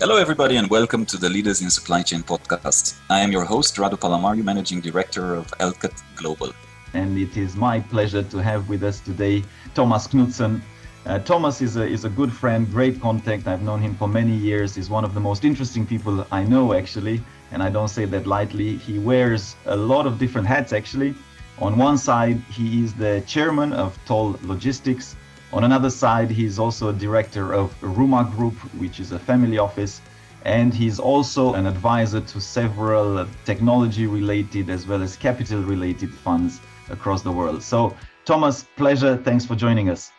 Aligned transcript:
Hello, 0.00 0.16
everybody, 0.16 0.56
and 0.56 0.70
welcome 0.70 1.04
to 1.04 1.18
the 1.18 1.28
Leaders 1.28 1.60
in 1.60 1.68
Supply 1.68 2.00
Chain 2.00 2.22
podcast. 2.22 2.98
I 3.10 3.20
am 3.20 3.30
your 3.30 3.44
host, 3.44 3.76
Radu 3.76 3.98
Palamariu, 3.98 4.42
Managing 4.42 4.80
Director 4.80 5.34
of 5.34 5.52
Alcott 5.60 5.92
Global. 6.16 6.54
And 6.94 7.18
it 7.18 7.36
is 7.36 7.54
my 7.54 7.80
pleasure 7.80 8.22
to 8.22 8.38
have 8.38 8.66
with 8.70 8.82
us 8.82 9.00
today 9.00 9.44
Thomas 9.74 10.06
Knudsen. 10.06 10.62
Uh, 11.04 11.18
Thomas 11.18 11.60
is 11.60 11.76
a, 11.76 11.86
is 11.86 12.06
a 12.06 12.08
good 12.08 12.32
friend, 12.32 12.66
great 12.70 12.98
contact. 12.98 13.46
I've 13.46 13.60
known 13.60 13.82
him 13.82 13.94
for 13.94 14.08
many 14.08 14.34
years. 14.34 14.74
He's 14.74 14.88
one 14.88 15.04
of 15.04 15.12
the 15.12 15.20
most 15.20 15.44
interesting 15.44 15.86
people 15.86 16.26
I 16.32 16.44
know, 16.44 16.72
actually, 16.72 17.22
and 17.52 17.62
I 17.62 17.68
don't 17.68 17.88
say 17.88 18.06
that 18.06 18.26
lightly. 18.26 18.78
He 18.78 18.98
wears 18.98 19.54
a 19.66 19.76
lot 19.76 20.06
of 20.06 20.18
different 20.18 20.46
hats, 20.46 20.72
actually. 20.72 21.14
On 21.58 21.76
one 21.76 21.98
side, 21.98 22.40
he 22.50 22.82
is 22.82 22.94
the 22.94 23.22
chairman 23.26 23.74
of 23.74 23.98
Toll 24.06 24.38
Logistics, 24.44 25.14
on 25.52 25.64
another 25.64 25.90
side, 25.90 26.30
he's 26.30 26.58
also 26.58 26.90
a 26.90 26.92
director 26.92 27.52
of 27.52 27.74
Ruma 27.80 28.30
Group, 28.36 28.54
which 28.78 29.00
is 29.00 29.10
a 29.10 29.18
family 29.18 29.58
office, 29.58 30.00
and 30.44 30.72
he's 30.72 31.00
also 31.00 31.54
an 31.54 31.66
advisor 31.66 32.20
to 32.20 32.40
several 32.40 33.26
technology 33.44 34.06
related 34.06 34.70
as 34.70 34.86
well 34.86 35.02
as 35.02 35.16
capital 35.16 35.60
related 35.62 36.14
funds 36.14 36.60
across 36.88 37.22
the 37.22 37.32
world. 37.32 37.62
So, 37.62 37.96
Thomas, 38.24 38.64
pleasure. 38.76 39.16
Thanks 39.16 39.44
for 39.44 39.56
joining 39.56 39.90
us. 39.90 40.12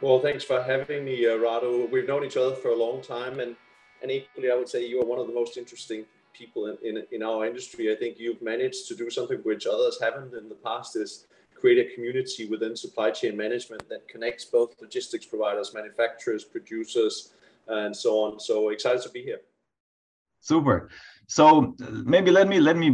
Well, 0.00 0.20
thanks 0.20 0.44
for 0.44 0.62
having 0.62 1.04
me, 1.04 1.26
uh, 1.26 1.30
Radu. 1.30 1.90
We've 1.90 2.06
known 2.06 2.24
each 2.24 2.36
other 2.36 2.54
for 2.54 2.68
a 2.68 2.76
long 2.76 3.02
time, 3.02 3.40
and, 3.40 3.56
and 4.02 4.10
equally, 4.10 4.52
I 4.52 4.54
would 4.54 4.68
say 4.68 4.86
you 4.86 5.00
are 5.02 5.06
one 5.06 5.18
of 5.18 5.26
the 5.26 5.34
most 5.34 5.56
interesting 5.56 6.04
people 6.32 6.66
in, 6.66 6.76
in, 6.96 7.06
in 7.10 7.22
our 7.24 7.44
industry. 7.44 7.92
I 7.92 7.96
think 7.96 8.18
you've 8.18 8.42
managed 8.42 8.86
to 8.88 8.94
do 8.94 9.10
something 9.10 9.38
which 9.38 9.66
others 9.66 9.98
haven't 10.00 10.34
in 10.34 10.48
the 10.48 10.54
past 10.56 10.94
is 10.96 11.26
create 11.64 11.90
a 11.90 11.94
community 11.94 12.44
within 12.44 12.76
supply 12.76 13.10
chain 13.10 13.34
management 13.34 13.88
that 13.88 14.06
connects 14.06 14.44
both 14.44 14.78
logistics 14.82 15.24
providers, 15.24 15.72
manufacturers, 15.72 16.44
producers, 16.44 17.32
and 17.68 17.96
so 17.96 18.10
on. 18.22 18.38
So 18.38 18.68
excited 18.68 19.00
to 19.00 19.08
be 19.08 19.22
here. 19.22 19.40
Super. 20.40 20.90
So 21.26 21.74
maybe 22.14 22.30
let 22.30 22.48
me 22.48 22.60
let 22.60 22.76
me 22.76 22.88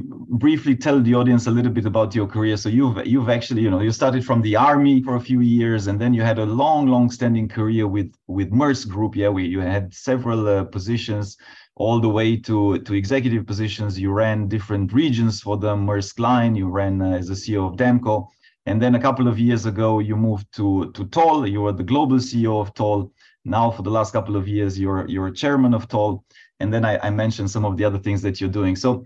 briefly 0.44 0.76
tell 0.76 1.00
the 1.00 1.16
audience 1.16 1.48
a 1.48 1.50
little 1.50 1.72
bit 1.72 1.84
about 1.84 2.14
your 2.14 2.28
career. 2.28 2.56
So 2.56 2.68
you've 2.68 3.04
you've 3.04 3.28
actually 3.28 3.62
you 3.62 3.70
know 3.70 3.80
you 3.80 3.90
started 3.90 4.24
from 4.24 4.40
the 4.40 4.54
army 4.54 5.02
for 5.02 5.16
a 5.16 5.20
few 5.30 5.40
years, 5.40 5.88
and 5.88 6.00
then 6.00 6.14
you 6.14 6.22
had 6.22 6.38
a 6.38 6.46
long, 6.46 6.86
long-standing 6.86 7.48
career 7.48 7.88
with 7.88 8.14
with 8.28 8.52
Maersk 8.52 8.86
Group. 8.88 9.16
Yeah, 9.16 9.30
we 9.30 9.46
you 9.46 9.58
had 9.58 9.92
several 9.92 10.46
uh, 10.46 10.62
positions 10.76 11.38
all 11.74 11.98
the 11.98 12.12
way 12.18 12.36
to 12.48 12.78
to 12.86 12.94
executive 12.94 13.44
positions. 13.52 13.98
You 13.98 14.12
ran 14.12 14.46
different 14.46 14.92
regions 14.92 15.40
for 15.40 15.56
the 15.56 15.74
Maersk 15.74 16.20
Line. 16.20 16.54
You 16.54 16.68
ran 16.68 17.02
uh, 17.02 17.18
as 17.20 17.30
a 17.30 17.38
CEO 17.42 17.66
of 17.68 17.74
Damco. 17.76 18.28
And 18.70 18.80
then 18.80 18.94
a 18.94 19.00
couple 19.00 19.26
of 19.26 19.36
years 19.36 19.66
ago, 19.66 19.98
you 19.98 20.14
moved 20.14 20.46
to, 20.54 20.92
to 20.92 21.04
Toll. 21.06 21.44
You 21.44 21.62
were 21.62 21.72
the 21.72 21.82
global 21.82 22.18
CEO 22.18 22.60
of 22.60 22.72
Toll. 22.72 23.12
Now, 23.44 23.68
for 23.72 23.82
the 23.82 23.90
last 23.90 24.12
couple 24.12 24.36
of 24.36 24.46
years, 24.46 24.78
you're, 24.78 25.08
you're 25.08 25.28
chairman 25.32 25.74
of 25.74 25.88
Toll. 25.88 26.24
And 26.60 26.72
then 26.72 26.84
I, 26.84 26.96
I 27.08 27.10
mentioned 27.10 27.50
some 27.50 27.64
of 27.64 27.76
the 27.76 27.84
other 27.84 27.98
things 27.98 28.22
that 28.22 28.40
you're 28.40 28.56
doing. 28.60 28.76
So 28.76 29.04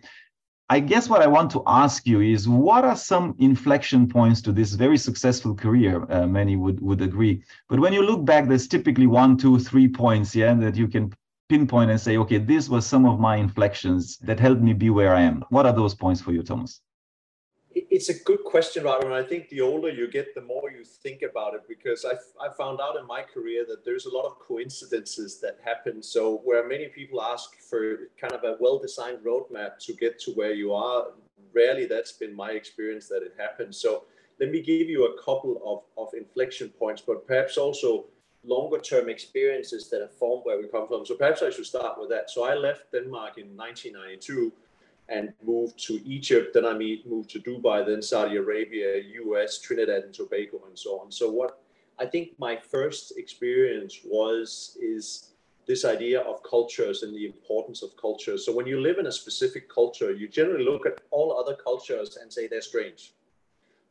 I 0.69 0.81
guess 0.81 1.09
what 1.09 1.23
I 1.23 1.29
want 1.29 1.51
to 1.53 1.63
ask 1.67 2.07
you 2.07 2.21
is 2.21 2.47
what 2.47 2.85
are 2.85 2.95
some 2.95 3.35
inflection 3.39 4.07
points 4.07 4.43
to 4.43 4.53
this 4.53 4.75
very 4.75 4.99
successful 4.99 5.55
career? 5.55 6.05
Uh, 6.13 6.27
many 6.27 6.57
would, 6.57 6.79
would 6.83 7.01
agree. 7.01 7.43
But 7.71 7.81
when 7.81 7.95
you 7.95 8.03
look 8.03 8.23
back, 8.23 8.47
there's 8.47 8.69
typically 8.69 9.07
one, 9.07 9.39
two, 9.39 9.59
three 9.59 9.89
points, 9.89 10.37
yeah, 10.37 10.53
that 10.53 10.77
you 10.77 10.89
can 10.89 11.11
pinpoint 11.49 11.91
and 11.91 11.99
say, 11.99 12.19
okay, 12.19 12.37
this 12.37 12.69
was 12.69 12.87
some 12.87 13.07
of 13.07 13.19
my 13.19 13.37
inflections 13.37 14.19
that 14.19 14.39
helped 14.39 14.61
me 14.61 14.75
be 14.75 14.91
where 14.91 15.15
I 15.15 15.23
am. 15.23 15.43
What 15.49 15.65
are 15.65 15.73
those 15.73 15.95
points 15.95 16.21
for 16.21 16.33
you, 16.33 16.43
Thomas? 16.43 16.83
It's 17.75 18.09
a 18.09 18.15
good 18.23 18.45
question. 18.45 18.87
And 18.87 19.13
I 19.13 19.23
think 19.23 19.49
the 19.49 19.61
older 19.61 19.91
you 19.91 20.09
get, 20.09 20.35
the 20.35 20.41
more 20.41 20.71
you 20.71 20.85
think 20.85 21.23
about 21.23 21.55
it, 21.55 21.63
because 21.69 22.05
I, 22.05 22.15
I 22.45 22.53
found 22.55 22.81
out 22.81 22.97
in 22.97 23.07
my 23.07 23.23
career 23.23 23.65
that 23.69 23.85
there's 23.85 24.07
a 24.07 24.15
lot 24.15 24.25
of 24.25 24.39
coincidences 24.39 25.41
that 25.41 25.59
happen. 25.65 26.03
So, 26.03 26.41
where 26.45 26.67
many 26.69 26.89
people 26.89 27.23
ask 27.23 27.57
for 27.69 28.11
kind 28.21 28.33
of 28.33 28.45
a 28.45 28.57
well 28.61 28.79
designed 28.79 29.19
roadmap 29.25 29.79
to 29.87 29.93
get 29.95 30.21
to 30.21 30.33
where 30.33 30.53
you 30.53 30.73
are, 30.73 31.07
rarely 31.53 31.87
that's 31.87 32.13
been 32.13 32.35
my 32.35 32.53
experience 32.53 33.09
that 33.09 33.23
it 33.23 33.35
happens. 33.39 33.81
So, 33.81 34.05
let 34.41 34.51
me 34.51 34.61
give 34.61 34.89
you 34.89 35.07
a 35.07 35.23
couple 35.23 35.61
of, 35.65 36.07
of 36.07 36.15
inflection 36.15 36.69
points, 36.69 37.03
but 37.05 37.27
perhaps 37.27 37.57
also 37.57 38.07
longer 38.45 38.79
term 38.79 39.09
experiences 39.09 39.89
that 39.89 40.01
have 40.01 40.13
formed 40.13 40.43
where 40.45 40.59
we 40.59 40.69
come 40.69 40.87
from. 40.87 41.05
So, 41.07 41.17
perhaps 41.17 41.43
I 41.43 41.51
should 41.51 41.67
start 41.67 41.99
with 41.99 42.11
that. 42.11 42.31
So, 42.31 42.45
I 42.45 42.55
left 42.55 42.93
Denmark 42.93 43.39
in 43.39 43.57
1992 43.57 44.53
and 45.09 45.33
moved 45.45 45.79
to 45.87 46.01
Egypt. 46.05 46.55
Then 46.55 46.65
I 46.65 46.73
moved 46.73 47.31
to 47.31 47.41
Dubai, 47.41 47.85
then 47.87 48.03
Saudi 48.03 48.37
Arabia, 48.37 49.03
US, 49.25 49.59
Trinidad 49.59 50.05
and 50.05 50.15
Tobago, 50.15 50.63
and 50.67 50.79
so 50.79 51.01
on. 51.01 51.13
So 51.13 51.31
what 51.31 51.61
I 51.99 52.07
think 52.07 52.31
my 52.39 52.57
first 52.57 53.19
experience 53.19 54.01
was 54.05 54.77
is 54.81 55.31
this 55.67 55.85
idea 55.85 56.21
of 56.21 56.43
cultures 56.43 57.03
and 57.03 57.15
the 57.15 57.27
importance 57.27 57.83
of 57.83 57.97
cultures. 57.97 58.45
So 58.45 58.53
when 58.53 58.67
you 58.67 58.81
live 58.81 58.99
in 58.99 59.07
a 59.07 59.13
specific 59.13 59.69
culture, 59.69 60.13
you 60.13 60.29
generally 60.29 60.65
look 60.65 60.87
at 60.87 61.01
all 61.11 61.39
other 61.39 61.55
cultures 61.55 62.19
and 62.21 62.33
say 62.33 62.47
they're 62.47 62.61
strange. 62.61 63.15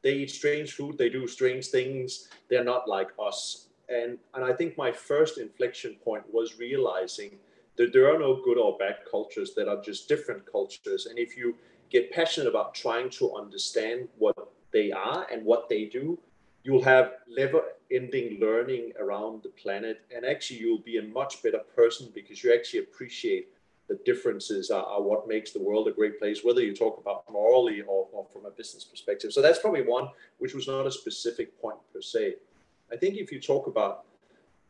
They 0.04 0.14
eat 0.16 0.32
strange 0.32 0.74
food, 0.74 0.98
they 0.98 1.10
do 1.10 1.28
strange 1.28 1.68
things, 1.68 2.28
they're 2.50 2.64
not 2.64 2.88
like 2.88 3.12
us. 3.20 3.68
And 3.90 4.18
and 4.34 4.44
I 4.44 4.54
think 4.54 4.78
my 4.78 4.92
first 4.92 5.38
inflection 5.38 5.96
point 6.04 6.24
was 6.32 6.60
realizing 6.60 7.38
there, 7.78 7.90
there 7.92 8.14
are 8.14 8.20
no 8.20 8.42
good 8.44 8.58
or 8.58 8.78
bad 8.78 8.98
cultures 9.10 9.54
that 9.56 9.68
are 9.68 9.82
just 9.82 10.08
different 10.08 10.50
cultures 10.50 11.06
and 11.08 11.18
if 11.18 11.38
you 11.38 11.56
get 11.90 12.12
passionate 12.12 12.48
about 12.48 12.74
trying 12.74 13.10
to 13.10 13.36
understand 13.36 14.08
what 14.18 14.36
they 14.72 14.92
are 14.92 15.28
and 15.32 15.46
what 15.46 15.70
they 15.70 15.86
do 15.86 16.18
you'll 16.64 16.84
have 16.84 17.14
never 17.28 17.62
ending 17.92 18.40
learning 18.40 18.92
around 19.00 19.44
the 19.44 19.50
planet 19.50 20.02
and 20.16 20.26
actually 20.26 20.60
you'll 20.60 20.80
be 20.80 20.98
a 20.98 21.04
much 21.04 21.44
better 21.44 21.60
person 21.76 22.10
because 22.14 22.44
you 22.44 22.54
actually 22.54 22.80
appreciate 22.80 23.50
the 23.90 24.00
differences 24.06 24.72
are, 24.72 24.86
are, 24.86 25.02
what 25.02 25.28
makes 25.28 25.52
the 25.52 25.62
world 25.62 25.88
a 25.88 25.92
great 25.92 26.18
place, 26.20 26.44
whether 26.44 26.62
you 26.62 26.74
talk 26.74 26.98
about 27.00 27.26
morally 27.30 27.82
or, 27.82 28.08
or, 28.12 28.26
from 28.32 28.46
a 28.46 28.50
business 28.50 28.86
perspective. 28.86 29.34
So 29.34 29.42
that's 29.42 29.60
probably 29.60 29.82
one 29.82 30.08
which 30.38 30.54
was 30.54 30.68
not 30.68 30.88
a 30.88 30.92
specific 30.92 31.60
point 31.62 31.78
per 31.94 32.02
se. 32.02 32.36
I 32.92 32.96
think 32.96 33.18
if 33.18 33.32
you 33.32 33.42
talk 33.42 33.68
about 33.68 34.06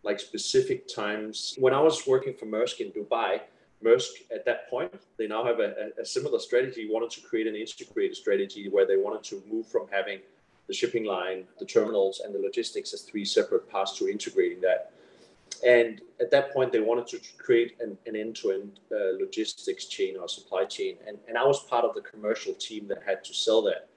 like 0.03 0.19
specific 0.19 0.87
times. 0.93 1.55
When 1.57 1.73
I 1.73 1.79
was 1.79 2.05
working 2.05 2.33
for 2.33 2.45
Maersk 2.45 2.79
in 2.79 2.91
Dubai, 2.91 3.41
Maersk 3.83 4.11
at 4.33 4.45
that 4.45 4.69
point, 4.69 4.93
they 5.17 5.27
now 5.27 5.43
have 5.43 5.59
a, 5.59 5.91
a, 5.99 6.05
similar 6.05 6.39
strategy, 6.39 6.89
wanted 6.89 7.09
to 7.11 7.21
create 7.21 7.47
an 7.47 7.55
integrated 7.55 8.15
strategy 8.15 8.69
where 8.69 8.85
they 8.85 8.97
wanted 8.97 9.23
to 9.23 9.43
move 9.49 9.67
from 9.67 9.87
having 9.91 10.19
the 10.67 10.73
shipping 10.73 11.03
line, 11.03 11.43
the 11.59 11.65
terminals, 11.65 12.21
and 12.23 12.33
the 12.33 12.39
logistics 12.39 12.93
as 12.93 13.01
three 13.01 13.25
separate 13.25 13.69
parts 13.69 13.97
to 13.97 14.07
integrating 14.07 14.61
that. 14.61 14.93
And 15.65 16.01
at 16.19 16.31
that 16.31 16.53
point, 16.53 16.71
they 16.71 16.79
wanted 16.79 17.07
to 17.07 17.19
create 17.37 17.75
an, 17.79 17.97
an 18.05 18.15
end-to-end 18.15 18.79
uh, 18.91 19.17
logistics 19.19 19.85
chain 19.85 20.17
or 20.17 20.27
supply 20.27 20.65
chain. 20.65 20.97
And, 21.05 21.17
and 21.27 21.37
I 21.37 21.45
was 21.45 21.63
part 21.63 21.85
of 21.85 21.93
the 21.93 22.01
commercial 22.01 22.53
team 22.53 22.87
that 22.87 23.03
had 23.05 23.23
to 23.25 23.33
sell 23.33 23.61
that. 23.63 23.89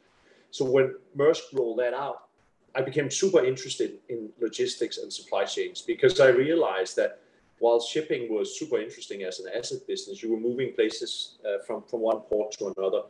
So 0.50 0.64
when 0.64 0.94
Maersk 1.16 1.52
rolled 1.52 1.78
that 1.78 1.94
out, 1.94 2.25
I 2.76 2.82
became 2.82 3.10
super 3.10 3.42
interested 3.42 3.98
in 4.10 4.28
logistics 4.38 4.98
and 4.98 5.10
supply 5.10 5.44
chains 5.44 5.80
because 5.80 6.20
I 6.20 6.28
realized 6.28 6.94
that 6.96 7.20
while 7.58 7.80
shipping 7.80 8.32
was 8.32 8.58
super 8.58 8.78
interesting 8.78 9.22
as 9.22 9.40
an 9.40 9.46
asset 9.56 9.86
business, 9.86 10.22
you 10.22 10.30
were 10.30 10.38
moving 10.38 10.74
places 10.74 11.38
uh, 11.46 11.62
from, 11.66 11.82
from 11.84 12.00
one 12.00 12.20
port 12.20 12.52
to 12.58 12.74
another. 12.76 13.02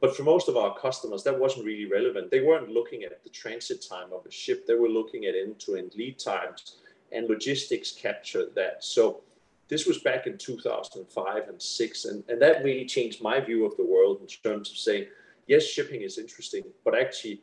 But 0.00 0.16
for 0.16 0.24
most 0.24 0.48
of 0.48 0.56
our 0.56 0.76
customers, 0.76 1.22
that 1.22 1.38
wasn't 1.38 1.66
really 1.66 1.88
relevant. 1.88 2.32
They 2.32 2.40
weren't 2.40 2.68
looking 2.68 3.04
at 3.04 3.22
the 3.22 3.30
transit 3.30 3.86
time 3.88 4.12
of 4.12 4.26
a 4.26 4.30
ship, 4.32 4.66
they 4.66 4.74
were 4.74 4.88
looking 4.88 5.26
at 5.26 5.36
end 5.36 5.60
to 5.60 5.76
end 5.76 5.92
lead 5.96 6.18
times, 6.18 6.78
and 7.12 7.28
logistics 7.28 7.92
captured 7.92 8.56
that. 8.56 8.82
So 8.82 9.20
this 9.68 9.86
was 9.86 9.98
back 9.98 10.26
in 10.26 10.36
2005 10.36 11.48
and 11.48 11.62
six, 11.62 12.06
and, 12.06 12.24
and 12.28 12.42
that 12.42 12.64
really 12.64 12.86
changed 12.86 13.22
my 13.22 13.38
view 13.38 13.64
of 13.64 13.76
the 13.76 13.86
world 13.86 14.18
in 14.20 14.26
terms 14.26 14.68
of 14.72 14.76
saying, 14.76 15.06
yes, 15.46 15.62
shipping 15.62 16.02
is 16.02 16.18
interesting, 16.18 16.64
but 16.84 16.98
actually, 16.98 17.40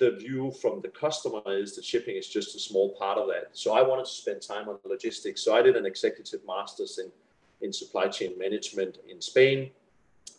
the 0.00 0.12
view 0.12 0.50
from 0.50 0.80
the 0.80 0.88
customer 0.88 1.42
is 1.46 1.76
that 1.76 1.84
shipping 1.84 2.16
is 2.16 2.26
just 2.26 2.56
a 2.56 2.58
small 2.58 2.96
part 2.96 3.18
of 3.18 3.28
that. 3.28 3.50
So 3.52 3.74
I 3.74 3.82
wanted 3.82 4.06
to 4.06 4.10
spend 4.10 4.40
time 4.40 4.66
on 4.68 4.78
logistics. 4.84 5.42
So 5.42 5.54
I 5.54 5.60
did 5.60 5.76
an 5.76 5.84
executive 5.84 6.40
master's 6.46 6.98
in, 6.98 7.12
in 7.60 7.72
supply 7.72 8.08
chain 8.08 8.32
management 8.38 8.96
in 9.08 9.20
Spain. 9.20 9.70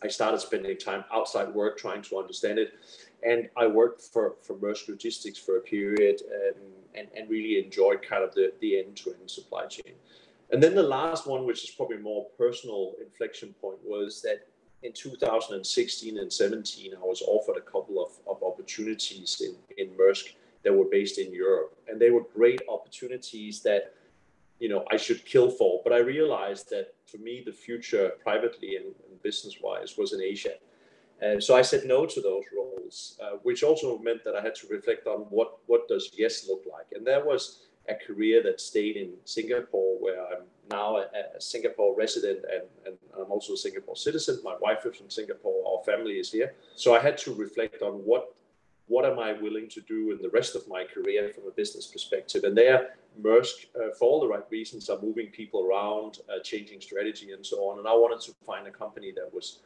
I 0.02 0.08
started 0.08 0.40
spending 0.40 0.76
time 0.76 1.04
outside 1.12 1.48
work 1.54 1.78
trying 1.78 2.02
to 2.02 2.18
understand 2.18 2.58
it. 2.58 2.74
And 3.22 3.48
I 3.56 3.68
worked 3.68 4.02
for, 4.02 4.34
for 4.42 4.54
Maersk 4.56 4.88
Logistics 4.88 5.38
for 5.38 5.58
a 5.58 5.60
period 5.60 6.20
um, 6.26 6.60
and, 6.96 7.06
and 7.16 7.30
really 7.30 7.64
enjoyed 7.64 8.02
kind 8.02 8.24
of 8.24 8.34
the, 8.34 8.52
the 8.60 8.80
end-to-end 8.80 9.30
supply 9.30 9.66
chain. 9.66 9.94
And 10.50 10.60
then 10.60 10.74
the 10.74 10.82
last 10.82 11.28
one, 11.28 11.46
which 11.46 11.62
is 11.62 11.70
probably 11.70 11.98
more 11.98 12.26
personal 12.36 12.94
inflection 13.00 13.54
point, 13.60 13.78
was 13.84 14.20
that 14.22 14.48
in 14.82 14.92
2016 14.92 16.18
and 16.18 16.32
17, 16.32 16.94
I 16.94 16.98
was 17.04 17.22
offered 17.22 17.56
a 17.56 17.60
couple 17.60 18.02
of, 18.02 18.10
of 18.26 18.42
opportunities 18.42 19.40
in, 19.40 19.54
in 19.78 19.94
Maersk 19.94 20.34
that 20.64 20.72
were 20.72 20.84
based 20.84 21.18
in 21.18 21.32
Europe. 21.32 21.76
And 21.88 22.00
they 22.00 22.10
were 22.10 22.24
great 22.34 22.62
opportunities 22.68 23.62
that, 23.62 23.94
you 24.58 24.68
know, 24.68 24.84
I 24.90 24.96
should 24.96 25.24
kill 25.24 25.50
for. 25.50 25.80
But 25.84 25.92
I 25.92 25.98
realized 25.98 26.70
that 26.70 26.94
for 27.06 27.18
me, 27.18 27.42
the 27.44 27.52
future 27.52 28.12
privately 28.22 28.76
and, 28.76 28.86
and 28.86 29.22
business 29.22 29.56
wise 29.62 29.96
was 29.96 30.12
in 30.12 30.20
Asia. 30.20 30.54
And 31.20 31.42
so 31.42 31.54
I 31.54 31.62
said 31.62 31.84
no 31.84 32.04
to 32.04 32.20
those 32.20 32.44
roles, 32.56 33.18
uh, 33.22 33.36
which 33.42 33.62
also 33.62 33.98
meant 33.98 34.24
that 34.24 34.34
I 34.34 34.42
had 34.42 34.56
to 34.56 34.66
reflect 34.66 35.06
on 35.06 35.20
what, 35.30 35.58
what 35.66 35.86
does 35.86 36.10
yes 36.16 36.48
look 36.48 36.64
like. 36.70 36.86
And 36.92 37.06
that 37.06 37.24
was 37.24 37.66
a 37.88 37.94
career 37.94 38.42
that 38.42 38.60
stayed 38.60 38.96
in 38.96 39.12
Singapore 39.24 39.96
where 40.00 40.26
I'm 40.26 40.44
now 40.70 40.96
a, 40.96 41.06
a 41.36 41.40
Singapore 41.40 41.96
resident 41.96 42.40
and, 42.50 42.62
and, 42.86 42.96
I'm 43.18 43.30
also 43.30 43.52
a 43.52 43.56
Singapore 43.56 43.96
citizen. 43.96 44.40
My 44.42 44.56
wife 44.60 44.86
is 44.86 44.96
from 44.96 45.10
Singapore. 45.10 45.78
Our 45.78 45.84
family 45.84 46.14
is 46.14 46.32
here. 46.32 46.54
So 46.76 46.94
I 46.94 47.00
had 47.00 47.18
to 47.18 47.34
reflect 47.34 47.82
on 47.82 47.94
what 47.94 48.34
what 48.88 49.04
am 49.04 49.18
I 49.18 49.32
willing 49.32 49.68
to 49.70 49.80
do 49.82 50.10
in 50.10 50.20
the 50.20 50.28
rest 50.30 50.54
of 50.54 50.68
my 50.68 50.84
career 50.84 51.30
from 51.34 51.46
a 51.46 51.50
business 51.50 51.86
perspective. 51.86 52.44
And 52.44 52.56
there, 52.56 52.96
Maersk, 53.22 53.66
uh, 53.76 53.94
for 53.98 54.08
all 54.08 54.20
the 54.20 54.28
right 54.28 54.44
reasons, 54.50 54.90
are 54.90 55.00
moving 55.00 55.28
people 55.28 55.64
around, 55.64 56.18
uh, 56.28 56.40
changing 56.42 56.80
strategy, 56.80 57.32
and 57.32 57.46
so 57.46 57.58
on. 57.70 57.78
And 57.78 57.88
I 57.88 57.92
wanted 57.92 58.20
to 58.26 58.34
find 58.44 58.66
a 58.66 58.70
company 58.70 59.12
that 59.12 59.32
was 59.32 59.60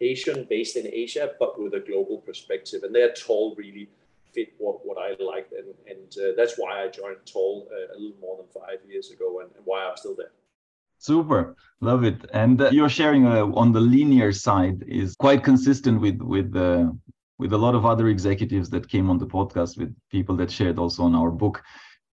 Asian, 0.00 0.44
based 0.50 0.76
in 0.76 0.86
Asia, 0.92 1.32
but 1.38 1.60
with 1.60 1.74
a 1.74 1.80
global 1.80 2.18
perspective. 2.18 2.82
And 2.82 2.94
they're 2.94 3.14
Toll 3.14 3.54
really 3.56 3.88
fit 4.36 4.48
what, 4.58 4.76
what 4.86 4.98
I 5.06 5.08
liked. 5.32 5.52
And, 5.60 5.68
and 5.92 6.08
uh, 6.22 6.32
that's 6.38 6.54
why 6.60 6.70
I 6.82 6.84
joined 7.00 7.20
Toll 7.32 7.54
uh, 7.72 7.94
a 7.94 7.98
little 8.02 8.20
more 8.26 8.36
than 8.40 8.48
five 8.60 8.78
years 8.92 9.06
ago 9.14 9.28
and, 9.40 9.50
and 9.56 9.62
why 9.70 9.78
I'm 9.86 9.96
still 9.96 10.16
there. 10.22 10.34
Super, 10.98 11.56
love 11.80 12.02
it. 12.10 12.18
And 12.32 12.56
uh, 12.60 12.70
you're 12.76 12.94
sharing 13.00 13.22
uh, 13.26 13.46
on 13.62 13.68
the 13.76 13.84
linear 13.94 14.32
side 14.32 14.78
is 15.02 15.08
quite 15.26 15.40
consistent 15.50 15.96
with 16.04 16.18
with 16.34 16.50
uh, 16.56 16.86
with 17.42 17.52
a 17.52 17.60
lot 17.64 17.74
of 17.78 17.84
other 17.92 18.06
executives 18.16 18.68
that 18.70 18.88
came 18.94 19.06
on 19.12 19.18
the 19.18 19.30
podcast 19.36 19.72
with 19.80 19.90
people 20.16 20.34
that 20.40 20.50
shared 20.50 20.78
also 20.78 21.00
on 21.08 21.14
our 21.14 21.30
book. 21.30 21.56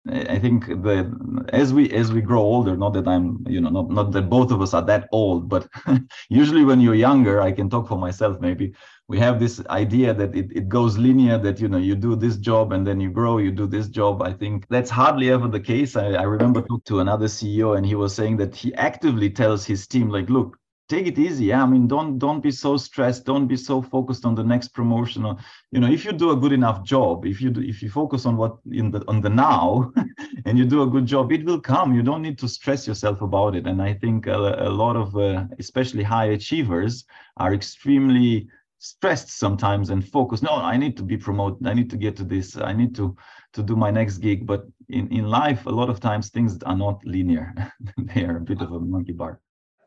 I 0.06 0.38
think 0.38 0.68
that 0.68 1.46
as 1.54 1.74
we 1.74 1.90
as 1.92 2.12
we 2.12 2.20
grow 2.20 2.42
older, 2.42 2.76
not 2.76 2.92
that 2.94 3.08
I'm, 3.08 3.46
you 3.48 3.62
know, 3.62 3.70
not 3.70 3.90
not 3.90 4.12
that 4.12 4.30
both 4.30 4.52
of 4.52 4.62
us 4.62 4.74
are 4.74 4.82
that 4.82 5.08
old, 5.14 5.48
but 5.48 5.70
usually 6.30 6.66
when 6.66 6.82
you're 6.82 6.94
younger, 6.94 7.42
I 7.42 7.54
can 7.54 7.70
talk 7.70 7.88
for 7.88 7.98
myself 7.98 8.42
maybe. 8.42 8.74
We 9.08 9.18
have 9.20 9.40
this 9.40 9.66
idea 9.68 10.14
that 10.14 10.36
it, 10.36 10.52
it 10.52 10.68
goes 10.68 10.98
linear, 10.98 11.38
that 11.38 11.60
you 11.62 11.70
know, 11.70 11.78
you 11.78 11.96
do 11.96 12.18
this 12.18 12.36
job 12.36 12.74
and 12.74 12.86
then 12.86 13.00
you 13.00 13.12
grow, 13.12 13.38
you 13.38 13.52
do 13.52 13.66
this 13.66 13.88
job. 13.88 14.22
I 14.22 14.34
think 14.34 14.68
that's 14.70 14.90
hardly 14.90 15.30
ever 15.30 15.48
the 15.48 15.60
case. 15.60 15.96
I, 15.96 16.14
I 16.14 16.24
remember 16.24 16.62
talk 16.62 16.84
to 16.86 17.00
another 17.00 17.28
CEO 17.28 17.78
and 17.78 17.86
he 17.86 17.96
was 17.96 18.14
saying 18.14 18.38
that 18.38 18.56
he 18.56 18.74
actively 18.76 19.30
tells 19.30 19.66
his 19.66 19.88
team, 19.88 20.10
like, 20.10 20.30
look, 20.30 20.58
take 20.90 21.08
it 21.08 21.18
easy 21.18 21.46
yeah? 21.46 21.64
I 21.64 21.66
mean 21.66 21.88
don't 21.88 22.18
don't 22.18 22.42
be 22.42 22.52
so 22.52 22.78
stressed 22.78 23.26
don't 23.26 23.48
be 23.48 23.56
so 23.56 23.82
focused 23.82 24.26
on 24.26 24.36
the 24.36 24.44
next 24.44 24.70
promotion 24.70 25.26
or 25.26 25.38
you 25.72 25.80
know 25.80 25.90
if 25.90 26.06
you 26.06 26.12
do 26.12 26.32
a 26.32 26.36
good 26.36 26.52
enough 26.52 26.84
job 26.84 27.26
if 27.26 27.42
you 27.42 27.50
do 27.50 27.62
if 27.62 27.82
you 27.82 27.90
focus 27.90 28.26
on 28.26 28.38
what 28.38 28.58
in 28.72 28.92
the 28.92 29.04
on 29.08 29.22
the 29.22 29.30
now 29.30 29.92
and 30.46 30.58
you 30.58 30.66
do 30.66 30.84
a 30.84 30.88
good 30.88 31.06
job 31.06 31.32
it 31.32 31.46
will 31.46 31.60
come. 31.60 31.96
You 31.96 32.04
don't 32.04 32.22
need 32.22 32.38
to 32.40 32.48
stress 32.48 32.88
yourself 32.88 33.22
about 33.22 33.56
it. 33.56 33.66
And 33.68 33.82
i 33.82 33.94
think 33.94 34.28
a, 34.28 34.38
a 34.38 34.70
lot 34.70 34.96
of 34.96 35.16
uh, 35.16 35.46
especially 35.60 36.04
high 36.04 36.30
achievers 36.40 37.06
are 37.38 37.54
extremely 37.54 38.48
stressed 38.80 39.30
sometimes 39.40 39.90
and 39.90 40.06
focused. 40.06 40.44
No 40.44 40.56
i 40.56 40.76
need 40.76 40.98
to 40.98 41.04
be 41.04 41.18
promoted 41.18 41.66
i 41.66 41.74
need 41.74 41.90
to 41.92 41.98
get 41.98 42.16
to 42.18 42.26
this 42.26 42.58
i 42.58 42.74
need 42.74 42.94
to 42.96 43.16
to 43.54 43.64
do 43.64 43.76
my 43.76 43.92
next 43.92 44.18
gig. 44.18 44.46
But 44.46 44.66
in 44.90 45.08
in 45.08 45.26
life 45.28 45.66
a 45.66 45.76
lot 45.80 45.90
of 45.90 46.00
times 46.00 46.30
things 46.30 46.62
are 46.64 46.78
not 46.78 47.06
linear. 47.06 47.54
They 47.98 48.26
are 48.26 48.38
a 48.38 48.48
bit 48.52 48.62
of 48.62 48.72
a 48.72 48.80
monkey 48.80 49.14
bar 49.14 49.40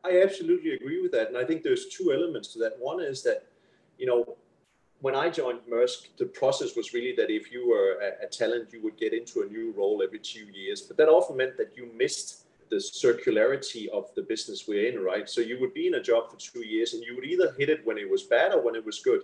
I 0.07 0.21
absolutely 0.21 0.71
agree 0.71 1.01
with 1.01 1.11
that. 1.11 1.27
And 1.27 1.37
I 1.37 1.43
think 1.43 1.63
there's 1.63 1.87
two 1.87 2.13
elements 2.13 2.53
to 2.53 2.59
that. 2.59 2.73
One 2.79 3.01
is 3.01 3.23
that, 3.23 3.43
you 3.97 4.05
know, 4.05 4.37
when 5.01 5.15
I 5.15 5.29
joined 5.29 5.59
Maersk, 5.69 6.07
the 6.17 6.25
process 6.25 6.75
was 6.75 6.93
really 6.93 7.13
that 7.17 7.29
if 7.29 7.51
you 7.51 7.69
were 7.69 7.99
a, 8.01 8.25
a, 8.25 8.29
talent, 8.29 8.69
you 8.73 8.81
would 8.81 8.97
get 8.97 9.13
into 9.13 9.41
a 9.41 9.45
new 9.45 9.73
role 9.77 10.01
every 10.01 10.19
two 10.19 10.45
years. 10.53 10.81
But 10.81 10.97
that 10.97 11.09
often 11.09 11.37
meant 11.37 11.57
that 11.57 11.73
you 11.75 11.91
missed 11.95 12.45
the 12.69 12.77
circularity 12.77 13.87
of 13.89 14.13
the 14.15 14.23
business 14.23 14.67
we're 14.67 14.91
in, 14.91 14.99
right? 15.03 15.29
So 15.29 15.41
you 15.41 15.59
would 15.59 15.73
be 15.73 15.87
in 15.87 15.95
a 15.95 16.01
job 16.01 16.31
for 16.31 16.37
two 16.37 16.65
years 16.65 16.93
and 16.93 17.03
you 17.03 17.15
would 17.15 17.25
either 17.25 17.53
hit 17.57 17.69
it 17.69 17.85
when 17.85 17.97
it 17.97 18.09
was 18.09 18.23
bad 18.23 18.53
or 18.53 18.61
when 18.61 18.75
it 18.75 18.85
was 18.85 18.99
good. 18.99 19.23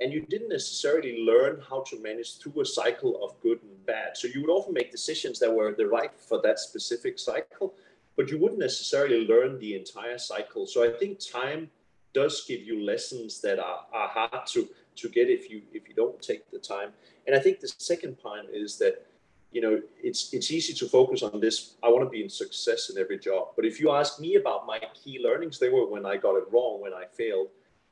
And 0.00 0.12
you 0.12 0.20
didn't 0.20 0.50
necessarily 0.50 1.24
learn 1.24 1.62
how 1.68 1.82
to 1.88 2.00
manage 2.02 2.36
through 2.36 2.60
a 2.60 2.66
cycle 2.66 3.24
of 3.24 3.40
good 3.40 3.60
and 3.62 3.86
bad. 3.86 4.16
So 4.16 4.28
you 4.28 4.42
would 4.42 4.50
often 4.50 4.74
make 4.74 4.92
decisions 4.92 5.38
that 5.38 5.52
were 5.52 5.74
the 5.74 5.86
right 5.86 6.12
for 6.18 6.40
that 6.42 6.58
specific 6.58 7.18
cycle 7.18 7.74
but 8.16 8.30
you 8.30 8.38
wouldn't 8.38 8.60
necessarily 8.60 9.26
learn 9.26 9.58
the 9.58 9.74
entire 9.74 10.18
cycle. 10.18 10.66
So 10.66 10.82
I 10.82 10.96
think 10.98 11.18
time 11.20 11.70
does 12.14 12.44
give 12.48 12.62
you 12.62 12.82
lessons 12.82 13.40
that 13.42 13.58
are, 13.58 13.80
are 13.92 14.08
hard 14.08 14.46
to, 14.46 14.66
to 14.96 15.08
get 15.08 15.28
if 15.28 15.50
you 15.50 15.60
if 15.72 15.88
you 15.88 15.94
don't 15.94 16.20
take 16.22 16.50
the 16.50 16.58
time. 16.58 16.90
And 17.26 17.36
I 17.36 17.38
think 17.38 17.60
the 17.60 17.68
second 17.68 18.18
point 18.18 18.46
is 18.52 18.78
that 18.78 19.06
you 19.52 19.60
know 19.60 19.80
it's 20.02 20.32
it's 20.32 20.50
easy 20.50 20.72
to 20.74 20.86
focus 20.88 21.22
on 21.22 21.40
this. 21.40 21.74
I 21.84 21.88
want 21.88 22.04
to 22.04 22.10
be 22.10 22.22
in 22.22 22.30
success 22.30 22.90
in 22.90 22.98
every 22.98 23.18
job. 23.18 23.48
But 23.56 23.64
if 23.66 23.78
you 23.80 23.90
ask 23.90 24.18
me 24.18 24.36
about 24.36 24.66
my 24.66 24.80
key 24.94 25.20
learnings, 25.22 25.58
they 25.58 25.68
were 25.68 25.86
when 25.86 26.06
I 26.06 26.16
got 26.16 26.36
it 26.36 26.44
wrong, 26.50 26.80
when 26.80 26.94
I 26.94 27.04
failed. 27.12 27.48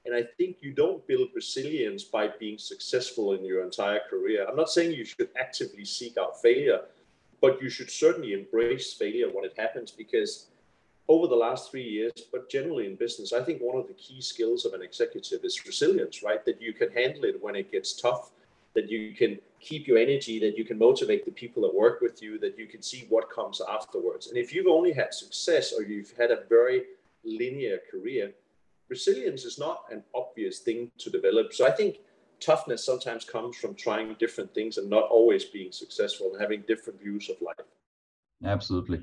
And 0.06 0.14
I 0.14 0.22
think 0.36 0.58
you 0.60 0.72
don't 0.72 1.06
build 1.06 1.28
resilience 1.34 2.04
by 2.04 2.28
being 2.38 2.58
successful 2.58 3.32
in 3.32 3.42
your 3.42 3.62
entire 3.64 4.00
career. 4.10 4.46
I'm 4.46 4.56
not 4.56 4.68
saying 4.68 4.92
you 4.92 5.04
should 5.04 5.30
actively 5.38 5.86
seek 5.86 6.18
out 6.18 6.42
failure, 6.42 6.80
but 7.44 7.60
you 7.60 7.68
should 7.68 7.90
certainly 7.90 8.32
embrace 8.32 8.94
failure 8.94 9.28
when 9.30 9.44
it 9.44 9.52
happens 9.54 9.90
because 9.90 10.46
over 11.08 11.26
the 11.26 11.36
last 11.46 11.70
three 11.70 11.82
years, 11.82 12.12
but 12.32 12.48
generally 12.48 12.86
in 12.86 12.96
business, 12.96 13.34
I 13.34 13.42
think 13.42 13.60
one 13.60 13.78
of 13.78 13.86
the 13.86 13.92
key 14.04 14.22
skills 14.22 14.64
of 14.64 14.72
an 14.72 14.80
executive 14.80 15.44
is 15.44 15.66
resilience, 15.66 16.22
right? 16.22 16.42
That 16.46 16.62
you 16.62 16.72
can 16.72 16.90
handle 16.90 17.24
it 17.24 17.42
when 17.42 17.54
it 17.54 17.70
gets 17.70 18.00
tough, 18.00 18.30
that 18.72 18.88
you 18.88 19.12
can 19.14 19.38
keep 19.60 19.86
your 19.86 19.98
energy, 19.98 20.40
that 20.40 20.56
you 20.56 20.64
can 20.64 20.78
motivate 20.78 21.26
the 21.26 21.32
people 21.32 21.60
that 21.64 21.74
work 21.74 22.00
with 22.00 22.22
you, 22.22 22.38
that 22.38 22.58
you 22.58 22.66
can 22.66 22.80
see 22.80 23.04
what 23.10 23.28
comes 23.28 23.60
afterwards. 23.76 24.28
And 24.28 24.38
if 24.38 24.54
you've 24.54 24.74
only 24.78 24.92
had 24.92 25.12
success 25.12 25.74
or 25.76 25.82
you've 25.82 26.14
had 26.16 26.30
a 26.30 26.44
very 26.48 26.84
linear 27.24 27.80
career, 27.90 28.32
resilience 28.88 29.44
is 29.44 29.58
not 29.58 29.84
an 29.90 30.02
obvious 30.14 30.60
thing 30.60 30.90
to 30.96 31.10
develop. 31.10 31.52
So 31.52 31.66
I 31.66 31.72
think 31.72 31.98
toughness 32.44 32.84
sometimes 32.84 33.24
comes 33.24 33.56
from 33.56 33.74
trying 33.74 34.14
different 34.18 34.52
things 34.54 34.78
and 34.78 34.88
not 34.90 35.04
always 35.04 35.44
being 35.44 35.72
successful 35.72 36.32
and 36.32 36.40
having 36.40 36.62
different 36.66 37.00
views 37.00 37.28
of 37.30 37.36
life. 37.40 37.66
Absolutely. 38.44 39.00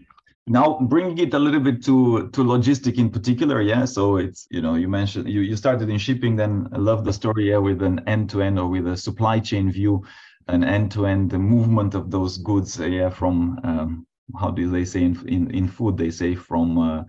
Now 0.47 0.79
bringing 0.81 1.17
it 1.19 1.33
a 1.33 1.39
little 1.39 1.59
bit 1.59 1.83
to 1.85 2.29
to 2.29 2.43
logistic 2.43 2.97
in 2.97 3.09
particular, 3.09 3.61
yeah. 3.61 3.85
So 3.85 4.17
it's 4.17 4.47
you 4.49 4.61
know 4.61 4.75
you 4.75 4.87
mentioned 4.87 5.29
you 5.29 5.41
you 5.41 5.55
started 5.55 5.89
in 5.89 5.97
shipping, 5.97 6.35
then 6.35 6.67
I 6.73 6.77
love 6.77 7.05
the 7.05 7.13
story 7.13 7.49
yeah 7.49 7.57
with 7.57 7.81
an 7.83 7.99
end 8.07 8.29
to 8.31 8.41
end 8.41 8.57
or 8.59 8.67
with 8.67 8.87
a 8.87 8.97
supply 8.97 9.39
chain 9.39 9.71
view, 9.71 10.03
an 10.47 10.63
end 10.63 10.91
to 10.93 11.05
end 11.05 11.29
the 11.29 11.37
movement 11.37 11.93
of 11.93 12.09
those 12.09 12.37
goods, 12.39 12.79
yeah, 12.79 13.09
from 13.09 13.59
um, 13.63 14.07
how 14.39 14.49
do 14.49 14.69
they 14.69 14.85
say 14.85 15.03
in 15.03 15.15
in, 15.27 15.51
in 15.51 15.67
food 15.67 15.97
they 15.97 16.11
say 16.11 16.33
from 16.35 16.77
uh, 16.77 17.03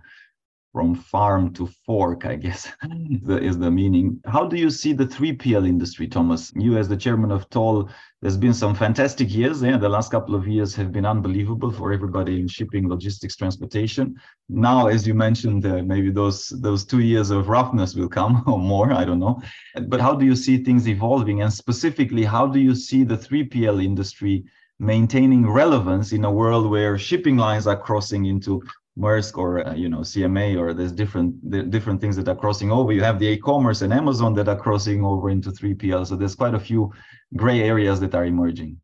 from 0.73 0.95
farm 0.95 1.53
to 1.53 1.67
fork, 1.85 2.25
I 2.25 2.37
guess 2.37 2.67
is 3.29 3.59
the 3.59 3.71
meaning. 3.71 4.19
How 4.27 4.47
do 4.47 4.57
you 4.57 4.71
see 4.71 4.95
the 4.95 5.05
3PL 5.05 5.69
industry, 5.69 6.09
Thomas? 6.09 6.51
You, 6.57 6.79
as 6.79 6.89
the 6.89 6.97
chairman 6.97 7.31
of 7.31 7.49
Toll, 7.51 7.91
there's 8.23 8.39
been 8.39 8.55
some 8.55 8.75
fantastic 8.75 9.33
years. 9.33 9.63
Yeah, 9.63 9.77
the 9.77 9.89
last 9.89 10.11
couple 10.11 10.35
of 10.35 10.49
years 10.49 10.75
have 10.77 10.91
been 10.91 11.05
unbelievable 11.05 11.71
for 11.71 11.93
everybody 11.93 12.41
in 12.41 12.49
shipping, 12.49 12.89
logistics, 12.89 13.37
transportation. 13.37 14.17
Now, 14.49 14.87
as 14.87 15.07
you 15.07 15.13
mentioned, 15.13 15.67
uh, 15.67 15.83
maybe 15.83 16.11
those 16.11 16.49
those 16.49 16.85
two 16.85 17.01
years 17.01 17.31
of 17.31 17.49
roughness 17.49 17.95
will 17.95 18.09
come 18.09 18.43
or 18.47 18.59
more. 18.59 18.93
I 18.93 19.05
don't 19.05 19.21
know. 19.21 19.43
But 19.89 20.01
how 20.01 20.15
do 20.15 20.25
you 20.25 20.37
see 20.37 20.65
things 20.65 20.89
evolving? 20.89 21.43
And 21.43 21.53
specifically, 21.53 22.25
how 22.25 22.47
do 22.47 22.59
you 22.59 22.75
see 22.75 23.05
the 23.05 23.17
3PL 23.17 23.85
industry? 23.85 24.45
maintaining 24.79 25.49
relevance 25.49 26.13
in 26.13 26.25
a 26.25 26.33
world 26.33 26.69
where 26.69 26.99
shipping 26.99 27.37
lines 27.37 27.69
are 27.69 27.79
crossing 27.79 28.27
into 28.27 28.61
Maersk 28.99 29.39
or 29.39 29.67
uh, 29.67 29.75
you 29.75 29.89
know 29.89 30.01
CMA 30.01 30.59
or 30.59 30.75
there's 30.75 30.93
different 30.93 31.71
different 31.71 32.01
things 32.01 32.17
that 32.17 32.29
are 32.29 32.37
crossing 32.37 32.71
over. 32.71 32.93
You 32.93 33.03
have 33.03 33.19
the 33.19 33.27
e-commerce 33.27 33.83
and 33.83 33.93
Amazon 33.93 34.35
that 34.35 34.49
are 34.49 34.59
crossing 34.59 35.05
over 35.05 35.31
into 35.31 35.51
3PL. 35.51 36.07
So 36.07 36.17
there's 36.17 36.35
quite 36.35 36.55
a 36.55 36.61
few 36.61 36.93
gray 37.35 37.63
areas 37.63 38.01
that 38.01 38.15
are 38.15 38.27
emerging. 38.27 38.79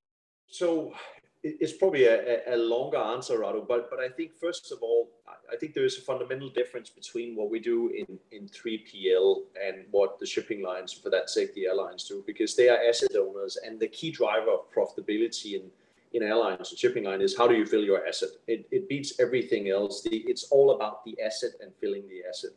So 0.47 0.95
it's 1.43 1.75
probably 1.75 2.05
a, 2.07 2.41
a 2.55 2.57
longer 2.57 2.97
answer, 2.97 3.38
Radu, 3.38 3.67
but 3.69 3.91
but 3.91 4.00
I 4.00 4.09
think 4.09 4.33
first 4.41 4.73
of 4.73 4.79
all, 4.83 5.11
I 5.53 5.57
think 5.57 5.75
there 5.75 5.85
is 5.85 5.99
a 5.99 6.03
fundamental 6.03 6.49
difference 6.49 6.91
between 6.91 7.37
what 7.37 7.50
we 7.50 7.61
do 7.61 7.88
in 7.91 8.19
in 8.33 8.49
3PL 8.49 9.43
and 9.62 9.85
what 9.91 10.19
the 10.19 10.27
shipping 10.27 10.62
lines, 10.62 10.93
for 10.93 11.11
that 11.11 11.31
sake, 11.31 11.55
the 11.55 11.67
airlines 11.67 12.05
do, 12.05 12.25
because 12.27 12.57
they 12.57 12.69
are 12.69 12.79
asset 12.88 13.15
owners, 13.17 13.59
and 13.65 13.79
the 13.79 13.88
key 13.88 14.11
driver 14.11 14.50
of 14.50 14.73
profitability 14.73 15.55
in 15.55 15.71
in 16.12 16.23
airlines 16.23 16.71
and 16.71 16.79
shipping 16.79 17.05
line 17.05 17.21
is 17.21 17.37
how 17.37 17.47
do 17.47 17.55
you 17.55 17.67
fill 17.67 17.83
your 17.83 18.07
asset? 18.07 18.31
It, 18.47 18.67
it 18.71 18.88
beats 18.88 19.21
everything 19.21 19.69
else. 19.69 20.03
The, 20.03 20.25
it's 20.27 20.45
all 20.45 20.73
about 20.73 21.05
the 21.05 21.17
asset 21.21 21.53
and 21.61 21.73
filling 21.81 22.09
the 22.09 22.23
asset. 22.29 22.50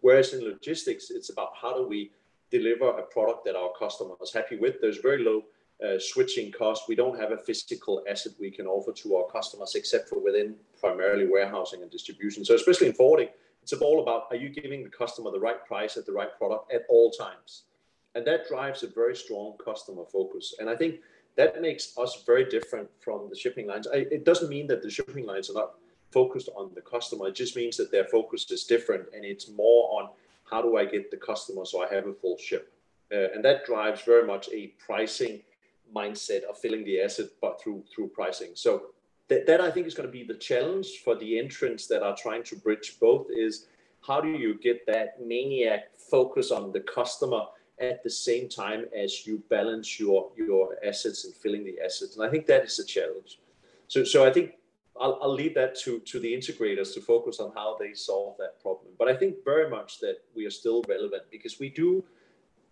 Whereas 0.00 0.32
in 0.34 0.44
logistics, 0.44 1.10
it's 1.10 1.30
about 1.30 1.50
how 1.60 1.76
do 1.76 1.86
we 1.86 2.10
deliver 2.50 2.88
a 2.88 3.02
product 3.02 3.44
that 3.44 3.56
our 3.56 3.70
customer 3.78 4.14
is 4.22 4.32
happy 4.32 4.56
with. 4.56 4.80
There's 4.80 4.98
very 4.98 5.22
low 5.22 5.44
uh, 5.84 5.98
switching 5.98 6.52
cost. 6.52 6.84
We 6.88 6.94
don't 6.94 7.18
have 7.18 7.32
a 7.32 7.38
physical 7.38 8.02
asset 8.08 8.32
we 8.40 8.50
can 8.50 8.66
offer 8.66 8.92
to 8.92 9.16
our 9.16 9.26
customers 9.30 9.74
except 9.74 10.08
for 10.08 10.22
within 10.22 10.54
primarily 10.80 11.26
warehousing 11.26 11.82
and 11.82 11.90
distribution. 11.90 12.44
So 12.44 12.54
especially 12.54 12.88
in 12.88 12.94
forwarding, 12.94 13.28
it's 13.62 13.72
all 13.72 14.00
about 14.00 14.26
are 14.30 14.36
you 14.36 14.48
giving 14.48 14.84
the 14.84 14.88
customer 14.88 15.30
the 15.30 15.40
right 15.40 15.64
price 15.66 15.96
at 15.96 16.06
the 16.06 16.12
right 16.12 16.30
product 16.38 16.72
at 16.72 16.82
all 16.88 17.10
times? 17.10 17.64
And 18.14 18.26
that 18.26 18.48
drives 18.48 18.82
a 18.82 18.86
very 18.86 19.14
strong 19.14 19.56
customer 19.62 20.04
focus. 20.10 20.54
And 20.58 20.70
I 20.70 20.76
think 20.76 21.00
that 21.36 21.60
makes 21.60 21.96
us 21.98 22.22
very 22.26 22.46
different 22.46 22.88
from 23.00 23.28
the 23.28 23.36
shipping 23.36 23.66
lines. 23.66 23.86
I, 23.86 24.06
it 24.10 24.24
doesn't 24.24 24.48
mean 24.48 24.66
that 24.68 24.82
the 24.82 24.90
shipping 24.90 25.26
lines 25.26 25.50
are 25.50 25.54
not 25.54 25.74
focused 26.10 26.48
on 26.56 26.70
the 26.74 26.80
customer. 26.80 27.28
It 27.28 27.34
just 27.34 27.56
means 27.56 27.76
that 27.76 27.92
their 27.92 28.04
focus 28.04 28.50
is 28.50 28.64
different 28.64 29.06
and 29.14 29.24
it's 29.24 29.48
more 29.50 30.00
on 30.00 30.10
how 30.50 30.62
do 30.62 30.76
I 30.76 30.84
get 30.84 31.10
the 31.10 31.16
customer 31.16 31.64
so 31.64 31.84
I 31.84 31.92
have 31.94 32.06
a 32.06 32.14
full 32.14 32.38
ship. 32.38 32.72
Uh, 33.12 33.28
and 33.34 33.44
that 33.44 33.66
drives 33.66 34.02
very 34.02 34.26
much 34.26 34.48
a 34.52 34.68
pricing 34.84 35.42
mindset 35.94 36.42
of 36.44 36.58
filling 36.58 36.84
the 36.84 37.00
asset, 37.00 37.26
but 37.40 37.60
through 37.60 37.84
through 37.94 38.08
pricing. 38.08 38.50
So 38.54 38.86
that, 39.28 39.46
that 39.46 39.60
I 39.60 39.70
think 39.70 39.86
is 39.86 39.94
going 39.94 40.08
to 40.08 40.12
be 40.12 40.24
the 40.24 40.34
challenge 40.34 41.00
for 41.04 41.14
the 41.14 41.38
entrants 41.38 41.86
that 41.88 42.02
are 42.02 42.16
trying 42.16 42.42
to 42.44 42.56
bridge 42.56 42.96
both 43.00 43.26
is 43.30 43.66
how 44.06 44.20
do 44.20 44.30
you 44.30 44.58
get 44.58 44.86
that 44.86 45.24
maniac 45.24 45.96
focus 45.98 46.50
on 46.50 46.72
the 46.72 46.80
customer 46.80 47.42
at 47.78 48.02
the 48.02 48.10
same 48.10 48.48
time 48.48 48.86
as 48.96 49.26
you 49.26 49.42
balance 49.50 50.00
your 50.00 50.30
your 50.36 50.76
assets 50.84 51.24
and 51.24 51.34
filling 51.34 51.64
the 51.64 51.78
assets. 51.84 52.16
And 52.16 52.24
i 52.26 52.30
think 52.30 52.46
that 52.46 52.64
is 52.64 52.78
a 52.78 52.84
challenge. 52.84 53.38
So 53.88 54.04
so 54.04 54.26
i 54.26 54.32
think 54.32 54.52
I'll, 54.98 55.18
I'll 55.20 55.34
leave 55.34 55.54
that 55.54 55.78
to 55.80 56.00
to 56.00 56.18
the 56.18 56.32
integrators 56.32 56.94
to 56.94 57.00
focus 57.00 57.38
on 57.38 57.52
how 57.54 57.76
they 57.78 57.92
solve 57.92 58.36
that 58.38 58.60
problem. 58.60 58.92
But 58.98 59.08
i 59.08 59.14
think 59.14 59.44
very 59.44 59.68
much 59.68 60.00
that 60.00 60.18
we 60.34 60.46
are 60.46 60.50
still 60.50 60.82
relevant 60.88 61.24
because 61.30 61.60
we 61.60 61.68
do 61.68 62.04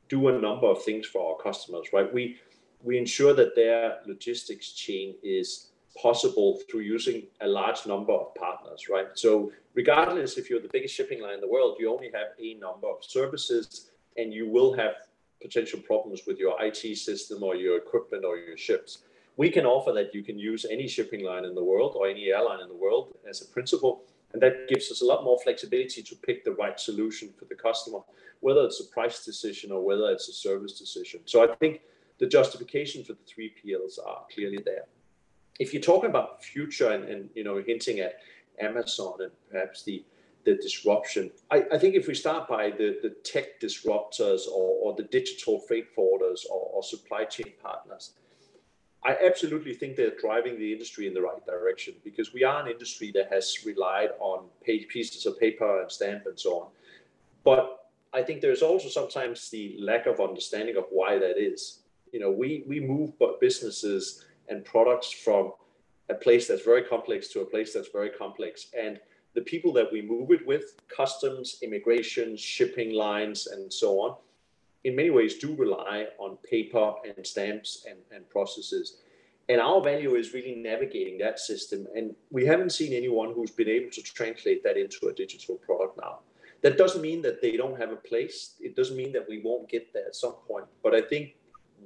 do 0.08 0.28
a 0.28 0.32
number 0.32 0.66
of 0.66 0.82
things 0.82 1.06
for 1.06 1.20
our 1.30 1.42
customers 1.42 1.92
right? 1.92 2.12
We 2.12 2.38
we 2.82 2.98
ensure 2.98 3.32
that 3.34 3.54
their 3.54 3.98
logistics 4.06 4.72
chain 4.72 5.14
is 5.22 5.70
possible 6.00 6.60
through 6.68 6.80
using 6.80 7.22
a 7.40 7.46
large 7.46 7.86
number 7.86 8.12
of 8.12 8.34
partners, 8.34 8.88
right? 8.90 9.06
So 9.14 9.52
regardless 9.74 10.36
if 10.36 10.50
you're 10.50 10.60
the 10.60 10.68
biggest 10.72 10.94
shipping 10.94 11.22
line 11.22 11.34
in 11.34 11.40
the 11.40 11.48
world, 11.48 11.76
you 11.78 11.90
only 11.90 12.10
have 12.12 12.28
a 12.38 12.54
number 12.54 12.88
of 12.88 13.04
services 13.04 13.90
and 14.16 14.32
you 14.32 14.48
will 14.48 14.72
have 14.74 14.94
potential 15.40 15.80
problems 15.80 16.22
with 16.26 16.38
your 16.38 16.56
IT 16.62 16.96
system 16.96 17.42
or 17.42 17.54
your 17.54 17.76
equipment 17.76 18.24
or 18.24 18.36
your 18.36 18.56
ships. 18.56 18.98
We 19.36 19.50
can 19.50 19.66
offer 19.66 19.92
that 19.92 20.14
you 20.14 20.22
can 20.22 20.38
use 20.38 20.64
any 20.70 20.86
shipping 20.86 21.24
line 21.24 21.44
in 21.44 21.54
the 21.54 21.64
world 21.64 21.94
or 21.96 22.06
any 22.06 22.28
airline 22.28 22.60
in 22.60 22.68
the 22.68 22.74
world 22.74 23.16
as 23.28 23.42
a 23.42 23.46
principle. 23.46 24.02
And 24.32 24.42
that 24.42 24.68
gives 24.68 24.90
us 24.90 25.02
a 25.02 25.04
lot 25.04 25.24
more 25.24 25.38
flexibility 25.42 26.02
to 26.02 26.16
pick 26.16 26.44
the 26.44 26.52
right 26.52 26.78
solution 26.78 27.30
for 27.38 27.44
the 27.44 27.54
customer, 27.54 28.00
whether 28.40 28.64
it's 28.64 28.80
a 28.80 28.92
price 28.92 29.24
decision 29.24 29.70
or 29.70 29.84
whether 29.84 30.10
it's 30.10 30.28
a 30.28 30.32
service 30.32 30.78
decision. 30.78 31.20
So 31.24 31.44
I 31.44 31.54
think 31.56 31.82
the 32.18 32.26
justification 32.26 33.04
for 33.04 33.12
the 33.12 33.24
3PLs 33.24 33.98
are 34.04 34.24
clearly 34.32 34.60
there 34.64 34.86
if 35.58 35.72
you're 35.72 35.82
talking 35.82 36.10
about 36.10 36.42
future 36.42 36.90
and, 36.90 37.04
and 37.04 37.30
you 37.34 37.44
know 37.44 37.62
hinting 37.64 38.00
at 38.00 38.20
Amazon 38.60 39.14
and 39.20 39.30
perhaps 39.50 39.82
the 39.82 40.04
the 40.44 40.56
disruption, 40.56 41.30
I, 41.50 41.64
I 41.72 41.78
think 41.78 41.94
if 41.94 42.06
we 42.06 42.14
start 42.14 42.48
by 42.48 42.70
the, 42.70 42.98
the 43.02 43.10
tech 43.24 43.60
disruptors 43.60 44.46
or, 44.46 44.78
or 44.82 44.94
the 44.94 45.04
digital 45.04 45.60
freight 45.60 45.94
forwarders 45.96 46.40
or, 46.50 46.70
or 46.74 46.82
supply 46.82 47.24
chain 47.24 47.52
partners, 47.62 48.12
I 49.04 49.16
absolutely 49.22 49.74
think 49.74 49.96
they're 49.96 50.16
driving 50.18 50.58
the 50.58 50.72
industry 50.72 51.06
in 51.06 51.12
the 51.12 51.20
right 51.20 51.44
direction 51.44 51.94
because 52.02 52.32
we 52.32 52.42
are 52.42 52.64
an 52.64 52.70
industry 52.70 53.12
that 53.14 53.30
has 53.30 53.58
relied 53.66 54.10
on 54.18 54.46
pieces 54.64 55.26
of 55.26 55.38
paper 55.38 55.82
and 55.82 55.92
stamp 55.92 56.24
and 56.26 56.40
so 56.40 56.60
on. 56.60 56.68
But 57.44 57.90
I 58.14 58.22
think 58.22 58.40
there's 58.40 58.62
also 58.62 58.88
sometimes 58.88 59.50
the 59.50 59.76
lack 59.78 60.06
of 60.06 60.20
understanding 60.20 60.76
of 60.76 60.84
why 60.90 61.18
that 61.18 61.36
is. 61.36 61.80
You 62.12 62.20
know, 62.20 62.30
we 62.30 62.64
we 62.66 62.80
move 62.80 63.12
businesses 63.40 64.24
and 64.48 64.64
products 64.64 65.10
from 65.10 65.52
a 66.08 66.14
place 66.14 66.46
that's 66.46 66.62
very 66.62 66.82
complex 66.82 67.28
to 67.28 67.40
a 67.40 67.44
place 67.44 67.74
that's 67.74 67.88
very 67.88 68.10
complex. 68.10 68.68
And 68.78 69.00
the 69.34 69.42
people 69.42 69.72
that 69.72 69.90
we 69.92 70.00
move 70.00 70.30
it 70.30 70.46
with, 70.46 70.76
customs, 70.88 71.58
immigration, 71.62 72.36
shipping 72.36 72.92
lines, 72.92 73.46
and 73.48 73.72
so 73.72 74.00
on, 74.00 74.16
in 74.84 74.94
many 74.94 75.10
ways 75.10 75.38
do 75.38 75.54
rely 75.56 76.06
on 76.18 76.36
paper 76.48 76.94
and 77.04 77.26
stamps 77.26 77.86
and, 77.88 77.98
and 78.14 78.28
processes. 78.30 78.98
And 79.48 79.60
our 79.60 79.82
value 79.82 80.14
is 80.14 80.32
really 80.32 80.54
navigating 80.54 81.18
that 81.18 81.38
system. 81.38 81.86
And 81.94 82.14
we 82.30 82.46
haven't 82.46 82.70
seen 82.70 82.92
anyone 82.92 83.32
who's 83.34 83.50
been 83.50 83.68
able 83.68 83.90
to 83.90 84.02
translate 84.02 84.62
that 84.64 84.76
into 84.76 85.08
a 85.08 85.12
digital 85.12 85.56
product 85.56 85.98
now. 86.00 86.20
That 86.62 86.78
doesn't 86.78 87.02
mean 87.02 87.20
that 87.22 87.42
they 87.42 87.56
don't 87.56 87.78
have 87.78 87.92
a 87.92 87.96
place. 87.96 88.54
It 88.60 88.74
doesn't 88.74 88.96
mean 88.96 89.12
that 89.12 89.28
we 89.28 89.42
won't 89.42 89.68
get 89.68 89.92
there 89.92 90.06
at 90.06 90.16
some 90.16 90.34
point. 90.48 90.66
But 90.82 90.94
I 90.94 91.02
think 91.02 91.34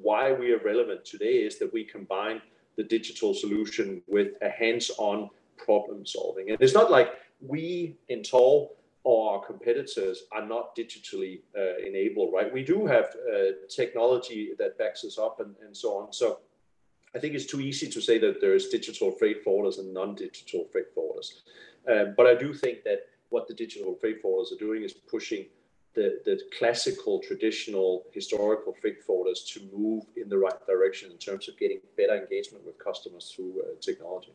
why 0.00 0.32
we 0.32 0.52
are 0.52 0.58
relevant 0.58 1.04
today 1.04 1.38
is 1.38 1.58
that 1.58 1.72
we 1.72 1.82
combine 1.82 2.40
the 2.76 2.84
digital 2.84 3.34
solution 3.34 4.02
with 4.06 4.34
a 4.40 4.48
hands-on 4.48 5.30
problem 5.56 6.06
solving. 6.06 6.50
And 6.50 6.60
it's 6.60 6.74
not 6.74 6.92
like 6.92 7.08
we 7.40 7.96
in 8.08 8.22
Toll 8.22 8.76
or 9.04 9.34
our 9.34 9.44
competitors 9.44 10.24
are 10.32 10.46
not 10.46 10.76
digitally 10.76 11.40
uh, 11.56 11.78
enabled, 11.86 12.32
right? 12.34 12.52
We 12.52 12.62
do 12.62 12.84
have 12.86 13.04
uh, 13.04 13.52
technology 13.68 14.50
that 14.58 14.76
backs 14.76 15.04
us 15.04 15.18
up 15.18 15.40
and, 15.40 15.54
and 15.64 15.76
so 15.76 15.96
on. 15.96 16.12
So 16.12 16.40
I 17.14 17.18
think 17.18 17.34
it's 17.34 17.46
too 17.46 17.60
easy 17.60 17.88
to 17.88 18.00
say 18.00 18.18
that 18.18 18.40
there's 18.40 18.68
digital 18.68 19.10
freight 19.12 19.44
forwarders 19.44 19.78
and 19.78 19.94
non-digital 19.94 20.66
freight 20.70 20.94
forwarders. 20.94 21.42
Um, 21.90 22.14
but 22.16 22.26
I 22.26 22.34
do 22.34 22.52
think 22.52 22.84
that 22.84 23.06
what 23.30 23.46
the 23.48 23.54
digital 23.54 23.94
freight 23.94 24.22
forwarders 24.22 24.52
are 24.52 24.58
doing 24.58 24.82
is 24.82 24.92
pushing 24.92 25.46
the, 25.94 26.20
the 26.24 26.40
classical, 26.58 27.20
traditional, 27.20 28.04
historical 28.12 28.74
freight 28.80 29.06
forwarders 29.06 29.46
to 29.52 29.60
move 29.74 30.04
in 30.16 30.28
the 30.28 30.38
right 30.38 30.66
direction 30.66 31.10
in 31.10 31.18
terms 31.18 31.48
of 31.48 31.58
getting 31.58 31.80
better 31.96 32.16
engagement 32.16 32.64
with 32.66 32.78
customers 32.78 33.32
through 33.34 33.62
uh, 33.62 33.74
technology. 33.80 34.32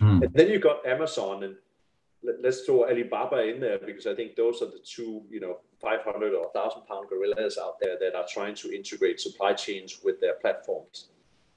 Mm. 0.00 0.24
And 0.24 0.34
then 0.34 0.48
you've 0.48 0.62
got 0.62 0.86
Amazon, 0.86 1.44
and 1.44 1.56
let, 2.22 2.44
us 2.44 2.62
throw 2.62 2.88
Alibaba 2.88 3.48
in 3.48 3.60
there 3.60 3.78
because 3.78 4.06
I 4.06 4.14
think 4.14 4.36
those 4.36 4.62
are 4.62 4.66
the 4.66 4.80
two, 4.84 5.22
you 5.30 5.40
know, 5.40 5.58
500 5.80 6.34
or 6.34 6.50
1,000 6.52 6.86
pound 6.86 7.08
gorillas 7.08 7.58
out 7.58 7.80
there 7.80 7.98
that 8.00 8.14
are 8.14 8.26
trying 8.28 8.54
to 8.56 8.74
integrate 8.74 9.20
supply 9.20 9.52
chains 9.52 10.00
with 10.04 10.20
their 10.20 10.34
platforms. 10.34 11.08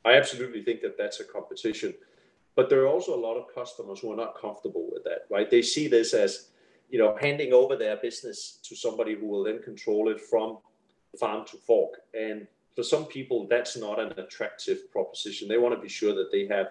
I 0.04 0.14
absolutely 0.14 0.64
think 0.64 0.82
that 0.82 0.98
that's 0.98 1.20
a 1.20 1.24
competition. 1.24 1.94
But 2.56 2.70
there 2.70 2.82
are 2.82 2.88
also 2.88 3.14
a 3.16 3.20
lot 3.20 3.36
of 3.36 3.54
customers 3.54 4.00
who 4.00 4.14
are 4.14 4.16
not 4.16 4.40
comfortable 4.40 4.90
with 4.92 5.04
that, 5.04 5.26
right? 5.30 5.50
They 5.50 5.62
see 5.62 5.88
this 5.88 6.14
as 6.14 6.50
you 6.90 7.00
know, 7.00 7.18
handing 7.20 7.54
over 7.54 7.76
their 7.76 7.98
business 7.98 8.60
to 8.64 8.76
somebody 8.76 9.16
who 9.16 9.28
will 9.28 9.44
then 9.44 9.62
control 9.62 10.10
it 10.10 10.22
from 10.22 10.60
farm 11.20 11.46
to 11.48 11.58
fork. 11.58 12.02
And 12.14 12.48
for 12.76 12.84
some 12.84 13.06
people, 13.06 13.48
that's 13.50 13.78
not 13.78 14.00
an 14.00 14.14
attractive 14.20 14.92
proposition. 14.92 15.48
They 15.48 15.58
want 15.58 15.76
to 15.76 15.82
be 15.82 15.90
sure 15.90 16.14
that 16.14 16.32
they 16.32 16.48
have 16.48 16.68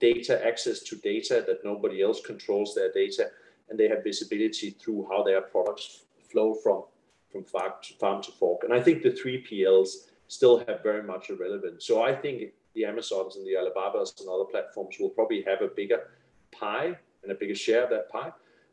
data, 0.00 0.44
access 0.46 0.80
to 0.80 0.96
data, 0.96 1.44
that 1.46 1.64
nobody 1.64 2.02
else 2.02 2.20
controls 2.20 2.74
their 2.74 2.92
data, 2.92 3.30
and 3.68 3.78
they 3.78 3.88
have 3.88 4.04
visibility 4.04 4.70
through 4.70 5.06
how 5.10 5.22
their 5.22 5.40
products 5.40 6.04
flow 6.30 6.54
from, 6.54 6.84
from 7.30 7.44
farm, 7.44 8.22
to, 8.22 8.32
fork. 8.32 8.62
And 8.64 8.72
I 8.72 8.80
think 8.80 9.02
the 9.02 9.10
3PLs 9.10 10.08
still 10.28 10.58
have 10.66 10.82
very 10.82 11.02
much 11.02 11.30
a 11.30 11.34
relevance. 11.34 11.86
So 11.86 12.02
I 12.02 12.14
think 12.14 12.52
the 12.74 12.84
Amazons 12.84 13.36
and 13.36 13.46
the 13.46 13.56
Alibabas 13.56 14.20
and 14.20 14.28
other 14.28 14.44
platforms 14.44 14.96
will 15.00 15.10
probably 15.10 15.42
have 15.42 15.62
a 15.62 15.68
bigger 15.68 16.10
pie 16.52 16.96
and 17.22 17.32
a 17.32 17.34
bigger 17.34 17.54
share 17.54 17.84
of 17.84 17.90
that 17.90 18.08
pie 18.10 18.32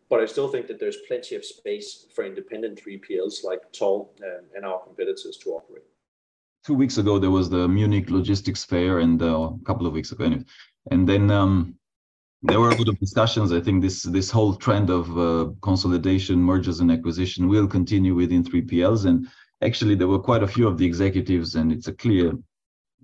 but 0.09 0.19
I 0.19 0.25
still 0.25 0.47
think 0.47 0.67
that 0.67 0.79
there's 0.79 0.97
plenty 1.07 1.35
of 1.35 1.43
space 1.43 2.05
for 2.13 2.25
independent 2.25 2.81
3PLs 2.83 3.43
like 3.43 3.71
Toll 3.71 4.13
um, 4.23 4.45
and 4.55 4.65
our 4.65 4.79
competitors 4.79 5.37
to 5.43 5.51
operate. 5.51 5.83
Two 6.65 6.73
weeks 6.73 6.97
ago, 6.97 7.19
there 7.19 7.31
was 7.31 7.49
the 7.49 7.67
Munich 7.67 8.09
Logistics 8.09 8.63
Fair, 8.63 8.99
and 8.99 9.21
uh, 9.21 9.51
a 9.61 9.65
couple 9.65 9.85
of 9.85 9.93
weeks 9.93 10.11
ago, 10.11 10.25
anyway. 10.25 10.43
and 10.91 11.07
then 11.07 11.29
um, 11.29 11.75
there 12.41 12.59
were 12.59 12.69
a 12.69 12.75
lot 12.75 12.87
of 12.87 12.99
discussions. 12.99 13.51
I 13.51 13.59
think 13.59 13.81
this 13.81 14.03
this 14.03 14.31
whole 14.31 14.55
trend 14.55 14.89
of 14.89 15.17
uh, 15.17 15.51
consolidation, 15.61 16.39
mergers, 16.39 16.79
and 16.79 16.91
acquisition 16.91 17.47
will 17.47 17.67
continue 17.67 18.15
within 18.15 18.43
3PLs. 18.43 19.05
And 19.05 19.27
actually, 19.61 19.95
there 19.95 20.07
were 20.07 20.19
quite 20.19 20.43
a 20.43 20.47
few 20.47 20.67
of 20.67 20.77
the 20.77 20.85
executives, 20.85 21.55
and 21.55 21.71
it's 21.71 21.87
a 21.87 21.93
clear 21.93 22.33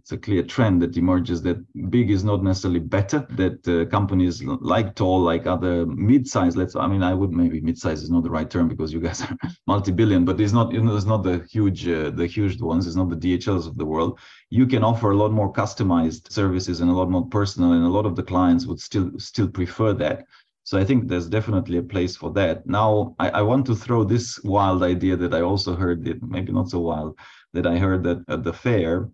it's 0.02 0.12
a 0.12 0.18
clear 0.18 0.42
trend 0.42 0.82
that 0.82 0.98
emerges 0.98 1.44
that 1.44 1.58
big 1.92 2.10
is 2.10 2.24
not 2.24 2.44
necessarily 2.44 2.80
better 2.80 3.20
that 3.30 3.68
uh, 3.68 3.86
companies 3.90 4.44
like 4.44 4.96
Toll 4.96 5.22
like 5.22 5.46
other 5.46 5.86
mid-size 5.86 6.58
let's 6.58 6.76
i 6.76 6.88
mean 6.88 7.04
i 7.04 7.14
would 7.14 7.32
maybe 7.32 7.62
mid-size 7.62 8.02
is 8.02 8.10
not 8.10 8.24
the 8.24 8.32
right 8.32 8.50
term 8.50 8.68
because 8.68 8.92
you 8.92 9.00
guys 9.00 9.22
are 9.22 9.38
multi-billion 9.68 10.26
but 10.26 10.42
it's 10.42 10.54
not 10.54 10.74
you 10.74 10.82
know 10.82 10.96
it's 10.96 11.06
not 11.06 11.24
the 11.24 11.46
huge 11.52 11.88
uh, 11.88 12.10
the 12.10 12.26
huge 12.26 12.60
ones 12.62 12.88
it's 12.88 12.96
not 12.96 13.10
the 13.10 13.22
DHLs 13.26 13.68
of 13.68 13.78
the 13.78 13.86
world 13.86 14.20
you 14.50 14.66
can 14.66 14.84
offer 14.84 15.12
a 15.12 15.16
lot 15.16 15.32
more 15.32 15.54
customized 15.54 16.32
services 16.32 16.82
and 16.82 16.90
a 16.90 16.94
lot 16.94 17.10
more 17.12 17.28
personal 17.28 17.74
and 17.74 17.86
a 17.86 17.96
lot 17.98 18.08
of 18.08 18.16
the 18.16 18.24
clients 18.24 18.66
would 18.66 18.80
still 18.80 19.12
still 19.20 19.48
prefer 19.48 19.94
that 19.94 20.26
so 20.64 20.78
I 20.78 20.86
think 20.86 21.08
there's 21.08 21.28
definitely 21.28 21.78
a 21.80 21.84
place 21.84 22.16
for 22.16 22.32
that. 22.34 22.68
Now, 22.68 23.16
I, 23.20 23.30
I, 23.30 23.42
want 23.42 23.66
to 23.66 23.76
throw 23.76 24.04
this 24.04 24.40
wild 24.44 24.84
idea 24.84 25.18
that 25.18 25.34
I 25.34 25.42
also 25.42 25.76
heard, 25.76 26.00
maybe 26.22 26.52
not 26.52 26.70
so 26.70 26.80
wild, 26.80 27.18
that 27.54 27.66
I 27.66 27.78
heard 27.78 28.04
that 28.04 28.24
at 28.30 28.44
the 28.44 28.54
fair, 28.54 29.10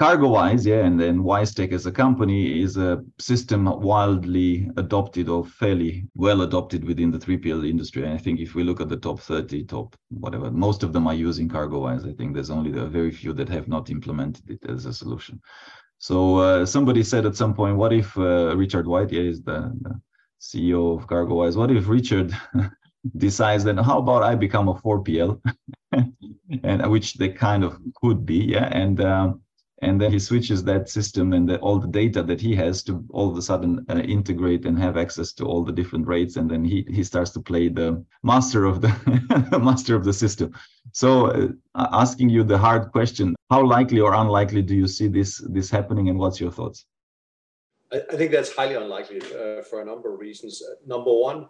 CargoWise, 0.00 0.64
yeah, 0.64 0.86
and 0.86 0.98
then 0.98 1.18
WiseTech 1.18 1.72
as 1.72 1.84
a 1.84 1.92
company 1.92 2.62
is 2.62 2.78
a 2.78 3.04
system 3.18 3.66
wildly 3.66 4.70
adopted 4.78 5.28
or 5.28 5.44
fairly 5.44 6.06
well 6.14 6.40
adopted 6.40 6.84
within 6.84 7.10
the 7.10 7.18
3PL 7.18 7.68
industry. 7.68 8.04
And 8.04 8.14
I 8.14 8.16
think 8.16 8.40
if 8.40 8.54
we 8.54 8.64
look 8.64 8.80
at 8.80 8.88
the 8.88 8.96
top 8.96 9.20
30, 9.20 9.64
top 9.64 9.94
whatever, 10.08 10.50
most 10.50 10.82
of 10.82 10.94
them 10.94 11.06
are 11.06 11.12
using 11.12 11.50
CargoWise. 11.50 12.08
I 12.08 12.14
think 12.14 12.32
there's 12.32 12.48
only 12.48 12.78
a 12.78 12.86
very 12.86 13.10
few 13.10 13.34
that 13.34 13.50
have 13.50 13.68
not 13.68 13.90
implemented 13.90 14.48
it 14.48 14.70
as 14.70 14.86
a 14.86 14.92
solution. 14.94 15.38
So 15.98 16.36
uh, 16.38 16.64
somebody 16.64 17.02
said 17.02 17.26
at 17.26 17.36
some 17.36 17.52
point, 17.52 17.76
what 17.76 17.92
if 17.92 18.16
uh, 18.16 18.56
Richard 18.56 18.86
White, 18.86 19.12
yeah, 19.12 19.20
is 19.20 19.42
the, 19.42 19.70
the 19.82 20.00
CEO 20.40 20.98
of 20.98 21.08
CargoWise, 21.08 21.56
what 21.56 21.70
if 21.70 21.88
Richard 21.88 22.34
decides 23.18 23.64
that 23.64 23.78
how 23.78 23.98
about 23.98 24.22
I 24.22 24.34
become 24.34 24.68
a 24.68 24.74
4PL, 24.76 25.42
and 26.62 26.90
which 26.90 27.14
they 27.14 27.28
kind 27.28 27.64
of 27.64 27.78
could 27.96 28.24
be, 28.24 28.36
yeah, 28.36 28.70
and 28.72 29.02
um, 29.02 29.42
and 29.82 30.00
then 30.00 30.12
he 30.12 30.18
switches 30.18 30.62
that 30.64 30.88
system 30.88 31.32
and 31.32 31.48
the, 31.48 31.58
all 31.58 31.78
the 31.78 31.88
data 31.88 32.22
that 32.22 32.40
he 32.40 32.54
has 32.54 32.82
to 32.82 33.04
all 33.10 33.30
of 33.30 33.36
a 33.36 33.42
sudden 33.42 33.84
uh, 33.88 33.96
integrate 33.98 34.66
and 34.66 34.78
have 34.78 34.96
access 34.96 35.32
to 35.32 35.44
all 35.44 35.64
the 35.64 35.72
different 35.72 36.06
rates 36.06 36.36
and 36.36 36.50
then 36.50 36.64
he 36.64 36.84
he 36.90 37.02
starts 37.02 37.30
to 37.30 37.40
play 37.40 37.68
the 37.68 38.04
master 38.22 38.64
of 38.64 38.80
the 38.80 39.58
master 39.62 39.94
of 39.94 40.04
the 40.04 40.12
system 40.12 40.52
so 40.92 41.26
uh, 41.74 41.88
asking 41.92 42.28
you 42.28 42.42
the 42.42 42.58
hard 42.58 42.92
question 42.92 43.34
how 43.50 43.64
likely 43.64 44.00
or 44.00 44.14
unlikely 44.14 44.62
do 44.62 44.74
you 44.74 44.86
see 44.86 45.08
this 45.08 45.38
this 45.48 45.70
happening 45.70 46.08
and 46.08 46.18
what's 46.18 46.40
your 46.40 46.52
thoughts 46.52 46.86
I, 47.92 48.02
I 48.12 48.16
think 48.16 48.30
that's 48.30 48.52
highly 48.52 48.74
unlikely 48.74 49.20
uh, 49.20 49.62
for 49.62 49.80
a 49.80 49.84
number 49.84 50.12
of 50.12 50.20
reasons. 50.20 50.62
Uh, 50.62 50.74
number 50.86 51.12
one, 51.12 51.48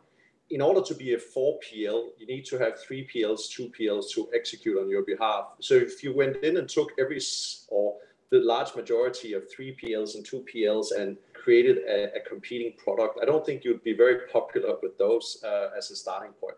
in 0.50 0.60
order 0.60 0.82
to 0.82 0.94
be 0.94 1.14
a 1.14 1.18
4PL, 1.18 2.08
you 2.18 2.26
need 2.26 2.44
to 2.46 2.58
have 2.58 2.80
3 2.80 3.08
PLs, 3.14 3.50
2 3.50 3.70
PLs 3.78 4.10
to 4.14 4.28
execute 4.34 4.78
on 4.78 4.88
your 4.88 5.04
behalf. 5.04 5.52
So 5.60 5.75
if 5.75 6.02
you 6.02 6.12
went 6.14 6.37
in 6.38 6.56
and 6.56 6.68
took 6.68 6.90
every 6.99 7.20
or 7.68 7.96
the 8.30 8.40
large 8.40 8.75
majority 8.76 9.32
of 9.32 9.50
3 9.50 9.76
PLs 9.82 10.14
and 10.14 10.25
2 10.25 10.44
PLs 10.54 10.96
and 10.96 11.16
created 11.34 11.78
a, 11.78 12.16
a 12.16 12.20
competing 12.28 12.72
product, 12.76 13.18
I 13.20 13.25
don't 13.25 13.44
think 13.44 13.64
you'd 13.64 13.82
be 13.82 13.92
very 13.92 14.28
popular 14.32 14.76
with 14.82 14.96
those 14.99 15.42
uh, 15.44 15.70
as 15.76 15.90
a 15.90 15.96
starting 15.96 16.32
point. 16.32 16.56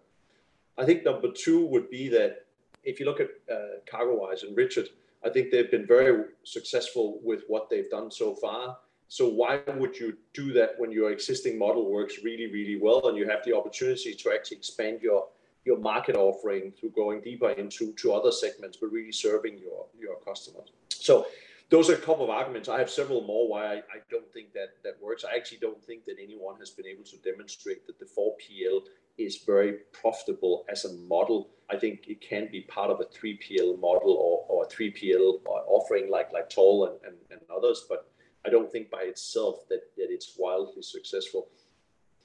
I 0.78 0.84
think 0.84 1.04
number 1.04 1.28
two 1.30 1.66
would 1.66 1.90
be 1.90 2.08
that 2.08 2.46
if 2.82 2.98
you 2.98 3.06
look 3.06 3.20
at 3.20 3.30
uh, 3.50 3.80
CargoWise 3.90 4.42
and 4.42 4.56
Richard, 4.56 4.88
I 5.24 5.28
think 5.28 5.50
they've 5.50 5.70
been 5.70 5.86
very 5.86 6.24
successful 6.42 7.20
with 7.22 7.42
what 7.46 7.70
they've 7.70 7.90
done 7.90 8.10
so 8.10 8.34
far. 8.34 8.78
So 9.08 9.28
why 9.28 9.60
would 9.76 9.98
you 9.98 10.16
do 10.32 10.52
that 10.54 10.70
when 10.78 10.90
your 10.90 11.12
existing 11.12 11.58
model 11.58 11.90
works 11.90 12.18
really, 12.24 12.50
really 12.50 12.78
well 12.80 13.08
and 13.08 13.16
you 13.16 13.28
have 13.28 13.44
the 13.44 13.54
opportunity 13.54 14.14
to 14.14 14.32
actually 14.32 14.56
expand 14.58 15.00
your 15.02 15.28
your 15.64 15.78
market 15.78 16.16
offering 16.16 16.72
through 16.72 16.90
going 16.90 17.20
deeper 17.20 17.50
into 17.50 17.92
to 17.92 18.12
other 18.12 18.32
segments, 18.32 18.78
but 18.78 18.90
really 18.90 19.12
serving 19.12 19.58
your 19.58 19.86
your 20.00 20.16
customers. 20.26 20.72
So 20.88 21.26
those 21.72 21.88
are 21.88 21.94
a 21.94 22.04
couple 22.08 22.22
of 22.22 22.28
arguments. 22.28 22.68
I 22.68 22.78
have 22.78 22.90
several 22.90 23.22
more 23.22 23.48
why 23.48 23.64
I, 23.64 23.76
I, 23.76 23.98
don't 24.10 24.30
think 24.30 24.52
that 24.52 24.74
that 24.84 24.98
works. 25.00 25.24
I 25.24 25.34
actually 25.34 25.56
don't 25.56 25.82
think 25.82 26.04
that 26.04 26.16
anyone 26.22 26.58
has 26.58 26.68
been 26.68 26.86
able 26.86 27.04
to 27.04 27.16
demonstrate 27.18 27.86
that 27.86 27.98
the 27.98 28.04
4PL 28.04 28.82
is 29.16 29.38
very 29.38 29.78
profitable 29.90 30.66
as 30.68 30.84
a 30.84 30.92
model. 30.92 31.48
I 31.70 31.76
think 31.78 32.08
it 32.08 32.20
can 32.20 32.50
be 32.52 32.60
part 32.60 32.90
of 32.90 33.00
a 33.00 33.04
3PL 33.04 33.80
model 33.80 34.12
or, 34.12 34.44
or 34.50 34.64
a 34.64 34.68
3PL 34.68 35.40
offering 35.46 36.10
like 36.10 36.30
like 36.30 36.50
Toll 36.50 36.88
and, 36.88 36.96
and, 37.06 37.16
and 37.30 37.40
others, 37.50 37.86
but 37.88 38.10
I 38.44 38.50
don't 38.50 38.70
think 38.70 38.90
by 38.90 39.04
itself 39.04 39.66
that, 39.70 39.80
that 39.96 40.08
it's 40.10 40.34
wildly 40.38 40.82
successful. 40.82 41.48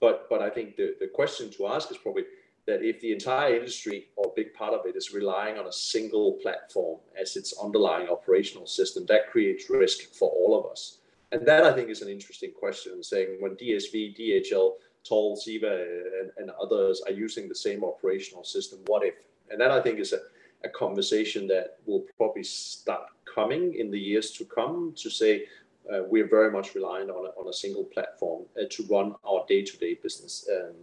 But 0.01 0.27
but 0.29 0.41
I 0.41 0.49
think 0.49 0.75
the, 0.75 0.95
the 0.99 1.07
question 1.07 1.49
to 1.51 1.67
ask 1.67 1.89
is 1.89 1.97
probably 1.97 2.25
that 2.67 2.83
if 2.83 2.99
the 2.99 3.13
entire 3.13 3.55
industry 3.55 4.09
or 4.17 4.27
a 4.27 4.35
big 4.35 4.53
part 4.53 4.73
of 4.73 4.85
it 4.85 4.95
is 4.95 5.13
relying 5.13 5.57
on 5.57 5.67
a 5.67 5.71
single 5.71 6.33
platform 6.33 6.99
as 7.19 7.37
its 7.37 7.57
underlying 7.63 8.09
operational 8.09 8.67
system, 8.67 9.05
that 9.07 9.31
creates 9.31 9.69
risk 9.69 10.13
for 10.13 10.29
all 10.29 10.59
of 10.59 10.69
us. 10.69 10.97
And 11.31 11.45
that 11.47 11.63
I 11.63 11.73
think 11.73 11.89
is 11.89 12.01
an 12.01 12.09
interesting 12.09 12.51
question, 12.51 13.01
saying 13.01 13.37
when 13.39 13.55
DSV, 13.55 14.17
DHL, 14.19 14.73
Toll, 15.07 15.37
CEVA, 15.37 16.21
and, 16.21 16.31
and 16.37 16.51
others 16.61 17.01
are 17.05 17.13
using 17.13 17.47
the 17.47 17.55
same 17.55 17.83
operational 17.83 18.43
system, 18.43 18.79
what 18.87 19.05
if? 19.05 19.15
And 19.49 19.59
that 19.61 19.71
I 19.71 19.81
think 19.81 19.99
is 19.99 20.13
a, 20.13 20.19
a 20.65 20.69
conversation 20.69 21.47
that 21.47 21.77
will 21.85 22.05
probably 22.17 22.43
start 22.43 23.03
coming 23.33 23.75
in 23.75 23.91
the 23.91 23.99
years 23.99 24.31
to 24.31 24.45
come 24.45 24.93
to 24.97 25.09
say, 25.09 25.45
uh, 25.91 25.99
we're 26.09 26.27
very 26.27 26.51
much 26.51 26.75
reliant 26.75 27.09
on 27.09 27.27
a, 27.27 27.29
on 27.39 27.47
a 27.47 27.53
single 27.53 27.85
platform 27.85 28.43
uh, 28.59 28.65
to 28.69 28.85
run 28.87 29.15
our 29.25 29.45
day-to-day 29.47 29.99
business. 30.03 30.49
Um, 30.51 30.73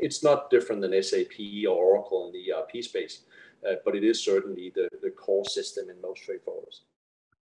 it's 0.00 0.22
not 0.22 0.50
different 0.50 0.82
than 0.82 1.02
SAP 1.02 1.38
or 1.68 1.76
Oracle 1.76 2.26
in 2.26 2.32
the 2.32 2.52
ERP 2.52 2.82
space, 2.82 3.22
uh, 3.68 3.74
but 3.84 3.94
it 3.96 4.04
is 4.04 4.22
certainly 4.22 4.72
the, 4.74 4.88
the 5.02 5.10
core 5.10 5.44
system 5.44 5.90
in 5.90 6.00
most 6.00 6.24
freight 6.24 6.44
forwarders. 6.44 6.80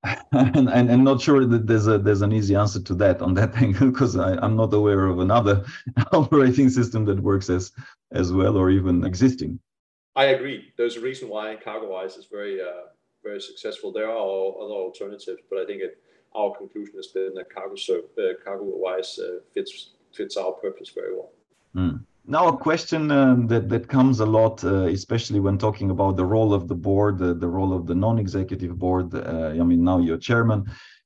and, 0.31 0.69
and 0.69 0.91
I'm 0.91 1.03
not 1.03 1.21
sure 1.21 1.45
that 1.45 1.65
there's 1.65 1.87
a 1.87 1.97
there's 1.97 2.21
an 2.21 2.31
easy 2.31 2.55
answer 2.55 2.81
to 2.81 2.93
that 2.95 3.21
on 3.21 3.33
that 3.33 3.55
angle 3.61 3.89
because 3.91 4.15
I'm 4.15 4.55
not 4.55 4.73
aware 4.73 5.07
of 5.07 5.19
another 5.19 5.65
operating 6.11 6.69
system 6.69 7.05
that 7.05 7.19
works 7.19 7.49
as 7.49 7.71
as 8.11 8.31
well 8.31 8.57
or 8.57 8.69
even 8.69 9.05
existing. 9.05 9.59
I 10.15 10.25
agree. 10.25 10.73
There's 10.77 10.97
a 10.97 11.01
reason 11.01 11.29
why 11.29 11.55
CargoWise 11.63 12.17
is 12.17 12.25
very 12.25 12.61
uh, 12.61 12.87
very 13.23 13.41
successful. 13.41 13.91
There 13.91 14.09
are 14.09 14.13
other 14.63 14.77
alternatives, 14.87 15.41
but 15.49 15.59
I 15.59 15.65
think 15.65 15.81
it, 15.81 16.01
our 16.35 16.55
conclusion 16.55 16.95
has 16.95 17.07
been 17.07 17.33
that 17.35 17.53
Cargo 17.53 17.75
uh, 17.75 18.33
CargoWise 18.45 19.19
uh, 19.19 19.39
fits 19.53 19.91
fits 20.13 20.37
our 20.37 20.53
purpose 20.53 20.89
very 20.89 21.13
well. 21.15 21.31
Mm. 21.75 22.03
Now, 22.29 22.50
a 22.50 22.57
question 22.57 23.10
um, 23.10 23.48
that 23.48 23.69
that 23.69 23.88
comes 23.88 24.19
a 24.19 24.25
lot, 24.25 24.62
uh, 24.62 24.88
especially 24.88 25.39
when 25.39 25.57
talking 25.57 25.91
about 25.91 26.17
the 26.17 26.25
role 26.25 26.53
of 26.53 26.67
the 26.67 26.75
board, 26.75 27.19
the 27.19 27.48
role 27.48 27.72
of 27.74 27.88
the 27.88 27.96
non-executive 27.96 28.77
board. 28.77 29.15
Uh, 29.15 29.53
I 29.61 29.63
mean, 29.63 29.81
now 29.85 30.00
you're 30.00 30.18
chairman, 30.18 30.66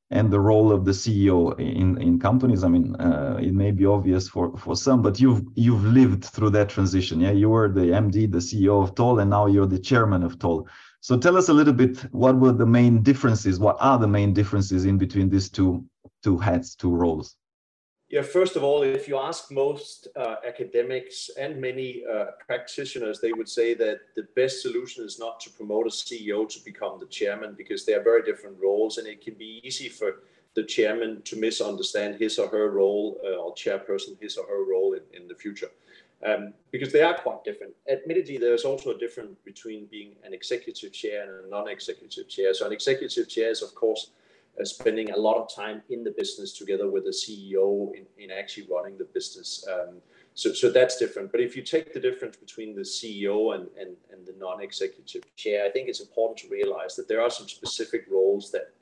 and 0.10 0.32
the 0.32 0.40
role 0.40 0.72
of 0.72 0.84
the 0.84 0.94
CEO 0.94 1.58
in 1.60 2.02
in 2.02 2.20
companies. 2.20 2.64
I 2.64 2.70
mean, 2.70 2.96
uh, 2.96 3.38
it 3.40 3.54
may 3.54 3.70
be 3.70 3.86
obvious 3.86 4.28
for 4.28 4.58
for 4.58 4.76
some, 4.76 5.04
but 5.04 5.20
you've 5.20 5.44
you've 5.54 5.86
lived 5.86 6.26
through 6.26 6.50
that 6.52 6.70
transition. 6.70 7.20
Yeah, 7.20 7.34
you 7.34 7.50
were 7.52 7.70
the 7.70 7.92
MD, 8.06 8.32
the 8.32 8.40
CEO 8.50 8.82
of 8.82 8.96
Toll, 8.96 9.20
and 9.20 9.30
now 9.30 9.46
you're 9.46 9.68
the 9.68 9.86
chairman 9.90 10.24
of 10.24 10.40
Toll. 10.40 10.68
So 11.02 11.18
tell 11.18 11.38
us 11.38 11.50
a 11.50 11.54
little 11.54 11.74
bit 11.74 12.00
what 12.12 12.36
were 12.40 12.52
the 12.52 12.66
main 12.66 13.04
differences? 13.04 13.60
What 13.60 13.78
are 13.80 14.00
the 14.00 14.08
main 14.08 14.34
differences 14.34 14.86
in 14.86 14.98
between 14.98 15.30
these 15.30 15.52
two 15.52 15.86
two 16.24 16.40
hats, 16.40 16.74
two 16.74 16.96
roles? 16.96 17.36
Yeah, 18.12 18.24
first 18.24 18.58
of 18.58 18.64
all, 18.64 18.84
if 18.84 19.08
you 19.08 19.18
ask 19.18 19.50
most 19.52 20.10
uh, 20.18 20.36
academics 20.46 21.30
and 21.40 21.62
many 21.62 22.04
uh, 22.04 22.26
practitioners, 22.46 23.22
they 23.22 23.32
would 23.32 23.48
say 23.48 23.74
that 23.76 24.02
the 24.18 24.28
best 24.36 24.62
solution 24.62 25.06
is 25.06 25.18
not 25.18 25.40
to 25.40 25.50
promote 25.50 25.88
a 25.88 25.90
CEO 25.90 26.48
to 26.50 26.60
become 26.66 27.00
the 27.00 27.06
chairman 27.06 27.56
because 27.58 27.86
they 27.86 27.94
are 27.94 28.04
very 28.04 28.22
different 28.22 28.58
roles, 28.62 28.98
and 28.98 29.08
it 29.08 29.22
can 29.22 29.36
be 29.36 29.62
easy 29.64 29.88
for 29.88 30.24
the 30.56 30.64
chairman 30.64 31.22
to 31.22 31.38
misunderstand 31.38 32.16
his 32.16 32.38
or 32.38 32.50
her 32.50 32.70
role 32.70 33.18
uh, 33.24 33.38
or 33.38 33.56
chairperson 33.56 34.22
his 34.22 34.36
or 34.36 34.46
her 34.46 34.70
role 34.70 34.92
in, 34.92 35.04
in 35.14 35.30
the 35.30 35.36
future. 35.36 35.72
Um, 36.26 36.54
because 36.70 36.92
they 36.92 37.04
are 37.04 37.14
quite 37.14 37.46
different. 37.46 37.74
Admittedly, 37.90 38.38
there's 38.38 38.66
also 38.66 38.92
a 38.92 38.98
difference 38.98 39.38
between 39.46 39.86
being 39.86 40.16
an 40.26 40.34
executive 40.34 40.92
chair 40.92 41.24
and 41.24 41.46
a 41.46 41.50
non-executive 41.50 42.28
chair. 42.28 42.54
So 42.54 42.68
an 42.68 42.74
executive 42.74 43.30
chair 43.30 43.52
is, 43.52 43.62
of 43.62 43.74
course, 43.74 44.12
uh, 44.60 44.66
spending 44.66 45.12
a 45.12 45.18
lot 45.18 45.38
of 45.38 45.54
time 45.54 45.82
in 45.90 46.04
the 46.04 46.12
business 46.12 46.58
together 46.58 46.90
with 46.90 47.06
the 47.06 47.12
CEO 47.12 47.92
in, 47.96 48.06
in 48.18 48.32
actually 48.32 48.68
running 48.70 48.98
the 48.98 49.06
business. 49.06 49.66
Um, 49.72 50.02
so, 50.34 50.54
so 50.54 50.70
that's 50.70 50.98
different. 50.98 51.32
But 51.32 51.42
if 51.42 51.56
you 51.56 51.62
take 51.62 51.94
the 51.94 52.00
difference 52.00 52.38
between 52.38 52.76
the 52.76 52.82
CEO 52.82 53.56
and, 53.56 53.68
and, 53.80 53.96
and 54.12 54.26
the 54.26 54.34
non-executive 54.38 55.24
chair, 55.36 55.66
I 55.66 55.70
think 55.70 55.90
it's 55.90 56.00
important 56.00 56.38
to 56.40 56.50
realize 56.50 56.96
that 56.96 57.08
there 57.08 57.22
are 57.22 57.30
some 57.30 57.48
specific 57.48 58.06
roles 58.10 58.52
that 58.52 58.74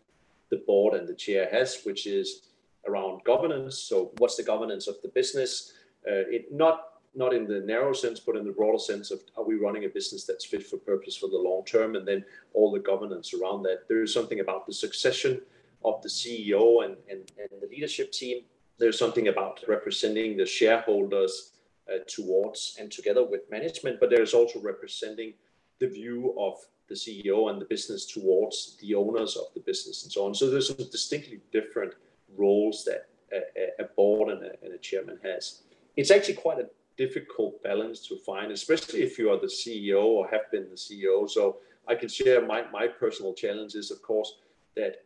the 0.50 0.64
board 0.68 0.94
and 0.94 1.08
the 1.08 1.16
chair 1.16 1.48
has, 1.52 1.82
which 1.84 2.08
is 2.08 2.50
around 2.88 3.24
governance. 3.24 3.78
So 3.78 4.12
what's 4.18 4.36
the 4.36 4.44
governance 4.44 4.88
of 4.88 4.96
the 5.02 5.10
business? 5.10 5.74
Uh, 6.08 6.26
it 6.30 6.52
not 6.52 6.86
not 7.16 7.34
in 7.34 7.48
the 7.48 7.60
narrow 7.62 7.92
sense, 7.92 8.20
but 8.20 8.36
in 8.36 8.46
the 8.46 8.52
broader 8.52 8.78
sense 8.78 9.10
of 9.10 9.20
are 9.36 9.44
we 9.44 9.56
running 9.56 9.86
a 9.86 9.90
business 9.90 10.26
that's 10.26 10.46
fit 10.46 10.66
for 10.66 10.78
purpose 10.78 11.18
for 11.18 11.28
the 11.28 11.38
long 11.38 11.66
term, 11.66 11.96
and 11.96 12.08
then 12.08 12.24
all 12.54 12.72
the 12.72 12.80
governance 12.80 13.34
around 13.34 13.64
that. 13.64 13.88
There 13.88 14.04
is 14.04 14.14
something 14.14 14.40
about 14.40 14.68
the 14.68 14.74
succession 14.74 15.42
of 15.84 16.02
the 16.02 16.10
CEO 16.10 16.86
and, 16.86 16.96
and, 17.10 17.32
and 17.38 17.62
the 17.62 17.68
leadership 17.68 18.12
team. 18.12 18.44
There's 18.78 18.98
something 18.98 19.28
about 19.28 19.62
representing 19.68 20.38
the 20.38 20.46
shareholders 20.46 21.52
uh, 21.92 22.00
towards 22.08 22.78
and 22.80 22.92
together 22.92 23.24
with 23.24 23.50
management, 23.50 24.00
but 24.00 24.10
there's 24.10 24.34
also 24.34 24.60
representing 24.62 25.34
the 25.80 25.88
view 25.88 26.36
of 26.38 26.56
the 26.88 26.96
CEO 26.96 27.50
and 27.50 27.62
the 27.62 27.66
business 27.66 28.06
towards 28.06 28.78
the 28.82 28.96
owners 28.96 29.36
of 29.36 29.46
the 29.54 29.62
business 29.62 30.04
and 30.04 30.12
so 30.12 30.26
on. 30.26 30.34
So 30.34 30.50
there's 30.50 30.68
some 30.68 30.90
distinctly 30.92 31.40
different 31.52 31.94
roles 32.38 32.84
that 32.86 33.08
a, 33.32 33.84
a 33.84 33.86
board 33.96 34.32
and 34.32 34.44
a, 34.44 34.52
and 34.64 34.74
a 34.74 34.78
chairman 34.78 35.20
has. 35.24 35.62
It's 35.96 36.12
actually 36.12 36.36
quite 36.36 36.60
a 36.60 36.70
difficult 36.98 37.62
balance 37.64 38.06
to 38.08 38.18
find, 38.18 38.52
especially 38.52 39.04
if 39.04 39.18
you 39.18 39.32
are 39.32 39.40
the 39.40 39.48
CEO 39.48 40.04
or 40.04 40.28
have 40.30 40.52
been 40.52 40.68
the 40.70 40.76
CEO. 40.76 41.30
So 41.30 41.58
I 41.88 41.96
can 41.96 42.10
share 42.10 42.46
my, 42.46 42.66
my 42.72 42.88
personal 42.88 43.34
challenges, 43.34 43.92
of 43.92 44.02
course, 44.02 44.36
that 44.76 45.06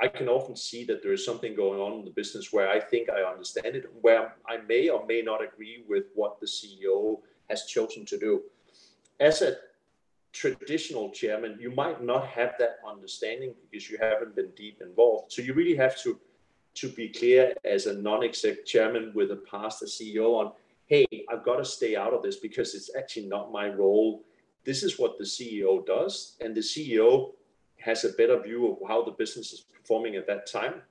I 0.00 0.08
can 0.08 0.28
often 0.28 0.56
see 0.56 0.84
that 0.84 1.02
there 1.02 1.12
is 1.12 1.24
something 1.24 1.54
going 1.54 1.80
on 1.80 1.98
in 1.98 2.04
the 2.04 2.10
business 2.10 2.52
where 2.52 2.68
I 2.68 2.80
think 2.80 3.08
I 3.08 3.22
understand 3.22 3.76
it, 3.76 3.90
where 4.00 4.34
I 4.46 4.58
may 4.58 4.90
or 4.90 5.06
may 5.06 5.22
not 5.22 5.42
agree 5.42 5.84
with 5.88 6.04
what 6.14 6.38
the 6.38 6.46
CEO 6.46 7.20
has 7.48 7.64
chosen 7.64 8.04
to 8.06 8.18
do. 8.18 8.42
As 9.20 9.40
a 9.40 9.56
traditional 10.32 11.10
chairman, 11.10 11.56
you 11.58 11.70
might 11.70 12.04
not 12.04 12.26
have 12.26 12.54
that 12.58 12.76
understanding 12.86 13.54
because 13.62 13.88
you 13.88 13.96
haven't 13.98 14.36
been 14.36 14.50
deep 14.54 14.82
involved. 14.82 15.32
So 15.32 15.40
you 15.40 15.54
really 15.54 15.76
have 15.76 15.96
to 16.02 16.20
to 16.76 16.88
be 16.90 17.08
clear 17.08 17.54
as 17.64 17.86
a 17.86 17.94
non-exec 17.94 18.66
chairman 18.66 19.10
with 19.14 19.30
a 19.30 19.36
past 19.50 19.82
as 19.82 19.98
CEO 19.98 20.34
on, 20.34 20.52
hey, 20.84 21.06
I've 21.30 21.42
got 21.42 21.56
to 21.56 21.64
stay 21.64 21.96
out 21.96 22.12
of 22.12 22.22
this 22.22 22.36
because 22.36 22.74
it's 22.74 22.94
actually 22.94 23.26
not 23.26 23.50
my 23.50 23.68
role. 23.68 24.24
This 24.64 24.82
is 24.82 24.98
what 24.98 25.16
the 25.16 25.24
CEO 25.24 25.86
does, 25.86 26.36
and 26.42 26.54
the 26.54 26.60
CEO 26.60 27.32
has 27.78 28.04
a 28.04 28.10
better 28.10 28.38
view 28.42 28.70
of 28.70 28.88
how 28.88 29.02
the 29.02 29.12
business 29.12 29.54
is 29.54 29.64
performing 29.86 30.16
at 30.16 30.26
that 30.26 30.50
time. 30.50 30.82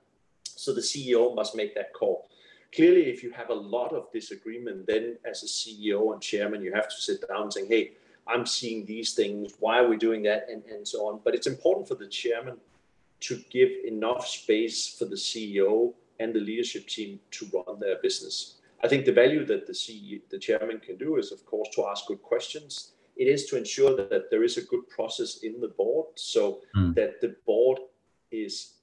So 0.44 0.72
the 0.72 0.80
CEO 0.80 1.34
must 1.34 1.54
make 1.54 1.74
that 1.74 1.92
call. 1.92 2.28
Clearly, 2.74 3.10
if 3.10 3.22
you 3.22 3.30
have 3.30 3.50
a 3.50 3.54
lot 3.54 3.92
of 3.92 4.10
disagreement, 4.10 4.86
then 4.86 5.18
as 5.30 5.42
a 5.42 5.46
CEO 5.46 6.12
and 6.14 6.22
chairman, 6.22 6.62
you 6.62 6.72
have 6.72 6.88
to 6.88 6.96
sit 6.96 7.28
down 7.28 7.42
and 7.42 7.52
say, 7.52 7.66
hey, 7.66 7.92
I'm 8.26 8.46
seeing 8.46 8.86
these 8.86 9.12
things. 9.12 9.52
Why 9.60 9.78
are 9.80 9.88
we 9.88 9.98
doing 9.98 10.22
that? 10.22 10.46
And, 10.50 10.62
and 10.64 10.88
so 10.88 11.06
on. 11.08 11.20
But 11.24 11.34
it's 11.34 11.46
important 11.46 11.86
for 11.86 11.94
the 11.94 12.08
chairman 12.08 12.56
to 13.20 13.40
give 13.50 13.70
enough 13.86 14.26
space 14.26 14.88
for 14.88 15.04
the 15.04 15.16
CEO 15.16 15.92
and 16.18 16.34
the 16.34 16.40
leadership 16.40 16.86
team 16.86 17.20
to 17.32 17.46
run 17.52 17.78
their 17.78 17.98
business. 18.02 18.56
I 18.82 18.88
think 18.88 19.04
the 19.04 19.12
value 19.12 19.44
that 19.44 19.66
the 19.66 19.72
CEO, 19.72 20.22
the 20.30 20.38
chairman 20.38 20.80
can 20.80 20.96
do 20.96 21.16
is, 21.16 21.32
of 21.32 21.44
course, 21.44 21.68
to 21.74 21.86
ask 21.86 22.06
good 22.06 22.22
questions 22.22 22.92
it 23.16 23.28
is 23.28 23.46
to 23.46 23.56
ensure 23.56 23.96
that 23.96 24.30
there 24.30 24.44
is 24.44 24.58
a 24.58 24.62
good 24.62 24.86
process 24.90 25.38
in 25.38 25.58
the 25.58 25.68
board 25.68 26.06
so 26.16 26.60
mm. 26.76 26.94
that 26.94 27.18
the 27.22 27.34
board 27.46 27.78
is 28.30 28.75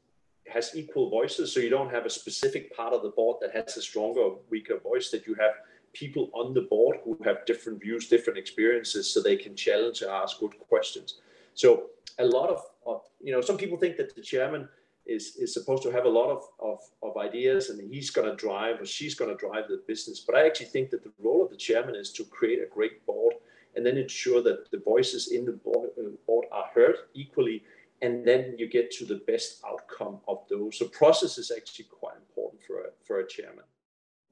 has 0.48 0.72
equal 0.76 1.10
voices. 1.10 1.54
So 1.54 1.60
you 1.60 1.70
don't 1.70 1.92
have 1.92 2.06
a 2.06 2.10
specific 2.10 2.76
part 2.76 2.94
of 2.94 3.02
the 3.02 3.10
board 3.10 3.38
that 3.42 3.56
has 3.56 3.78
a 3.78 3.82
stronger 3.82 4.20
or 4.20 4.40
weaker 4.50 4.78
voice, 4.80 5.10
that 5.12 5.26
you 5.26 5.36
have 5.36 5.54
people 5.94 6.30
on 6.34 6.54
the 6.54 6.62
board 6.62 6.98
who 7.04 7.18
have 7.24 7.46
different 7.46 7.82
views, 7.82 8.08
different 8.08 8.38
experiences, 8.38 9.12
so 9.12 9.22
they 9.22 9.36
can 9.36 9.56
challenge 9.56 10.02
and 10.02 10.12
ask 10.12 10.40
good 10.40 10.58
questions. 10.68 11.20
So 11.54 11.90
a 12.20 12.26
lot 12.26 12.50
of, 12.50 12.62
of 12.86 13.02
you 13.22 13.32
know, 13.32 13.42
some 13.42 13.58
people 13.58 13.78
think 13.78 13.98
that 13.98 14.16
the 14.16 14.22
chairman 14.22 14.68
is, 15.06 15.36
is 15.38 15.54
supposed 15.54 15.84
to 15.84 15.92
have 15.92 16.06
a 16.06 16.10
lot 16.10 16.30
of, 16.30 16.44
of, 16.60 16.80
of 17.02 17.18
ideas 17.18 17.70
and 17.70 17.80
he's 17.94 18.10
going 18.10 18.30
to 18.30 18.36
drive 18.36 18.82
or 18.82 18.86
she's 18.86 19.16
going 19.16 19.30
to 19.30 19.38
drive 19.38 19.68
the 19.68 19.82
business. 19.88 20.20
But 20.20 20.36
I 20.36 20.46
actually 20.46 20.68
think 20.68 20.90
that 20.92 21.04
the 21.04 21.12
role 21.22 21.44
of 21.44 21.50
the 21.50 21.58
chairman 21.58 21.96
is 21.96 22.12
to 22.14 22.24
create 22.24 22.60
a 22.60 22.74
great 22.74 23.06
board 23.06 23.36
and 23.76 23.86
then 23.86 23.98
ensure 23.98 24.42
that 24.44 24.72
the 24.72 24.80
voices 24.80 25.32
in 25.32 25.46
the 25.46 25.54
board, 25.54 25.90
uh, 25.98 26.10
board 26.26 26.46
are 26.52 26.70
heard 26.74 26.96
equally 27.14 27.64
and 28.04 28.28
then 28.28 28.56
you 28.60 28.68
get 28.70 28.92
to 28.92 29.06
the 29.06 29.22
best 29.26 29.62
outcome 29.66 30.20
of 30.28 30.40
those. 30.50 30.78
So 30.78 30.88
process 30.88 31.38
is 31.38 31.52
actually 31.56 31.86
quite 31.86 32.18
important 32.18 32.62
for 32.68 32.82
a, 32.82 32.90
for 33.06 33.20
a 33.20 33.28
chairman. 33.28 33.64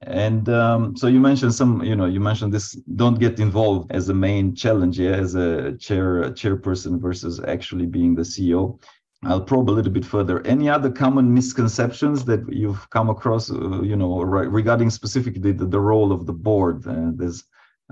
And 0.02 0.50
um, 0.50 0.98
so 0.98 1.08
you 1.08 1.20
mentioned 1.20 1.54
some, 1.54 1.82
you 1.84 1.96
know, 1.96 2.06
you 2.06 2.20
mentioned 2.20 2.52
this. 2.52 2.74
Don't 2.96 3.20
get 3.20 3.40
involved 3.40 3.92
as 3.92 4.10
a 4.10 4.14
main 4.14 4.56
challenge, 4.56 5.00
yeah, 5.00 5.12
as 5.12 5.36
a 5.36 5.78
chair 5.78 6.32
chairperson 6.32 7.00
versus 7.00 7.40
actually 7.48 7.86
being 7.86 8.16
the 8.16 8.24
CEO. 8.24 8.80
I'll 9.24 9.42
probe 9.42 9.70
a 9.70 9.78
little 9.78 9.92
bit 9.92 10.04
further. 10.04 10.46
Any 10.48 10.68
other 10.68 10.90
common 10.90 11.32
misconceptions 11.32 12.26
that 12.26 12.42
you've 12.52 12.90
come 12.90 13.10
across, 13.12 13.52
uh, 13.52 13.82
you 13.84 13.96
know, 13.96 14.22
regarding 14.22 14.90
specifically 14.90 15.52
the, 15.52 15.66
the 15.66 15.80
role 15.80 16.12
of 16.12 16.26
the 16.26 16.34
board? 16.34 16.88
Uh, 16.88 17.12
there's, 17.14 17.44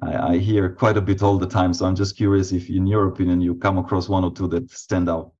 I, 0.01 0.31
I, 0.31 0.37
hear 0.39 0.69
quite 0.69 0.97
a 0.97 1.01
bit 1.01 1.21
all 1.21 1.37
the 1.37 1.45
time. 1.45 1.75
So 1.75 1.85
I'm 1.85 1.95
just 1.95 2.17
curious 2.17 2.51
if, 2.51 2.67
in 2.71 2.87
your 2.87 3.07
opinion, 3.07 3.41
you 3.41 3.53
come 3.53 3.77
across 3.77 4.09
one 4.09 4.23
or 4.23 4.33
two 4.33 4.47
that 4.47 4.71
stand 4.71 5.07
out. 5.07 5.33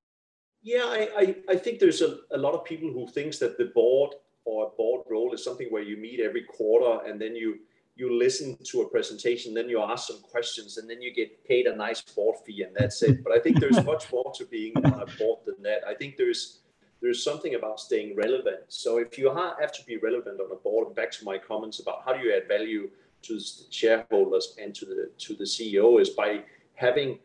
Yeah, 0.62 0.86
I, 0.86 1.10
I, 1.18 1.36
I 1.50 1.56
think 1.56 1.80
there's 1.80 2.02
a, 2.02 2.18
a 2.32 2.38
lot 2.38 2.54
of 2.54 2.66
people 2.66 2.92
who 2.92 3.08
thinks 3.08 3.40
that 3.40 3.58
the 3.58 3.66
board 3.66 4.16
or 4.46 4.72
board 4.78 5.06
role 5.10 5.34
is 5.34 5.44
something 5.44 5.68
where 5.70 5.84
you 5.84 5.98
meet 5.98 6.20
every 6.20 6.44
quarter 6.44 7.06
and 7.08 7.20
then 7.20 7.36
you 7.36 7.60
you 8.00 8.18
listen 8.18 8.58
to 8.64 8.82
a 8.82 8.90
presentation, 8.90 9.54
then 9.54 9.68
you 9.68 9.82
ask 9.82 10.08
some 10.08 10.22
questions, 10.22 10.78
and 10.78 10.90
then 10.90 11.02
you 11.02 11.14
get 11.14 11.44
paid 11.46 11.68
a 11.68 11.76
nice 11.76 12.02
board 12.02 12.38
fee, 12.46 12.64
and 12.64 12.74
that's 12.74 13.04
it. 13.04 13.22
But 13.26 13.34
I 13.34 13.40
think 13.40 13.60
there's 13.60 13.84
much 13.84 14.10
more 14.14 14.32
to 14.36 14.46
being 14.46 14.72
on 14.78 15.02
a 15.02 15.06
board 15.18 15.40
than 15.46 15.62
that. 15.64 15.82
I 15.86 15.94
think 15.94 16.16
there's 16.16 16.62
there's 17.02 17.22
something 17.22 17.56
about 17.56 17.80
staying 17.80 18.16
relevant. 18.16 18.62
So 18.70 18.98
if 18.98 19.18
you 19.18 19.34
have 19.34 19.72
to 19.74 19.84
be 19.86 19.98
relevant 19.98 20.40
on 20.40 20.52
a 20.52 20.56
board, 20.56 20.88
and 20.88 20.96
back 20.96 21.12
to 21.12 21.26
my 21.26 21.38
comments 21.38 21.80
about 21.80 22.04
how 22.06 22.14
do 22.14 22.20
you 22.26 22.34
add 22.34 22.48
value 22.48 22.90
to 23.24 23.40
shareholders 23.70 24.56
and 24.62 24.74
to 24.76 24.86
the 24.86 25.12
to 25.18 25.36
the 25.36 25.44
CEO 25.44 26.02
is 26.02 26.10
by 26.10 26.44
having 26.76 27.20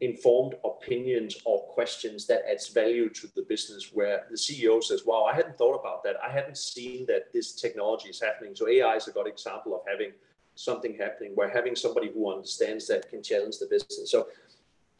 informed 0.00 0.54
opinions 0.64 1.36
or 1.44 1.60
questions 1.62 2.26
that 2.26 2.42
adds 2.48 2.68
value 2.68 3.08
to 3.08 3.26
the 3.34 3.42
business 3.42 3.90
where 3.92 4.26
the 4.30 4.36
CEO 4.36 4.82
says, 4.82 5.02
wow, 5.04 5.24
I 5.24 5.34
hadn't 5.34 5.58
thought 5.58 5.78
about 5.78 6.04
that. 6.04 6.16
I 6.24 6.30
hadn't 6.30 6.56
seen 6.56 7.04
that 7.06 7.32
this 7.32 7.52
technology 7.52 8.08
is 8.08 8.20
happening. 8.20 8.54
So 8.54 8.68
AI 8.68 8.94
is 8.94 9.08
a 9.08 9.12
good 9.12 9.26
example 9.26 9.74
of 9.74 9.80
having 9.88 10.12
something 10.54 10.96
happening 10.96 11.32
where 11.34 11.48
having 11.48 11.74
somebody 11.74 12.10
who 12.12 12.32
understands 12.32 12.86
that 12.88 13.10
can 13.10 13.22
challenge 13.22 13.58
the 13.58 13.66
business. 13.66 14.10
So 14.10 14.28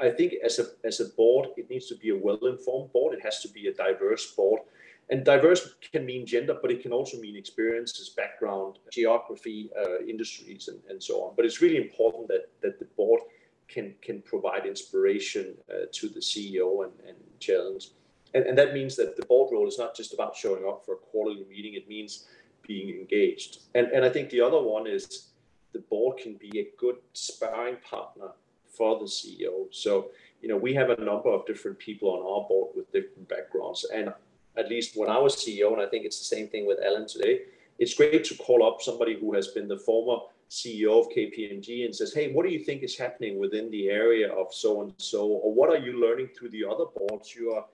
I 0.00 0.10
think 0.10 0.34
as 0.44 0.58
a, 0.58 0.66
as 0.84 1.00
a 1.00 1.06
board, 1.10 1.50
it 1.56 1.70
needs 1.70 1.86
to 1.86 1.96
be 1.96 2.10
a 2.10 2.16
well-informed 2.16 2.92
board. 2.92 3.14
It 3.14 3.24
has 3.24 3.40
to 3.42 3.48
be 3.48 3.68
a 3.68 3.74
diverse 3.74 4.32
board. 4.32 4.62
And 5.10 5.24
diverse 5.24 5.74
can 5.92 6.04
mean 6.04 6.26
gender, 6.26 6.58
but 6.60 6.70
it 6.70 6.82
can 6.82 6.92
also 6.92 7.18
mean 7.18 7.36
experiences, 7.36 8.10
background, 8.10 8.78
geography, 8.92 9.70
uh, 9.78 10.00
industries, 10.06 10.68
and, 10.68 10.80
and 10.90 11.02
so 11.02 11.22
on. 11.22 11.34
But 11.34 11.46
it's 11.46 11.62
really 11.62 11.78
important 11.78 12.28
that, 12.28 12.48
that 12.62 12.80
the 12.80 12.84
board– 12.96 13.20
can 13.68 13.94
can 14.02 14.22
provide 14.22 14.66
inspiration 14.66 15.54
uh, 15.70 15.86
to 15.92 16.08
the 16.08 16.20
CEO 16.20 16.84
and, 16.84 16.92
and 17.06 17.16
challenge. 17.38 17.90
And, 18.34 18.44
and 18.44 18.58
that 18.58 18.74
means 18.74 18.96
that 18.96 19.16
the 19.16 19.24
board 19.26 19.52
role 19.52 19.66
is 19.66 19.78
not 19.78 19.96
just 19.96 20.12
about 20.12 20.36
showing 20.36 20.64
up 20.66 20.84
for 20.84 20.94
a 20.94 20.98
quarterly 20.98 21.44
meeting, 21.48 21.74
it 21.74 21.88
means 21.88 22.26
being 22.66 22.90
engaged. 22.90 23.60
And, 23.74 23.86
and 23.88 24.04
I 24.04 24.10
think 24.10 24.30
the 24.30 24.40
other 24.40 24.60
one 24.60 24.86
is 24.86 25.28
the 25.72 25.78
board 25.78 26.18
can 26.18 26.34
be 26.34 26.58
a 26.58 26.68
good 26.78 26.96
sparring 27.12 27.76
partner 27.76 28.28
for 28.76 28.98
the 28.98 29.06
CEO. 29.06 29.66
So, 29.70 30.10
you 30.42 30.48
know, 30.48 30.56
we 30.56 30.74
have 30.74 30.90
a 30.90 31.00
number 31.00 31.30
of 31.30 31.46
different 31.46 31.78
people 31.78 32.10
on 32.10 32.20
our 32.20 32.46
board 32.48 32.76
with 32.76 32.92
different 32.92 33.28
backgrounds. 33.28 33.86
And 33.92 34.12
at 34.56 34.68
least 34.68 34.96
when 34.96 35.08
I 35.08 35.18
was 35.18 35.36
CEO, 35.36 35.72
and 35.72 35.80
I 35.80 35.86
think 35.86 36.04
it's 36.04 36.18
the 36.18 36.36
same 36.36 36.48
thing 36.48 36.66
with 36.66 36.78
Alan 36.84 37.06
today, 37.06 37.42
it's 37.78 37.94
great 37.94 38.24
to 38.24 38.34
call 38.36 38.66
up 38.66 38.82
somebody 38.82 39.18
who 39.18 39.34
has 39.34 39.48
been 39.48 39.68
the 39.68 39.78
former 39.78 40.24
CEO 40.50 41.00
of 41.00 41.08
KPMG 41.10 41.84
and 41.84 41.94
says, 41.94 42.12
Hey, 42.14 42.32
what 42.32 42.46
do 42.46 42.52
you 42.52 42.60
think 42.60 42.82
is 42.82 42.96
happening 42.96 43.38
within 43.38 43.70
the 43.70 43.88
area 43.88 44.32
of 44.32 44.52
so 44.52 44.82
and 44.82 44.92
so? 44.96 45.26
Or 45.26 45.52
what 45.52 45.70
are 45.70 45.78
you 45.78 46.00
learning 46.00 46.28
through 46.28 46.50
the 46.50 46.64
other 46.64 46.84
boards 46.96 47.34
you 47.34 47.52
are, 47.52 47.64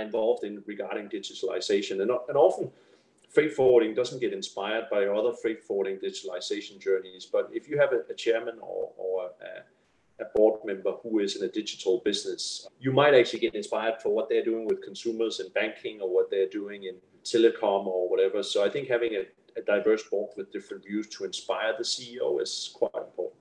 involved 0.00 0.44
in 0.44 0.62
regarding 0.66 1.08
digitalization? 1.08 2.02
And, 2.02 2.10
and 2.28 2.36
often, 2.36 2.70
freight 3.28 3.54
forwarding 3.54 3.94
doesn't 3.94 4.20
get 4.20 4.32
inspired 4.32 4.84
by 4.90 5.06
other 5.06 5.32
freight 5.32 5.64
forwarding 5.64 5.98
digitalization 5.98 6.80
journeys. 6.80 7.26
But 7.26 7.50
if 7.52 7.68
you 7.68 7.78
have 7.78 7.92
a, 7.92 8.02
a 8.10 8.14
chairman 8.14 8.58
or, 8.60 8.92
or 8.96 9.30
a, 9.40 10.22
a 10.22 10.26
board 10.34 10.60
member 10.64 10.92
who 11.02 11.18
is 11.20 11.36
in 11.36 11.44
a 11.44 11.48
digital 11.48 12.02
business, 12.04 12.68
you 12.78 12.92
might 12.92 13.14
actually 13.14 13.40
get 13.40 13.54
inspired 13.54 14.00
for 14.00 14.10
what 14.10 14.28
they're 14.28 14.44
doing 14.44 14.66
with 14.66 14.82
consumers 14.82 15.40
and 15.40 15.52
banking 15.54 16.00
or 16.00 16.12
what 16.12 16.30
they're 16.30 16.48
doing 16.48 16.84
in 16.84 16.96
telecom 17.24 17.86
or 17.86 18.08
whatever. 18.08 18.42
So 18.42 18.64
I 18.64 18.68
think 18.68 18.88
having 18.88 19.14
a 19.14 19.24
a 19.56 19.62
diverse 19.62 20.02
board 20.04 20.30
with 20.36 20.52
different 20.52 20.84
views 20.84 21.08
to 21.08 21.24
inspire 21.24 21.74
the 21.76 21.84
CEO 21.84 22.40
is 22.40 22.70
quite 22.74 22.94
important. 22.94 23.40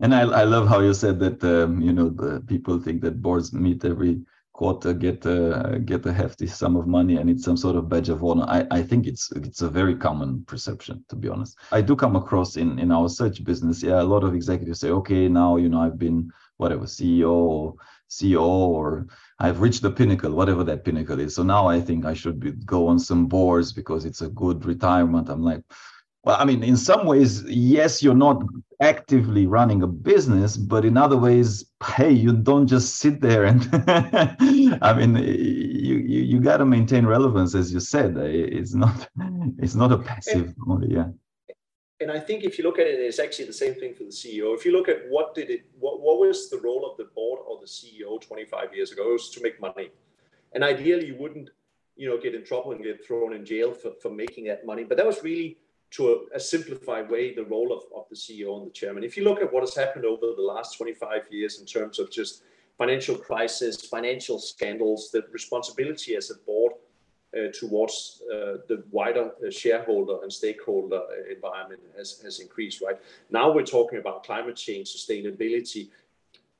And 0.00 0.14
I, 0.14 0.22
I 0.22 0.44
love 0.44 0.68
how 0.68 0.80
you 0.80 0.94
said 0.94 1.18
that 1.20 1.42
um, 1.42 1.80
you 1.80 1.92
know 1.92 2.08
the 2.08 2.40
people 2.46 2.78
think 2.78 3.02
that 3.02 3.22
boards 3.22 3.52
meet 3.52 3.84
every 3.84 4.20
quarter, 4.52 4.94
get 4.94 5.26
a 5.26 5.80
get 5.84 6.06
a 6.06 6.12
hefty 6.12 6.46
sum 6.46 6.76
of 6.76 6.86
money, 6.86 7.16
and 7.16 7.28
it's 7.28 7.44
some 7.44 7.56
sort 7.56 7.76
of 7.76 7.88
badge 7.88 8.08
of 8.08 8.22
honor. 8.22 8.46
I, 8.48 8.66
I 8.70 8.82
think 8.82 9.06
it's 9.06 9.30
it's 9.32 9.62
a 9.62 9.68
very 9.68 9.96
common 9.96 10.44
perception, 10.44 11.04
to 11.08 11.16
be 11.16 11.28
honest. 11.28 11.58
I 11.72 11.80
do 11.80 11.96
come 11.96 12.16
across 12.16 12.56
in 12.56 12.78
in 12.78 12.92
our 12.92 13.08
search 13.08 13.42
business, 13.44 13.82
yeah, 13.82 14.00
a 14.00 14.10
lot 14.14 14.24
of 14.24 14.34
executives 14.34 14.80
say, 14.80 14.90
okay, 14.90 15.28
now 15.28 15.56
you 15.56 15.68
know 15.68 15.80
I've 15.80 15.98
been 15.98 16.30
whatever 16.56 16.84
CEO 16.84 17.76
CEO 18.18 18.42
or 18.42 19.06
I've 19.38 19.60
reached 19.60 19.82
the 19.82 19.90
pinnacle, 19.90 20.32
whatever 20.32 20.64
that 20.64 20.84
pinnacle 20.84 21.20
is. 21.20 21.34
So 21.34 21.42
now 21.42 21.66
I 21.66 21.80
think 21.80 22.04
I 22.04 22.14
should 22.14 22.40
be, 22.40 22.52
go 22.52 22.86
on 22.86 22.98
some 22.98 23.26
boards 23.26 23.72
because 23.72 24.04
it's 24.04 24.22
a 24.22 24.28
good 24.28 24.64
retirement. 24.64 25.28
I'm 25.28 25.42
like, 25.42 25.62
well, 26.24 26.36
I 26.38 26.44
mean, 26.44 26.62
in 26.62 26.76
some 26.76 27.06
ways, 27.06 27.42
yes, 27.44 28.02
you're 28.02 28.14
not 28.14 28.42
actively 28.80 29.46
running 29.46 29.82
a 29.82 29.86
business, 29.86 30.56
but 30.56 30.84
in 30.84 30.96
other 30.96 31.18
ways, 31.18 31.66
hey, 31.84 32.12
you 32.12 32.32
don't 32.32 32.66
just 32.66 32.96
sit 32.96 33.20
there 33.20 33.44
and 33.44 33.68
I 34.80 34.94
mean, 34.96 35.16
you 35.16 35.96
you, 35.96 36.20
you 36.22 36.40
got 36.40 36.58
to 36.58 36.64
maintain 36.64 37.04
relevance, 37.04 37.54
as 37.54 37.72
you 37.74 37.80
said. 37.80 38.16
It's 38.16 38.74
not 38.74 39.06
it's 39.58 39.74
not 39.74 39.92
a 39.92 39.98
passive, 39.98 40.54
yeah 40.88 41.08
and 42.04 42.12
I 42.12 42.20
think 42.20 42.44
if 42.44 42.58
you 42.58 42.64
look 42.64 42.78
at 42.78 42.86
it, 42.86 43.00
it's 43.00 43.18
actually 43.18 43.46
the 43.46 43.54
same 43.54 43.74
thing 43.76 43.94
for 43.94 44.04
the 44.04 44.10
CEO. 44.10 44.54
If 44.54 44.66
you 44.66 44.72
look 44.72 44.90
at 44.90 45.08
what 45.08 45.34
did 45.34 45.48
it, 45.48 45.62
what, 45.80 46.02
what 46.02 46.18
was 46.20 46.50
the 46.50 46.58
role 46.58 46.84
of 46.84 46.98
the 46.98 47.04
board 47.14 47.40
or 47.48 47.58
the 47.58 47.66
CEO 47.66 48.20
25 48.20 48.74
years 48.74 48.92
ago? 48.92 49.08
It 49.08 49.12
was 49.12 49.30
to 49.30 49.42
make 49.42 49.58
money, 49.58 49.88
and 50.52 50.62
ideally 50.62 51.06
you 51.06 51.16
wouldn't, 51.16 51.48
you 51.96 52.06
know, 52.06 52.20
get 52.20 52.34
in 52.34 52.44
trouble 52.44 52.72
and 52.72 52.84
get 52.84 53.06
thrown 53.06 53.32
in 53.32 53.46
jail 53.46 53.72
for, 53.72 53.92
for 54.02 54.10
making 54.10 54.44
that 54.48 54.66
money. 54.66 54.84
But 54.84 54.98
that 54.98 55.06
was 55.06 55.22
really 55.22 55.56
to 55.92 56.10
a, 56.12 56.36
a 56.36 56.40
simplified 56.40 57.08
way 57.08 57.34
the 57.34 57.44
role 57.44 57.72
of, 57.72 57.84
of 57.96 58.04
the 58.10 58.16
CEO 58.16 58.58
and 58.58 58.66
the 58.66 58.72
chairman. 58.72 59.02
If 59.02 59.16
you 59.16 59.24
look 59.24 59.40
at 59.40 59.50
what 59.50 59.62
has 59.62 59.74
happened 59.74 60.04
over 60.04 60.26
the 60.36 60.42
last 60.42 60.76
25 60.76 61.28
years 61.30 61.58
in 61.58 61.64
terms 61.64 61.98
of 61.98 62.10
just 62.10 62.42
financial 62.76 63.16
crisis, 63.16 63.86
financial 63.86 64.38
scandals, 64.38 65.08
the 65.10 65.24
responsibility 65.32 66.16
as 66.16 66.30
a 66.30 66.34
board 66.44 66.74
towards 67.52 68.22
uh, 68.32 68.58
the 68.68 68.84
wider 68.90 69.30
uh, 69.46 69.50
shareholder 69.50 70.22
and 70.22 70.32
stakeholder 70.32 71.02
environment 71.30 71.80
has, 71.96 72.20
has 72.22 72.40
increased, 72.40 72.80
right? 72.80 72.98
Now 73.30 73.52
we're 73.52 73.66
talking 73.66 73.98
about 73.98 74.24
climate 74.24 74.56
change, 74.56 74.94
sustainability, 74.94 75.88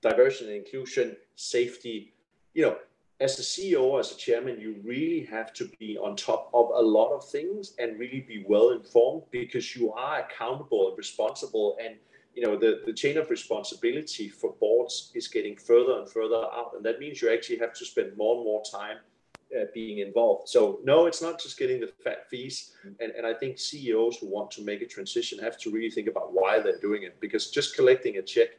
diversity 0.02 0.56
and 0.56 0.64
inclusion, 0.64 1.16
safety. 1.36 2.12
You 2.54 2.62
know, 2.62 2.76
as 3.20 3.38
a 3.38 3.42
CEO, 3.42 3.98
as 4.00 4.12
a 4.12 4.16
chairman, 4.16 4.60
you 4.60 4.76
really 4.84 5.24
have 5.26 5.52
to 5.54 5.70
be 5.78 5.96
on 5.96 6.16
top 6.16 6.50
of 6.52 6.70
a 6.74 6.82
lot 6.82 7.12
of 7.14 7.28
things 7.28 7.74
and 7.78 7.98
really 7.98 8.20
be 8.20 8.44
well 8.48 8.70
informed 8.70 9.22
because 9.30 9.76
you 9.76 9.92
are 9.92 10.20
accountable 10.20 10.88
and 10.88 10.98
responsible. 10.98 11.76
And 11.82 11.94
you 12.34 12.42
know, 12.44 12.56
the, 12.56 12.82
the 12.84 12.92
chain 12.92 13.16
of 13.16 13.30
responsibility 13.30 14.28
for 14.28 14.54
boards 14.60 15.12
is 15.14 15.28
getting 15.28 15.56
further 15.56 15.98
and 16.00 16.10
further 16.10 16.34
out. 16.34 16.72
And 16.74 16.84
that 16.84 16.98
means 16.98 17.22
you 17.22 17.32
actually 17.32 17.58
have 17.58 17.72
to 17.74 17.84
spend 17.84 18.16
more 18.16 18.36
and 18.36 18.44
more 18.44 18.62
time 18.68 18.98
uh, 19.58 19.64
being 19.72 19.98
involved. 19.98 20.48
So 20.48 20.80
no, 20.84 21.06
it's 21.06 21.22
not 21.22 21.40
just 21.40 21.58
getting 21.58 21.80
the 21.80 21.92
fat 22.02 22.28
fees. 22.28 22.72
And, 23.00 23.12
and 23.12 23.26
I 23.26 23.34
think 23.34 23.58
CEOs 23.58 24.18
who 24.18 24.26
want 24.28 24.50
to 24.52 24.62
make 24.62 24.82
a 24.82 24.86
transition 24.86 25.38
have 25.38 25.58
to 25.60 25.70
really 25.70 25.90
think 25.90 26.08
about 26.08 26.32
why 26.32 26.60
they're 26.60 26.80
doing 26.80 27.02
it 27.02 27.20
because 27.20 27.50
just 27.50 27.76
collecting 27.76 28.18
a 28.18 28.22
check 28.22 28.50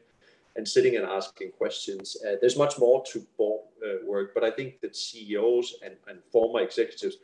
and 0.55 0.67
sitting 0.67 0.95
and 0.95 1.05
asking 1.05 1.51
questions, 1.51 2.15
uh, 2.25 2.35
there's 2.39 2.57
much 2.57 2.79
more 2.79 3.03
to 3.11 3.25
board 3.37 3.61
uh, 3.85 4.05
work. 4.05 4.33
But 4.33 4.43
I 4.43 4.51
think 4.51 4.79
that 4.81 4.95
CEOs 4.95 5.75
and, 5.83 5.95
and 6.07 6.19
former 6.31 6.61
executives 6.61 7.17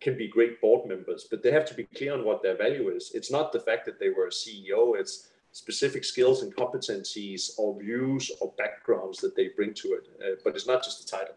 can 0.00 0.16
be 0.16 0.28
great 0.28 0.60
board 0.60 0.88
members, 0.88 1.26
but 1.30 1.42
they 1.42 1.50
have 1.50 1.66
to 1.66 1.74
be 1.74 1.84
clear 1.84 2.14
on 2.14 2.24
what 2.24 2.42
their 2.42 2.56
value 2.56 2.88
is. 2.88 3.10
It's 3.12 3.30
not 3.30 3.52
the 3.52 3.60
fact 3.60 3.84
that 3.86 4.00
they 4.00 4.08
were 4.08 4.26
a 4.26 4.30
CEO, 4.30 4.98
it's 4.98 5.28
specific 5.52 6.04
skills 6.04 6.42
and 6.42 6.54
competencies 6.54 7.50
or 7.58 7.78
views 7.78 8.30
or 8.40 8.52
backgrounds 8.56 9.18
that 9.18 9.36
they 9.36 9.48
bring 9.56 9.74
to 9.74 9.88
it. 9.88 10.08
Uh, 10.22 10.36
but 10.44 10.54
it's 10.54 10.66
not 10.66 10.82
just 10.82 11.04
the 11.04 11.16
title. 11.16 11.34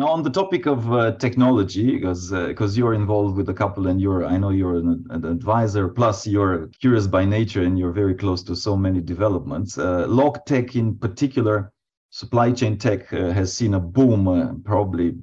Now, 0.00 0.08
on 0.08 0.22
the 0.22 0.30
topic 0.30 0.64
of 0.64 0.90
uh, 0.90 1.12
technology, 1.16 1.98
because 1.98 2.30
because 2.30 2.72
uh, 2.74 2.78
you're 2.78 2.94
involved 2.94 3.36
with 3.36 3.50
a 3.50 3.52
couple, 3.52 3.86
and 3.86 4.00
you're 4.00 4.24
I 4.24 4.38
know 4.38 4.48
you're 4.48 4.76
an, 4.76 5.04
an, 5.10 5.26
advisor. 5.26 5.88
Plus, 5.88 6.26
you're 6.26 6.68
curious 6.80 7.06
by 7.06 7.26
nature, 7.26 7.64
and 7.64 7.78
you're 7.78 7.92
very 7.92 8.14
close 8.14 8.42
to 8.44 8.56
so 8.56 8.78
many 8.78 9.02
developments. 9.02 9.76
Uh, 9.76 10.06
log 10.08 10.46
tech, 10.46 10.74
in 10.74 10.96
particular, 10.96 11.70
supply 12.08 12.50
chain 12.50 12.78
tech, 12.78 13.12
uh, 13.12 13.30
has 13.32 13.52
seen 13.52 13.74
a 13.74 13.78
boom. 13.78 14.26
Uh, 14.26 14.54
probably 14.64 15.16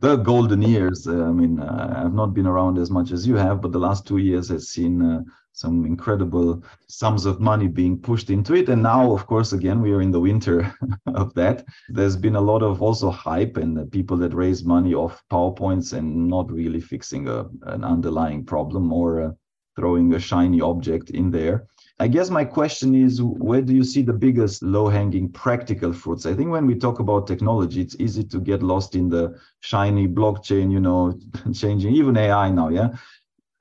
the 0.00 0.16
golden 0.16 0.62
years. 0.62 1.06
Uh, 1.06 1.22
I 1.24 1.32
mean, 1.32 1.60
I've 1.60 2.14
not 2.14 2.32
been 2.32 2.46
around 2.46 2.78
as 2.78 2.90
much 2.90 3.10
as 3.12 3.26
you 3.26 3.36
have, 3.36 3.60
but 3.60 3.72
the 3.72 3.84
last 3.88 4.06
two 4.06 4.16
years 4.16 4.48
has 4.48 4.70
seen 4.70 5.26
some 5.56 5.86
incredible 5.86 6.62
sums 6.86 7.24
of 7.24 7.40
money 7.40 7.66
being 7.66 7.98
pushed 7.98 8.28
into 8.28 8.54
it. 8.54 8.68
And 8.68 8.82
now, 8.82 9.10
of 9.10 9.26
course, 9.26 9.54
again, 9.54 9.80
we 9.80 9.90
are 9.92 10.02
in 10.02 10.10
the 10.10 10.20
winter 10.20 10.70
of 11.06 11.32
that. 11.32 11.64
There's 11.88 12.14
been 12.14 12.36
a 12.36 12.40
lot 12.40 12.62
of 12.62 12.82
also 12.82 13.10
hype 13.10 13.56
and 13.56 13.90
people 13.90 14.18
that 14.18 14.34
raise 14.34 14.64
money 14.64 14.92
off 14.92 15.24
PowerPoints 15.30 15.94
and 15.94 16.28
not 16.28 16.52
really 16.52 16.80
fixing 16.80 17.26
a, 17.28 17.46
an 17.62 17.84
underlying 17.84 18.44
problem 18.44 18.92
or 18.92 19.22
uh, 19.22 19.30
throwing 19.76 20.12
a 20.12 20.20
shiny 20.20 20.60
object 20.60 21.08
in 21.08 21.30
there. 21.30 21.66
I 21.98 22.08
guess 22.08 22.28
my 22.28 22.44
question 22.44 22.94
is 22.94 23.22
where 23.22 23.62
do 23.62 23.74
you 23.74 23.82
see 23.82 24.02
the 24.02 24.12
biggest 24.12 24.62
low 24.62 24.88
hanging 24.90 25.30
practical 25.30 25.94
fruits? 25.94 26.26
I 26.26 26.34
think 26.34 26.50
when 26.50 26.66
we 26.66 26.74
talk 26.74 26.98
about 26.98 27.26
technology, 27.26 27.80
it's 27.80 27.96
easy 27.98 28.24
to 28.24 28.40
get 28.40 28.62
lost 28.62 28.94
in 28.94 29.08
the 29.08 29.40
shiny 29.60 30.06
blockchain, 30.06 30.70
you 30.70 30.80
know, 30.80 31.18
changing 31.54 31.94
even 31.94 32.18
AI 32.18 32.50
now, 32.50 32.68
yeah 32.68 32.90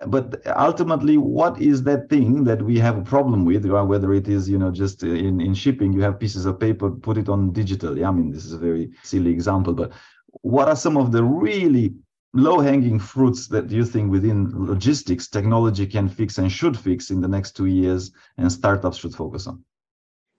but 0.08 0.46
ultimately 0.58 1.18
what 1.18 1.62
is 1.62 1.84
that 1.84 2.10
thing 2.10 2.44
that 2.44 2.62
we 2.62 2.78
have 2.78 2.98
a 2.98 3.02
problem 3.02 3.46
with 3.46 3.66
uh, 3.66 3.84
whether 3.84 4.14
it 4.14 4.28
is 4.28 4.50
you 4.50 4.58
know 4.58 4.72
just 4.72 5.04
uh, 5.04 5.08
in, 5.08 5.40
in 5.40 5.54
shipping 5.54 5.94
you 5.94 6.02
have 6.02 6.20
pieces 6.20 6.46
of 6.46 6.60
paper 6.60 6.92
put 6.92 7.18
it 7.18 7.30
on 7.30 7.54
digital. 7.54 7.98
Yeah 7.98 8.10
i 8.10 8.12
mean 8.12 8.32
this 8.32 8.46
is 8.46 8.54
a 8.54 8.58
very 8.58 8.92
silly 9.04 9.32
example 9.32 9.74
but 9.74 9.94
what 10.42 10.68
are 10.68 10.76
some 10.76 10.98
of 10.98 11.12
the 11.12 11.24
really 11.24 11.94
low 12.34 12.60
hanging 12.60 13.00
fruits 13.00 13.48
that 13.48 13.72
you 13.72 13.86
think 13.86 14.12
within 14.12 14.52
logistics 14.54 15.28
technology 15.28 15.88
can 15.88 16.10
fix 16.10 16.38
and 16.38 16.52
should 16.52 16.78
fix 16.78 17.10
in 17.10 17.22
the 17.22 17.28
next 17.28 17.56
two 17.56 17.68
years 17.68 18.12
and 18.38 18.52
startups 18.52 18.98
should 18.98 19.16
focus 19.16 19.48
on? 19.48 19.64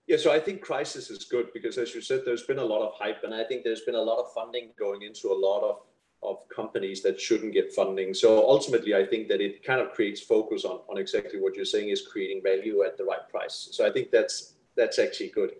Yeah, 0.05 0.17
so 0.17 0.31
I 0.31 0.39
think 0.39 0.61
crisis 0.61 1.09
is 1.09 1.25
good 1.25 1.47
because, 1.53 1.77
as 1.77 1.93
you 1.93 2.01
said, 2.01 2.21
there's 2.23 2.43
been 2.43 2.59
a 2.59 2.63
lot 2.63 2.81
of 2.81 2.93
hype, 2.93 3.23
and 3.25 3.33
I 3.33 3.43
think 3.43 3.65
there's 3.65 3.81
been 3.81 3.95
a 3.95 4.01
lot 4.01 4.19
of 4.19 4.31
funding 4.33 4.71
going 4.79 5.01
into 5.01 5.29
a 5.31 5.37
lot 5.37 5.63
of 5.63 5.81
of 6.23 6.37
companies 6.53 7.01
that 7.03 7.19
shouldn't 7.19 7.53
get 7.53 7.73
funding. 7.73 8.13
So 8.13 8.47
ultimately, 8.49 8.95
I 8.95 9.05
think 9.05 9.27
that 9.27 9.41
it 9.41 9.63
kind 9.63 9.79
of 9.79 9.91
creates 9.91 10.21
focus 10.21 10.65
on, 10.65 10.79
on 10.89 10.97
exactly 10.97 11.39
what 11.39 11.55
you're 11.55 11.65
saying 11.65 11.89
is 11.89 12.07
creating 12.07 12.41
value 12.43 12.83
at 12.83 12.97
the 12.97 13.03
right 13.03 13.27
price. 13.29 13.69
So 13.71 13.87
I 13.87 13.91
think 13.91 14.11
that's 14.11 14.53
that's 14.75 14.99
actually 14.99 15.29
good. 15.29 15.51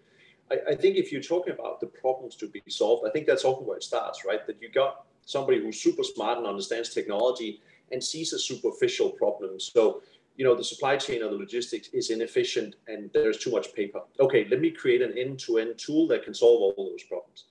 I, 0.51 0.57
I 0.71 0.75
think 0.75 0.95
if 0.95 1.11
you're 1.11 1.21
talking 1.21 1.53
about 1.53 1.79
the 1.79 1.87
problems 1.87 2.35
to 2.37 2.47
be 2.47 2.61
solved, 2.69 3.07
I 3.07 3.11
think 3.11 3.27
that's 3.27 3.45
often 3.45 3.65
where 3.65 3.77
it 3.77 3.83
starts, 3.83 4.25
right? 4.25 4.45
That 4.47 4.61
you 4.61 4.69
got 4.69 5.05
somebody 5.25 5.61
who's 5.61 5.81
super 5.81 6.03
smart 6.03 6.37
and 6.37 6.47
understands 6.47 6.89
technology 6.89 7.61
and 7.91 8.03
sees 8.03 8.33
a 8.33 8.39
superficial 8.39 9.09
problem. 9.11 9.59
So 9.59 10.01
you 10.37 10.45
know 10.45 10.55
the 10.55 10.63
supply 10.63 10.97
chain 10.97 11.23
or 11.23 11.29
the 11.29 11.35
logistics 11.35 11.89
is 11.89 12.09
inefficient 12.09 12.75
and 12.87 13.09
there's 13.13 13.37
too 13.37 13.51
much 13.51 13.73
paper. 13.73 14.01
Okay, 14.19 14.47
let 14.49 14.61
me 14.61 14.71
create 14.71 15.01
an 15.01 15.17
end-to-end 15.17 15.77
tool 15.77 16.07
that 16.07 16.23
can 16.23 16.33
solve 16.33 16.61
all 16.61 16.89
those 16.91 17.03
problems 17.03 17.45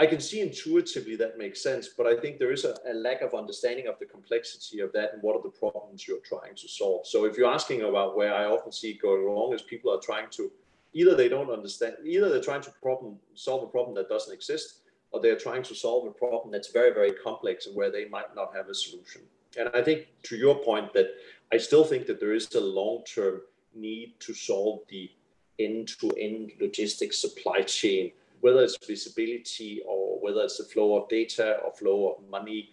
I 0.00 0.06
can 0.06 0.20
see 0.20 0.40
intuitively 0.40 1.16
that 1.16 1.38
makes 1.38 1.60
sense, 1.60 1.88
but 1.88 2.06
I 2.06 2.16
think 2.16 2.38
there 2.38 2.52
is 2.52 2.64
a, 2.64 2.76
a, 2.88 2.94
lack 2.94 3.20
of 3.20 3.34
understanding 3.34 3.88
of 3.88 3.98
the 3.98 4.06
complexity 4.06 4.78
of 4.78 4.92
that 4.92 5.12
and 5.12 5.22
what 5.22 5.34
are 5.34 5.42
the 5.42 5.48
problems 5.48 6.06
you're 6.06 6.20
trying 6.20 6.54
to 6.54 6.68
solve. 6.68 7.04
So 7.06 7.24
if 7.24 7.36
you're 7.36 7.52
asking 7.52 7.82
about 7.82 8.16
where 8.16 8.32
I 8.32 8.44
often 8.44 8.70
see 8.70 8.90
it 8.90 9.02
going 9.02 9.24
wrong 9.24 9.52
is 9.52 9.62
people 9.62 9.92
are 9.92 10.00
trying 10.00 10.30
to 10.32 10.52
either 10.92 11.16
they 11.16 11.28
don't 11.28 11.50
understand, 11.50 11.96
either 12.04 12.28
they're 12.28 12.40
trying 12.40 12.62
to 12.62 12.70
problem 12.80 13.16
solve 13.34 13.64
a 13.64 13.66
problem 13.66 13.94
that 13.96 14.08
doesn't 14.08 14.32
exist, 14.32 14.82
or 15.10 15.20
they're 15.20 15.36
trying 15.36 15.64
to 15.64 15.74
solve 15.74 16.06
a 16.06 16.10
problem 16.10 16.52
that's 16.52 16.70
very, 16.70 16.92
very 16.92 17.12
complex 17.12 17.66
and 17.66 17.74
where 17.74 17.90
they 17.90 18.08
might 18.08 18.34
not 18.36 18.54
have 18.54 18.68
a 18.68 18.74
solution. 18.74 19.22
And 19.58 19.68
I 19.74 19.82
think 19.82 20.06
to 20.24 20.36
your 20.36 20.56
point 20.56 20.92
that 20.92 21.08
I 21.52 21.56
still 21.56 21.84
think 21.84 22.06
that 22.06 22.20
there 22.20 22.34
is 22.34 22.54
a 22.54 22.60
long-term 22.60 23.40
need 23.74 24.14
to 24.20 24.34
solve 24.34 24.80
the 24.88 25.10
end-to-end 25.58 26.52
logistics 26.60 27.18
supply 27.18 27.62
chain 27.62 28.12
whether 28.40 28.62
it's 28.62 28.76
visibility 28.86 29.82
or 29.86 30.20
whether 30.20 30.42
it's 30.42 30.58
the 30.58 30.64
flow 30.64 30.96
of 30.96 31.08
data 31.08 31.58
or 31.64 31.72
flow 31.72 32.12
of 32.12 32.30
money, 32.30 32.70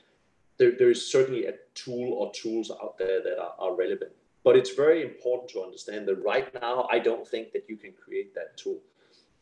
there, 0.58 0.73
there 0.78 0.89
is 0.89 1.12
certainly 1.12 1.45
a 1.45 1.54
tool 1.73 2.13
or 2.13 2.32
tools 2.32 2.71
out 2.71 2.97
there 2.97 3.21
that 3.23 3.38
are, 3.39 3.56
are 3.60 3.75
relevant. 3.75 4.12
But 4.43 4.56
it's 4.56 4.73
very 4.73 5.04
important 5.04 5.49
to 5.51 5.63
understand 5.63 6.08
that 6.08 6.23
right 6.23 6.54
now, 6.62 6.88
I 6.91 6.99
don't 6.99 7.28
think 7.28 7.51
that 7.54 7.65
you 7.67 7.78
can 7.78 7.93
create 7.93 8.36
that 8.36 8.58
tool. 8.58 8.80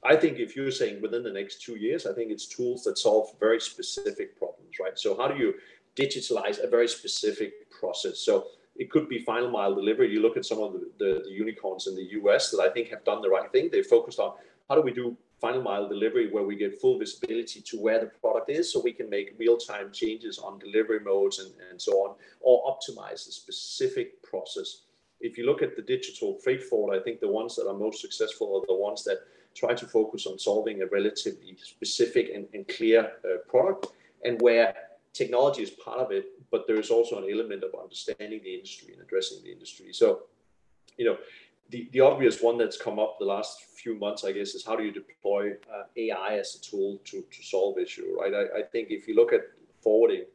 I 0.05 0.15
think 0.15 0.39
if 0.39 0.55
you're 0.55 0.71
saying 0.71 1.01
within 1.01 1.23
the 1.23 1.31
next 1.31 1.61
two 1.61 1.75
years, 1.75 2.05
I 2.05 2.13
think 2.13 2.31
it's 2.31 2.45
tools 2.45 2.83
that 2.83 2.97
solve 2.97 3.29
very 3.39 3.59
specific 3.59 4.37
problems, 4.37 4.79
right? 4.79 4.97
So 4.97 5.15
how 5.15 5.27
do 5.27 5.37
you 5.37 5.55
digitalize 5.95 6.63
a 6.63 6.67
very 6.67 6.87
specific 6.87 7.69
process? 7.69 8.19
So 8.19 8.47
it 8.75 8.89
could 8.89 9.07
be 9.07 9.19
final 9.19 9.51
mile 9.51 9.75
delivery. 9.75 10.11
You 10.11 10.21
look 10.21 10.37
at 10.37 10.45
some 10.45 10.59
of 10.59 10.73
the, 10.73 10.91
the, 10.97 11.21
the 11.25 11.31
unicorns 11.31 11.87
in 11.87 11.95
the 11.95 12.07
US 12.21 12.49
that 12.51 12.59
I 12.59 12.69
think 12.69 12.89
have 12.89 13.03
done 13.03 13.21
the 13.21 13.29
right 13.29 13.51
thing. 13.51 13.69
They 13.71 13.83
focused 13.83 14.19
on 14.19 14.33
how 14.67 14.75
do 14.75 14.81
we 14.81 14.91
do 14.91 15.15
final 15.43 15.61
mile 15.61 15.87
delivery 15.95 16.27
where 16.31 16.47
we 16.49 16.55
get 16.55 16.79
full 16.79 16.97
visibility 16.97 17.59
to 17.69 17.75
where 17.85 17.99
the 17.99 18.11
product 18.21 18.49
is 18.49 18.71
so 18.71 18.79
we 18.79 18.93
can 18.99 19.09
make 19.09 19.35
real-time 19.37 19.89
changes 19.91 20.39
on 20.39 20.57
delivery 20.67 21.01
modes 21.11 21.39
and, 21.39 21.51
and 21.69 21.77
so 21.87 21.91
on 22.03 22.15
or 22.39 22.55
optimize 22.71 23.25
the 23.25 23.33
specific 23.43 24.07
process. 24.23 24.69
If 25.19 25.37
you 25.37 25.45
look 25.45 25.61
at 25.61 25.75
the 25.75 25.85
digital 25.95 26.29
freight 26.43 26.63
forward 26.69 26.97
i 26.97 27.01
think 27.03 27.19
the 27.19 27.33
ones 27.41 27.51
that 27.55 27.67
are 27.69 27.79
most 27.87 27.99
successful 28.05 28.47
are 28.57 28.65
the 28.73 28.81
ones 28.87 29.03
that 29.07 29.19
try 29.61 29.73
to 29.81 29.85
focus 29.97 30.25
on 30.29 30.39
solving 30.39 30.81
a 30.81 30.87
relatively 30.99 31.51
specific 31.73 32.25
and, 32.35 32.45
and 32.53 32.67
clear 32.67 33.01
uh, 33.25 33.37
product 33.53 33.87
and 34.25 34.41
where 34.41 34.73
technology 35.21 35.61
is 35.67 35.71
part 35.87 35.99
of 35.99 36.09
it 36.11 36.25
but 36.53 36.67
there 36.67 36.79
is 36.85 36.91
also 36.91 37.17
an 37.21 37.27
element 37.35 37.63
of 37.63 37.71
understanding 37.85 38.39
the 38.43 38.53
industry 38.59 38.93
and 38.93 39.01
addressing 39.01 39.39
the 39.43 39.51
industry. 39.51 39.91
So 39.91 40.07
you 40.97 41.05
know 41.05 41.17
the, 41.91 41.99
obvious 41.99 42.41
one 42.41 42.57
that's 42.57 42.77
come 42.77 42.99
up 42.99 43.17
the 43.19 43.25
last 43.25 43.63
few 43.75 43.97
months, 43.97 44.23
I 44.23 44.31
guess, 44.31 44.53
is 44.53 44.65
how 44.65 44.75
do 44.75 44.83
you 44.83 44.91
deploy 44.91 45.51
uh, 45.73 45.83
AI 45.95 46.37
as 46.37 46.55
a 46.55 46.61
tool 46.61 46.99
to, 47.05 47.21
to 47.21 47.43
solve 47.43 47.77
issue, 47.77 48.15
right? 48.19 48.33
I, 48.33 48.59
I 48.59 48.63
think 48.63 48.89
if 48.91 49.07
you 49.07 49.15
look 49.15 49.33
at 49.33 49.41
forwarding, 49.81 50.25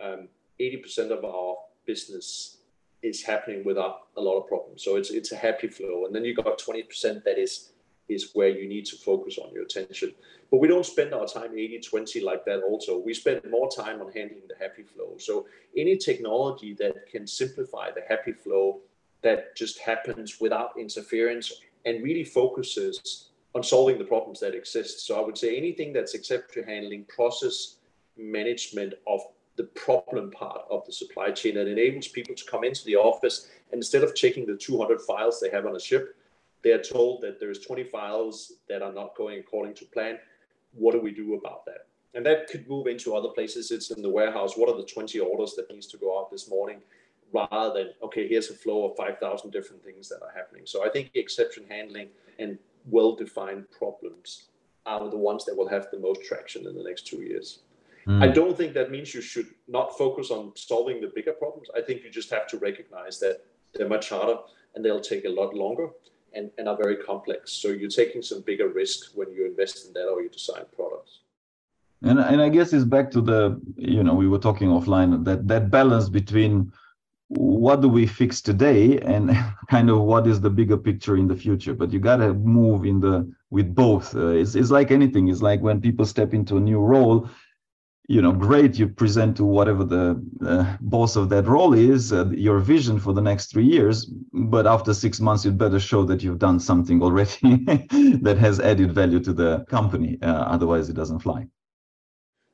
um, 0.00 0.28
80% 0.60 1.10
of 1.10 1.24
our 1.24 1.56
business 1.86 2.58
is 3.02 3.22
happening 3.22 3.64
without 3.64 4.08
a 4.16 4.20
lot 4.20 4.38
of 4.38 4.46
problems. 4.48 4.82
So 4.82 4.96
it's 4.96 5.10
it's 5.10 5.32
a 5.32 5.36
happy 5.36 5.68
flow. 5.68 6.06
And 6.06 6.14
then 6.14 6.24
you 6.24 6.34
got 6.34 6.58
20% 6.58 7.24
that 7.24 7.38
is 7.38 7.70
is 8.08 8.30
where 8.34 8.48
you 8.48 8.68
need 8.68 8.84
to 8.86 8.96
focus 8.96 9.38
on 9.38 9.52
your 9.52 9.64
attention. 9.64 10.12
But 10.50 10.58
we 10.60 10.68
don't 10.68 10.84
spend 10.84 11.14
our 11.14 11.26
time 11.26 11.52
80-20 11.52 12.22
like 12.22 12.44
that 12.44 12.62
also. 12.62 12.98
We 12.98 13.14
spend 13.14 13.40
more 13.50 13.70
time 13.70 14.02
on 14.02 14.12
handling 14.12 14.42
the 14.46 14.56
happy 14.60 14.82
flow. 14.82 15.16
So 15.18 15.46
any 15.74 15.96
technology 15.96 16.74
that 16.74 17.08
can 17.10 17.26
simplify 17.26 17.90
the 17.90 18.02
happy 18.06 18.32
flow 18.32 18.80
that 19.24 19.56
just 19.56 19.80
happens 19.80 20.40
without 20.40 20.78
interference 20.78 21.52
and 21.84 22.04
really 22.04 22.24
focuses 22.24 23.30
on 23.54 23.62
solving 23.62 23.98
the 23.98 24.04
problems 24.04 24.38
that 24.40 24.54
exist. 24.54 25.06
So 25.06 25.20
I 25.20 25.24
would 25.24 25.36
say 25.36 25.56
anything 25.56 25.92
that's 25.92 26.14
exception 26.14 26.64
handling, 26.64 27.04
process 27.06 27.76
management 28.16 28.94
of 29.06 29.20
the 29.56 29.64
problem 29.64 30.30
part 30.30 30.62
of 30.70 30.84
the 30.84 30.92
supply 30.92 31.30
chain 31.30 31.54
that 31.54 31.68
enables 31.68 32.08
people 32.08 32.34
to 32.34 32.44
come 32.44 32.64
into 32.64 32.84
the 32.84 32.96
office 32.96 33.48
and 33.70 33.78
instead 33.78 34.02
of 34.02 34.14
checking 34.14 34.46
the 34.46 34.56
200 34.56 35.00
files 35.00 35.40
they 35.40 35.50
have 35.50 35.66
on 35.66 35.76
a 35.76 35.80
ship, 35.80 36.16
they 36.62 36.72
are 36.72 36.82
told 36.82 37.22
that 37.22 37.38
there's 37.38 37.60
20 37.60 37.84
files 37.84 38.54
that 38.68 38.82
are 38.82 38.92
not 38.92 39.16
going 39.16 39.38
according 39.38 39.74
to 39.74 39.84
plan. 39.86 40.18
What 40.72 40.92
do 40.92 41.00
we 41.00 41.12
do 41.12 41.34
about 41.34 41.64
that? 41.66 41.86
And 42.14 42.24
that 42.26 42.48
could 42.48 42.68
move 42.68 42.86
into 42.86 43.14
other 43.14 43.28
places. 43.28 43.70
It's 43.70 43.90
in 43.90 44.02
the 44.02 44.08
warehouse. 44.08 44.56
What 44.56 44.68
are 44.68 44.76
the 44.76 44.86
20 44.86 45.18
orders 45.20 45.54
that 45.56 45.70
needs 45.70 45.86
to 45.88 45.96
go 45.96 46.18
out 46.18 46.30
this 46.30 46.48
morning? 46.48 46.80
Rather 47.34 47.72
than 47.74 47.88
okay 48.02 48.28
here's 48.28 48.50
a 48.50 48.54
flow 48.54 48.88
of 48.88 48.96
5000 48.96 49.50
different 49.50 49.82
things 49.84 50.08
that 50.08 50.20
are 50.22 50.32
happening. 50.34 50.62
So 50.64 50.86
i 50.86 50.88
think 50.88 51.10
exception 51.14 51.64
handling 51.68 52.08
and 52.38 52.58
well-defined 52.86 53.64
problems 53.70 54.44
are 54.86 55.08
the 55.10 55.22
ones 55.30 55.44
that 55.46 55.56
will 55.56 55.68
have 55.68 55.88
the 55.90 55.98
most 55.98 56.22
traction 56.24 56.66
in 56.66 56.74
the 56.76 56.84
next 56.90 57.06
two 57.06 57.22
years. 57.30 57.48
Mm. 58.06 58.22
i 58.22 58.28
don't 58.28 58.56
think 58.58 58.74
that 58.74 58.90
means 58.94 59.14
you 59.14 59.22
should 59.32 59.50
not 59.66 59.96
focus 60.02 60.30
on 60.30 60.52
solving 60.54 61.00
the 61.00 61.10
bigger 61.16 61.32
problems. 61.42 61.68
I 61.78 61.80
think 61.86 61.96
you 62.04 62.10
just 62.20 62.30
have 62.36 62.46
to 62.52 62.56
recognize 62.58 63.14
that 63.24 63.36
they're 63.74 63.94
much 63.96 64.06
harder 64.14 64.38
and 64.74 64.84
they'll 64.84 65.08
take 65.12 65.24
a 65.24 65.34
lot 65.40 65.50
longer 65.64 65.88
and, 66.36 66.50
and 66.58 66.68
are 66.68 66.76
very 66.76 66.96
complex. 67.10 67.52
So 67.52 67.68
you're 67.68 67.96
taking 68.02 68.22
some 68.30 68.40
bigger 68.50 68.68
risk 68.68 69.00
when 69.18 69.28
you 69.34 69.46
invest 69.46 69.86
in 69.86 69.92
that 69.94 70.06
or 70.12 70.20
you 70.20 70.28
design 70.28 70.66
products. 70.76 71.12
And, 72.02 72.18
and 72.18 72.40
i 72.46 72.50
guess 72.50 72.74
it's 72.74 72.84
back 72.96 73.10
to 73.12 73.20
the 73.30 73.40
you 73.76 74.02
know 74.06 74.14
we 74.22 74.28
were 74.28 74.42
talking 74.48 74.68
offline 74.68 75.24
that 75.24 75.48
that 75.52 75.70
balance 75.70 76.06
between 76.20 76.52
what 77.36 77.80
do 77.80 77.88
we 77.88 78.06
fix 78.06 78.40
today 78.40 78.98
and 79.00 79.36
kind 79.70 79.90
of 79.90 80.00
what 80.00 80.26
is 80.26 80.40
the 80.40 80.50
bigger 80.50 80.76
picture 80.76 81.16
in 81.16 81.28
the 81.28 81.36
future? 81.36 81.74
But 81.74 81.92
you 81.92 81.98
got 81.98 82.16
to 82.16 82.34
move 82.34 82.84
in 82.84 83.00
the 83.00 83.32
with 83.50 83.74
both. 83.74 84.14
Uh, 84.14 84.28
it's, 84.28 84.54
it's 84.54 84.70
like 84.70 84.90
anything. 84.90 85.28
It's 85.28 85.42
like 85.42 85.60
when 85.60 85.80
people 85.80 86.04
step 86.04 86.34
into 86.34 86.56
a 86.56 86.60
new 86.60 86.80
role 86.80 87.28
you 88.06 88.20
know 88.20 88.32
great 88.32 88.78
you 88.78 88.86
present 88.86 89.36
to 89.36 89.44
whatever 89.44 89.82
the 89.82 90.22
uh, 90.46 90.76
boss 90.80 91.16
of 91.16 91.28
that 91.30 91.46
role 91.46 91.72
is 91.72 92.12
uh, 92.12 92.26
your 92.26 92.58
vision 92.58 92.98
for 93.00 93.14
the 93.14 93.20
next 93.20 93.50
three 93.50 93.64
years 93.64 94.04
but 94.32 94.66
after 94.66 94.92
six 94.92 95.20
months 95.20 95.44
you'd 95.44 95.56
better 95.56 95.80
show 95.80 96.04
that 96.04 96.22
you've 96.22 96.38
done 96.38 96.60
something 96.60 97.02
already 97.02 97.64
that 98.20 98.36
has 98.38 98.60
added 98.60 98.92
value 98.92 99.20
to 99.20 99.32
the 99.32 99.64
company. 99.68 100.18
Uh, 100.22 100.26
otherwise 100.26 100.88
it 100.88 100.94
doesn't 100.94 101.20
fly. 101.20 101.46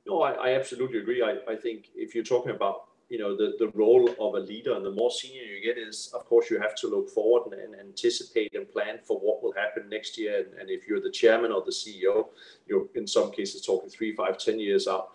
No, 0.07 0.23
I, 0.23 0.33
I 0.33 0.55
absolutely 0.55 0.99
agree. 0.99 1.23
I, 1.23 1.39
I 1.51 1.57
think 1.57 1.87
if 1.95 2.15
you're 2.15 2.25
talking 2.25 2.53
about 2.53 2.90
you 3.11 3.19
know 3.19 3.37
the, 3.37 3.57
the 3.59 3.69
role 3.75 4.09
of 4.09 4.35
a 4.35 4.39
leader 4.39 4.75
and 4.75 4.87
the 4.87 4.91
more 4.93 5.11
senior 5.11 5.43
you 5.43 5.61
get 5.63 5.77
is 5.77 6.11
of 6.15 6.25
course 6.25 6.49
you 6.49 6.61
have 6.61 6.77
to 6.77 6.87
look 6.87 7.11
forward 7.11 7.53
and, 7.53 7.61
and 7.61 7.75
anticipate 7.79 8.55
and 8.55 8.71
plan 8.71 9.01
for 9.03 9.19
what 9.19 9.43
will 9.43 9.53
happen 9.53 9.89
next 9.91 10.17
year. 10.17 10.39
And, 10.39 10.61
and, 10.61 10.71
if 10.71 10.87
you're 10.87 11.01
the 11.01 11.11
chairman 11.11 11.51
or 11.51 11.63
the 11.63 11.73
ceo 11.73 12.29
you're 12.67 12.87
in 12.95 13.07
some 13.07 13.33
cases 13.33 13.67
talking 13.67 13.91
three 13.91 14.15
five 14.15 14.39
ten 14.39 14.61
years 14.61 14.87
out. 14.87 15.09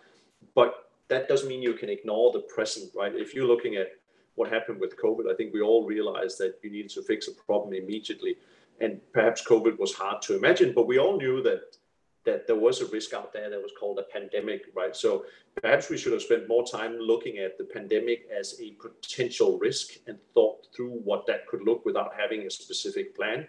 But 0.53 0.89
that 1.08 1.29
doesn't 1.29 1.47
mean 1.47 1.62
you 1.62 1.73
can 1.73 1.89
ignore 1.89 2.34
the 2.34 2.41
present 2.41 2.91
right? 2.95 3.15
If 3.15 3.34
you're 3.34 3.47
looking 3.47 3.75
at 3.75 3.88
what 4.36 4.51
happened 4.51 4.81
with 4.81 4.97
covid 4.97 5.31
i 5.31 5.36
think 5.36 5.53
we 5.53 5.62
all 5.62 5.86
realized 5.86 6.38
that 6.39 6.60
you 6.62 6.69
needed 6.69 6.91
to 6.91 7.01
fix 7.01 7.29
a 7.29 7.31
problem 7.31 7.73
immediately. 7.73 8.36
And 8.81 8.99
perhaps 9.13 9.41
covid 9.41 9.79
was 9.79 9.93
hard 9.93 10.21
to 10.23 10.36
imagine 10.36 10.73
but 10.73 10.86
we 10.86 10.99
all 10.99 11.17
knew 11.17 11.41
that 11.43 11.77
that 12.25 12.47
there 12.47 12.55
was 12.55 12.81
a 12.81 12.88
risk 12.88 13.13
out 13.13 13.31
there 13.31 13.49
that 13.49 13.61
was 13.61 13.71
called 13.79 13.99
a 13.99 14.03
pandemic, 14.03 14.65
right? 14.75 14.95
So 14.95 15.25
perhaps 15.61 15.89
we 15.89 15.97
should 15.97 16.13
have 16.13 16.21
spent 16.21 16.47
more 16.47 16.65
time 16.65 16.97
looking 16.99 17.38
at 17.38 17.57
the 17.57 17.63
pandemic 17.63 18.27
as 18.35 18.59
a 18.59 18.71
potential 18.71 19.57
risk 19.59 19.93
and 20.07 20.17
thought 20.33 20.67
through 20.75 20.99
what 21.03 21.25
that 21.27 21.47
could 21.47 21.61
look 21.63 21.85
without 21.85 22.11
having 22.17 22.41
a 22.41 22.49
specific 22.49 23.15
plan. 23.15 23.47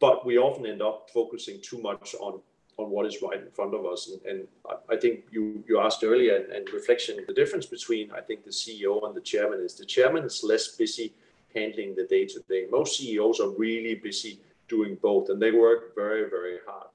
But 0.00 0.26
we 0.26 0.38
often 0.38 0.66
end 0.66 0.82
up 0.82 1.10
focusing 1.12 1.60
too 1.62 1.78
much 1.80 2.14
on 2.20 2.40
on 2.78 2.90
what 2.90 3.06
is 3.06 3.22
right 3.22 3.40
in 3.40 3.50
front 3.52 3.72
of 3.72 3.86
us. 3.86 4.10
And, 4.10 4.20
and 4.26 4.48
I 4.90 4.96
think 4.96 5.24
you 5.30 5.64
you 5.66 5.80
asked 5.80 6.04
earlier 6.04 6.36
and, 6.36 6.52
and 6.52 6.68
reflection, 6.70 7.24
the 7.26 7.32
difference 7.32 7.64
between 7.64 8.10
I 8.10 8.20
think 8.20 8.44
the 8.44 8.50
CEO 8.50 9.06
and 9.06 9.14
the 9.14 9.22
chairman 9.22 9.60
is 9.60 9.74
the 9.74 9.86
chairman 9.86 10.24
is 10.24 10.44
less 10.44 10.68
busy 10.76 11.14
handling 11.54 11.94
the 11.94 12.04
day 12.04 12.26
to 12.26 12.40
day. 12.50 12.66
Most 12.70 12.98
CEOs 12.98 13.40
are 13.40 13.48
really 13.48 13.94
busy 13.94 14.40
doing 14.68 14.98
both, 15.00 15.30
and 15.30 15.40
they 15.40 15.52
work 15.52 15.94
very 15.94 16.28
very 16.28 16.58
hard 16.66 16.88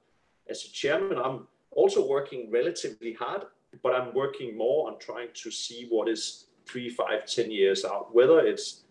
as 0.48 0.64
a 0.64 0.72
chairman, 0.72 1.18
I'm 1.18 1.46
also 1.70 2.06
working 2.06 2.50
relatively 2.50 3.14
hard, 3.14 3.44
but 3.82 3.94
I'm 3.94 4.14
working 4.14 4.56
more 4.56 4.90
on 4.90 4.98
trying 4.98 5.28
to 5.34 5.50
see 5.50 5.86
what 5.88 6.08
is 6.08 6.46
three, 6.66 6.88
five, 6.88 7.26
ten 7.26 7.50
years 7.50 7.84
out, 7.84 8.14
whether 8.14 8.40
it's 8.40 8.82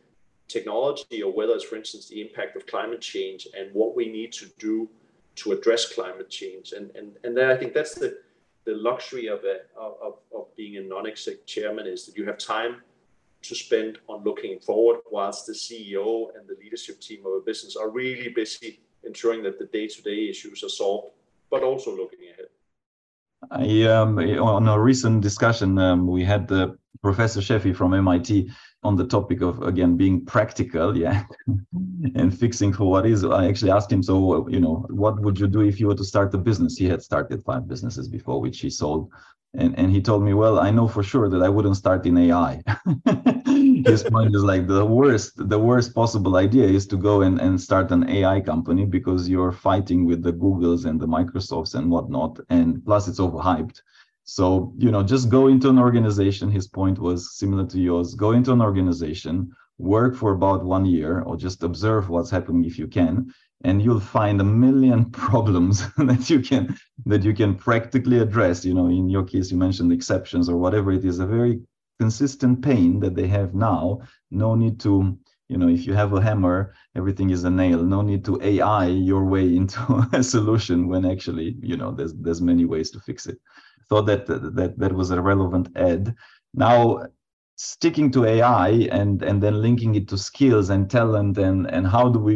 technology 0.48 1.24
or 1.24 1.32
whether 1.32 1.54
it's, 1.54 1.64
for 1.64 1.76
instance, 1.76 2.08
the 2.08 2.22
impact 2.22 2.56
of 2.56 2.66
climate 2.68 3.02
change 3.02 3.48
and 3.58 3.74
what 3.74 3.96
we 3.96 4.12
need 4.12 4.32
to 4.34 4.48
do 4.60 4.90
to 5.36 5.52
address 5.54 5.94
climate 5.94 6.30
change. 6.30 6.74
And 6.74 6.92
and 6.96 7.16
and 7.24 7.36
then 7.38 7.50
I 7.50 7.56
think 7.56 7.74
that's 7.74 7.96
the 7.96 8.18
the 8.66 8.76
luxury 8.76 9.28
of 9.28 9.44
a 9.44 9.62
of, 9.80 10.20
of 10.36 10.56
being 10.56 10.78
a 10.78 10.82
non-exec 10.82 11.46
chairman 11.46 11.88
is 11.88 12.06
that 12.06 12.18
you 12.18 12.26
have 12.26 12.38
time 12.38 12.82
to 13.44 13.56
spend 13.56 13.98
on 14.08 14.24
looking 14.24 14.60
forward 14.60 15.00
whilst 15.10 15.48
the 15.48 15.54
CEO 15.54 16.28
and 16.36 16.48
the 16.48 16.56
leadership 16.62 17.00
team 17.02 17.26
of 17.26 17.34
a 17.34 17.40
business 17.40 17.76
are 17.76 17.90
really 17.90 18.30
busy 18.30 18.80
ensuring 19.04 19.42
that 19.42 19.58
the 19.58 19.66
day-to-day 19.66 20.30
issues 20.30 20.64
are 20.64 20.70
solved 20.70 21.14
but 21.52 21.64
also 21.64 21.96
looking 21.96 22.20
ahead. 22.32 22.48
I, 23.52 23.84
um, 23.92 24.18
on 24.18 24.68
a 24.68 24.80
recent 24.80 25.22
discussion, 25.22 25.78
um, 25.78 26.08
we 26.08 26.24
had 26.24 26.48
the 26.48 26.78
Professor 27.02 27.42
Sheffi 27.42 27.76
from 27.76 27.94
MIT 27.94 28.50
on 28.84 28.96
the 28.96 29.06
topic 29.06 29.42
of 29.42 29.62
again 29.64 29.98
being 29.98 30.26
practical, 30.26 30.98
yeah, 31.04 31.24
and 32.16 32.38
fixing 32.38 32.72
for 32.74 32.86
what 32.86 33.06
is. 33.06 33.24
I 33.24 33.48
actually 33.48 33.72
asked 33.72 33.92
him, 33.92 34.04
so 34.04 34.48
you 34.48 34.60
know, 34.60 34.86
what 34.90 35.20
would 35.20 35.40
you 35.40 35.48
do 35.48 35.62
if 35.62 35.80
you 35.80 35.88
were 35.88 35.96
to 35.96 36.04
start 36.04 36.34
a 36.34 36.38
business? 36.38 36.78
He 36.78 36.86
had 36.86 37.02
started 37.02 37.44
five 37.44 37.68
businesses 37.68 38.08
before, 38.08 38.40
which 38.40 38.60
he 38.60 38.70
sold, 38.70 39.10
and 39.56 39.78
and 39.78 39.92
he 39.92 40.02
told 40.02 40.24
me, 40.24 40.34
well, 40.34 40.60
I 40.60 40.70
know 40.72 40.88
for 40.88 41.04
sure 41.04 41.28
that 41.30 41.42
I 41.42 41.50
wouldn't 41.50 41.78
start 41.78 42.06
in 42.06 42.18
AI. 42.18 42.62
his 43.86 44.04
point 44.04 44.36
is 44.36 44.44
like 44.44 44.67
the 44.67 44.86
worst 44.86 45.34
the 45.50 45.60
worst 45.60 45.94
possible 45.94 46.36
idea 46.38 46.67
is 46.67 46.86
to 46.88 46.98
go 46.98 47.22
and, 47.22 47.39
and 47.39 47.60
start 47.60 47.91
an 47.91 48.10
ai 48.10 48.39
company 48.41 48.86
because 48.86 49.30
you're 49.30 49.52
fighting 49.52 50.06
with 50.06 50.22
the 50.24 50.34
googles 50.34 50.86
and 50.86 51.00
the 51.00 51.08
microsofts 51.08 51.76
and 51.76 51.89
whatnot 51.89 52.39
and 52.50 52.84
plus 52.86 53.08
it's 53.08 53.20
overhyped. 53.20 53.82
So 54.24 54.74
you 54.78 54.91
know 54.91 55.04
just 55.04 55.30
go 55.30 55.48
into 55.48 55.70
an 55.70 55.80
organization 55.80 56.50
his 56.50 56.67
point 56.67 57.00
was 57.00 57.38
similar 57.38 57.65
to 57.67 57.80
yours 57.80 58.15
go 58.15 58.32
into 58.32 58.52
an 58.52 58.62
organization 58.62 59.52
work 59.78 60.15
for 60.15 60.32
about 60.34 60.63
one 60.63 60.86
year 60.86 61.22
or 61.22 61.36
just 61.36 61.63
observe 61.63 62.10
what's 62.10 62.30
happening 62.30 62.65
if 62.65 62.78
you 62.78 62.88
can 62.88 63.34
and 63.63 63.82
you'll 63.82 64.00
find 64.00 64.39
a 64.41 64.44
million 64.44 65.06
problems 65.26 65.84
that 65.96 66.30
you 66.30 66.39
can 66.39 66.76
that 67.06 67.24
you 67.24 67.34
can 67.34 67.56
practically 67.56 68.20
address. 68.20 68.65
You 68.65 68.74
know 68.74 68.88
in 68.88 69.10
your 69.10 69.24
case 69.24 69.52
you 69.52 69.58
mentioned 69.58 69.91
exceptions 69.91 70.50
or 70.50 70.58
whatever 70.58 70.91
it 70.91 71.06
is 71.06 71.20
a 71.20 71.26
very 71.26 71.62
consistent 72.02 72.64
pain 72.64 73.00
that 73.00 73.16
they 73.16 73.28
have 73.28 73.54
now 73.54 74.02
no 74.32 74.56
need 74.56 74.80
to 74.80 74.94
you 75.52 75.58
know 75.60 75.70
if 75.78 75.86
you 75.86 75.94
have 75.94 76.12
a 76.14 76.22
hammer 76.28 76.74
everything 76.96 77.30
is 77.30 77.44
a 77.44 77.54
nail 77.62 77.80
no 77.84 78.02
need 78.02 78.24
to 78.26 78.42
ai 78.52 78.88
your 79.12 79.24
way 79.34 79.46
into 79.60 79.80
a 80.20 80.24
solution 80.24 80.88
when 80.92 81.04
actually 81.14 81.50
you 81.62 81.78
know 81.78 81.92
there's 81.92 82.14
there's 82.24 82.42
many 82.52 82.66
ways 82.74 82.90
to 82.90 83.00
fix 83.08 83.28
it 83.32 83.38
thought 83.88 84.08
that 84.08 84.26
that 84.58 84.72
that 84.82 84.94
was 85.00 85.12
a 85.12 85.22
relevant 85.22 85.68
ad. 85.76 86.04
now 86.68 86.78
sticking 87.56 88.10
to 88.12 88.26
ai 88.34 88.70
and 89.00 89.22
and 89.22 89.38
then 89.44 89.62
linking 89.68 89.94
it 90.00 90.08
to 90.08 90.18
skills 90.18 90.72
and 90.74 90.90
talent 90.90 91.38
and 91.38 91.60
and 91.76 91.86
how 91.96 92.06
do 92.16 92.20
we 92.30 92.36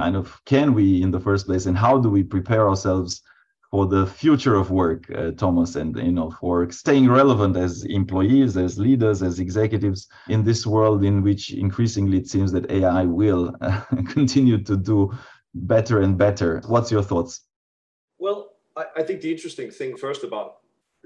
kind 0.00 0.16
of 0.20 0.26
can 0.52 0.74
we 0.78 0.86
in 1.04 1.10
the 1.10 1.24
first 1.28 1.46
place 1.46 1.64
and 1.64 1.78
how 1.78 1.94
do 2.04 2.10
we 2.16 2.22
prepare 2.34 2.68
ourselves 2.68 3.22
for 3.70 3.86
the 3.86 4.06
future 4.06 4.54
of 4.54 4.70
work, 4.70 5.10
uh, 5.14 5.32
Thomas, 5.32 5.76
and 5.76 5.96
you 5.96 6.12
know 6.12 6.30
for 6.30 6.70
staying 6.70 7.08
relevant 7.10 7.56
as 7.56 7.84
employees, 7.84 8.56
as 8.56 8.78
leaders, 8.78 9.22
as 9.22 9.40
executives 9.40 10.08
in 10.28 10.42
this 10.42 10.66
world 10.66 11.04
in 11.04 11.22
which 11.22 11.52
increasingly 11.52 12.18
it 12.18 12.28
seems 12.28 12.50
that 12.52 12.70
AI 12.70 13.04
will 13.04 13.54
uh, 13.60 13.80
continue 14.08 14.62
to 14.64 14.76
do 14.76 15.12
better 15.54 16.00
and 16.00 16.16
better. 16.16 16.62
What's 16.66 16.90
your 16.90 17.02
thoughts? 17.02 17.42
Well, 18.18 18.52
I, 18.76 18.84
I 18.96 19.02
think 19.02 19.20
the 19.20 19.30
interesting 19.30 19.70
thing 19.70 19.96
first 19.96 20.24
about 20.24 20.58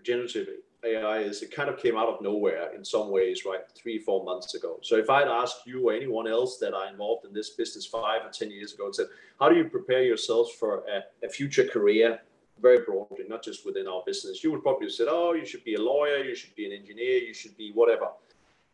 generative 0.05 0.48
AI 0.85 1.18
is 1.18 1.42
it 1.42 1.55
kind 1.55 1.68
of 1.68 1.79
came 1.79 1.96
out 1.96 2.09
of 2.09 2.20
nowhere 2.20 2.75
in 2.75 2.85
some 2.85 3.11
ways, 3.11 3.44
right? 3.44 3.61
Three, 3.75 3.98
four 3.98 4.25
months 4.25 4.55
ago. 4.55 4.79
So 4.83 4.96
if 4.96 5.09
I'd 5.11 5.29
asked 5.29 5.66
you 5.66 5.88
or 5.88 5.92
anyone 5.92 6.27
else 6.27 6.59
that 6.59 6.75
are 6.75 6.88
involved 6.88 7.25
in 7.25 7.33
this 7.33 7.51
business 7.51 7.87
five 7.87 8.25
or 8.25 8.31
10 8.31 8.51
years 8.51 8.72
ago 8.72 8.87
and 8.87 8.94
said, 8.94 9.07
how 9.38 9.48
do 9.48 9.57
you 9.57 9.64
prepare 9.64 10.03
yourselves 10.03 10.51
for 10.59 10.83
a, 10.88 11.27
a 11.27 11.29
future 11.29 11.64
career 11.64 12.20
very 12.62 12.85
broadly, 12.85 13.25
not 13.29 13.42
just 13.42 13.66
within 13.66 13.88
our 13.88 14.03
business, 14.07 14.42
you 14.42 14.53
would 14.53 14.62
probably 14.62 14.87
have 14.87 14.94
said, 14.94 15.09
oh, 15.11 15.33
you 15.35 15.44
should 15.44 15.64
be 15.64 15.75
a 15.75 15.81
lawyer, 15.81 16.18
you 16.18 16.35
should 16.35 16.55
be 16.55 16.64
an 16.64 16.72
engineer, 16.72 17.18
you 17.18 17.35
should 17.35 17.57
be 17.57 17.72
whatever. 17.72 18.09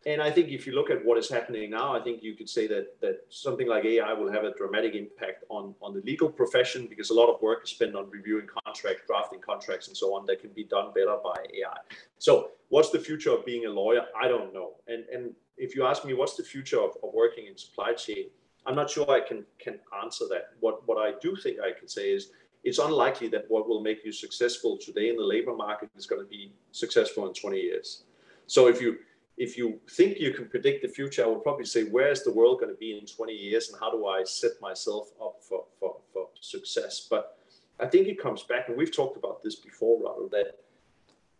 And 0.05 0.21
I 0.21 0.31
think 0.31 0.49
if 0.49 0.65
you 0.65 0.73
look 0.73 0.89
at 0.89 1.03
what 1.03 1.17
is 1.17 1.29
happening 1.29 1.69
now, 1.71 1.93
I 1.93 2.01
think 2.01 2.23
you 2.23 2.33
could 2.33 2.49
say 2.49 2.67
that 2.67 3.01
that 3.01 3.25
something 3.29 3.67
like 3.67 3.83
AI 3.83 4.13
will 4.13 4.31
have 4.31 4.45
a 4.45 4.53
dramatic 4.53 4.95
impact 4.95 5.43
on, 5.49 5.75
on 5.81 5.93
the 5.93 5.99
legal 6.01 6.29
profession 6.29 6.87
because 6.87 7.09
a 7.09 7.13
lot 7.13 7.27
of 7.27 7.41
work 7.41 7.65
is 7.65 7.71
spent 7.71 7.95
on 7.95 8.09
reviewing 8.09 8.47
contracts, 8.63 9.01
drafting 9.05 9.41
contracts, 9.41 9.89
and 9.89 9.97
so 9.97 10.15
on 10.15 10.25
that 10.27 10.39
can 10.39 10.51
be 10.51 10.63
done 10.63 10.93
better 10.95 11.17
by 11.21 11.35
AI. 11.53 11.79
So 12.17 12.51
what's 12.69 12.91
the 12.91 12.99
future 12.99 13.31
of 13.31 13.45
being 13.45 13.65
a 13.65 13.69
lawyer? 13.69 14.05
I 14.19 14.29
don't 14.29 14.53
know. 14.53 14.75
And 14.87 15.03
and 15.13 15.33
if 15.57 15.75
you 15.75 15.85
ask 15.85 16.05
me 16.05 16.13
what's 16.13 16.37
the 16.37 16.43
future 16.43 16.79
of, 16.79 16.91
of 17.03 17.13
working 17.13 17.47
in 17.47 17.57
supply 17.57 17.91
chain, 17.93 18.27
I'm 18.65 18.75
not 18.75 18.89
sure 18.89 19.09
I 19.11 19.19
can 19.19 19.43
can 19.57 19.79
answer 20.01 20.25
that. 20.29 20.51
What 20.61 20.87
what 20.87 20.97
I 20.97 21.19
do 21.19 21.35
think 21.35 21.57
I 21.59 21.77
can 21.77 21.89
say 21.89 22.13
is 22.13 22.31
it's 22.63 22.79
unlikely 22.79 23.29
that 23.29 23.45
what 23.47 23.67
will 23.67 23.81
make 23.81 24.03
you 24.03 24.11
successful 24.11 24.77
today 24.77 25.09
in 25.09 25.15
the 25.15 25.23
labor 25.23 25.55
market 25.55 25.89
is 25.95 26.05
going 26.05 26.21
to 26.21 26.27
be 26.27 26.51
successful 26.71 27.27
in 27.27 27.33
20 27.33 27.57
years. 27.57 28.03
So 28.47 28.67
if 28.67 28.81
you 28.81 28.97
if 29.39 29.57
you 29.57 29.79
think 29.89 30.19
you 30.19 30.33
can 30.33 30.49
predict 30.49 30.81
the 30.81 30.89
future, 30.89 31.23
I 31.23 31.27
would 31.27 31.43
probably 31.43 31.65
say, 31.65 31.85
where 31.85 32.11
is 32.11 32.23
the 32.25 32.33
world 32.33 32.59
going 32.59 32.73
to 32.73 32.77
be 32.77 32.97
in 32.97 33.05
20 33.05 33.31
years, 33.31 33.69
and 33.69 33.79
how 33.79 33.89
do 33.89 34.05
I 34.05 34.23
set 34.25 34.51
myself 34.61 35.11
up 35.21 35.37
for, 35.41 35.63
for, 35.79 35.95
for 36.11 36.27
success? 36.41 37.07
But 37.09 37.37
I 37.79 37.85
think 37.85 38.09
it 38.09 38.21
comes 38.21 38.43
back, 38.43 38.67
and 38.67 38.77
we've 38.77 38.93
talked 38.93 39.15
about 39.15 39.41
this 39.41 39.55
before, 39.55 40.03
rather 40.03 40.27
that 40.31 40.57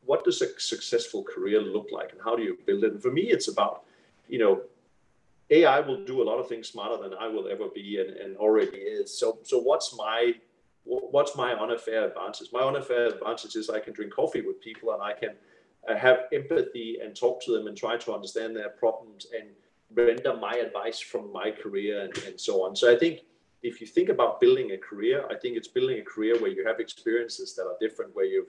what 0.05 0.23
does 0.23 0.41
a 0.41 0.57
successful 0.57 1.23
career 1.23 1.59
look 1.61 1.87
like, 1.91 2.13
and 2.13 2.21
how 2.23 2.37
do 2.37 2.41
you 2.41 2.57
build 2.65 2.85
it? 2.85 2.93
And 2.93 3.01
for 3.01 3.11
me, 3.11 3.23
it's 3.23 3.49
about, 3.49 3.83
you 4.29 4.39
know, 4.39 4.61
AI 5.49 5.81
will 5.81 6.05
do 6.05 6.21
a 6.21 6.23
lot 6.23 6.39
of 6.39 6.47
things 6.47 6.69
smarter 6.69 7.03
than 7.03 7.17
I 7.19 7.27
will 7.27 7.49
ever 7.49 7.67
be, 7.67 7.99
and, 7.99 8.15
and 8.15 8.37
already 8.37 8.77
is. 8.77 9.15
So, 9.15 9.39
so 9.43 9.59
what's 9.59 9.93
my 9.97 10.35
what's 10.89 11.35
my 11.35 11.53
unfair 11.53 12.07
advantage? 12.07 12.49
My 12.51 12.61
unfair 12.61 13.07
advantage 13.07 13.55
is 13.55 13.69
I 13.69 13.79
can 13.79 13.93
drink 13.93 14.13
coffee 14.13 14.41
with 14.41 14.59
people 14.61 14.91
and 14.93 15.01
I 15.01 15.13
can 15.13 15.35
uh, 15.87 15.95
have 15.95 16.21
empathy 16.33 16.97
and 17.03 17.15
talk 17.15 17.43
to 17.45 17.51
them 17.51 17.67
and 17.67 17.77
try 17.77 17.97
to 17.97 18.13
understand 18.13 18.55
their 18.55 18.69
problems 18.69 19.27
and 19.37 19.49
render 19.93 20.35
my 20.35 20.53
advice 20.53 20.99
from 20.99 21.31
my 21.31 21.51
career 21.51 22.03
and, 22.03 22.17
and 22.19 22.39
so 22.39 22.65
on. 22.65 22.75
So 22.75 22.91
I 22.93 22.97
think 22.97 23.21
if 23.61 23.81
you 23.81 23.87
think 23.87 24.09
about 24.09 24.39
building 24.39 24.71
a 24.71 24.77
career, 24.77 25.25
I 25.29 25.35
think 25.35 25.57
it's 25.57 25.67
building 25.67 25.99
a 25.99 26.03
career 26.03 26.39
where 26.39 26.51
you 26.51 26.65
have 26.65 26.79
experiences 26.79 27.55
that 27.55 27.63
are 27.63 27.75
different, 27.79 28.15
where 28.15 28.25
you've 28.25 28.47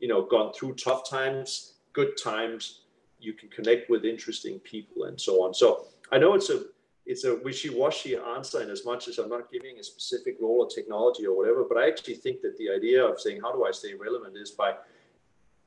you 0.00 0.08
know 0.08 0.22
gone 0.22 0.52
through 0.52 0.74
tough 0.74 1.08
times, 1.08 1.74
good 1.92 2.16
times, 2.22 2.82
you 3.20 3.32
can 3.32 3.48
connect 3.48 3.90
with 3.90 4.04
interesting 4.04 4.58
people 4.60 5.04
and 5.04 5.20
so 5.20 5.44
on. 5.44 5.54
So 5.54 5.86
I 6.10 6.18
know 6.18 6.34
it's 6.34 6.50
a 6.50 6.64
it's 7.10 7.24
a 7.24 7.34
wishy-washy 7.34 8.16
answer 8.36 8.62
in 8.62 8.70
as 8.70 8.84
much 8.84 9.08
as 9.08 9.18
I'm 9.18 9.28
not 9.28 9.50
giving 9.50 9.78
a 9.78 9.82
specific 9.82 10.36
role 10.40 10.60
or 10.62 10.68
technology 10.68 11.26
or 11.26 11.36
whatever, 11.36 11.64
but 11.68 11.76
I 11.76 11.88
actually 11.88 12.14
think 12.14 12.40
that 12.42 12.56
the 12.56 12.70
idea 12.70 13.04
of 13.04 13.20
saying, 13.20 13.40
how 13.42 13.52
do 13.52 13.64
I 13.64 13.72
stay 13.72 13.94
relevant 13.94 14.36
is 14.36 14.52
by 14.52 14.74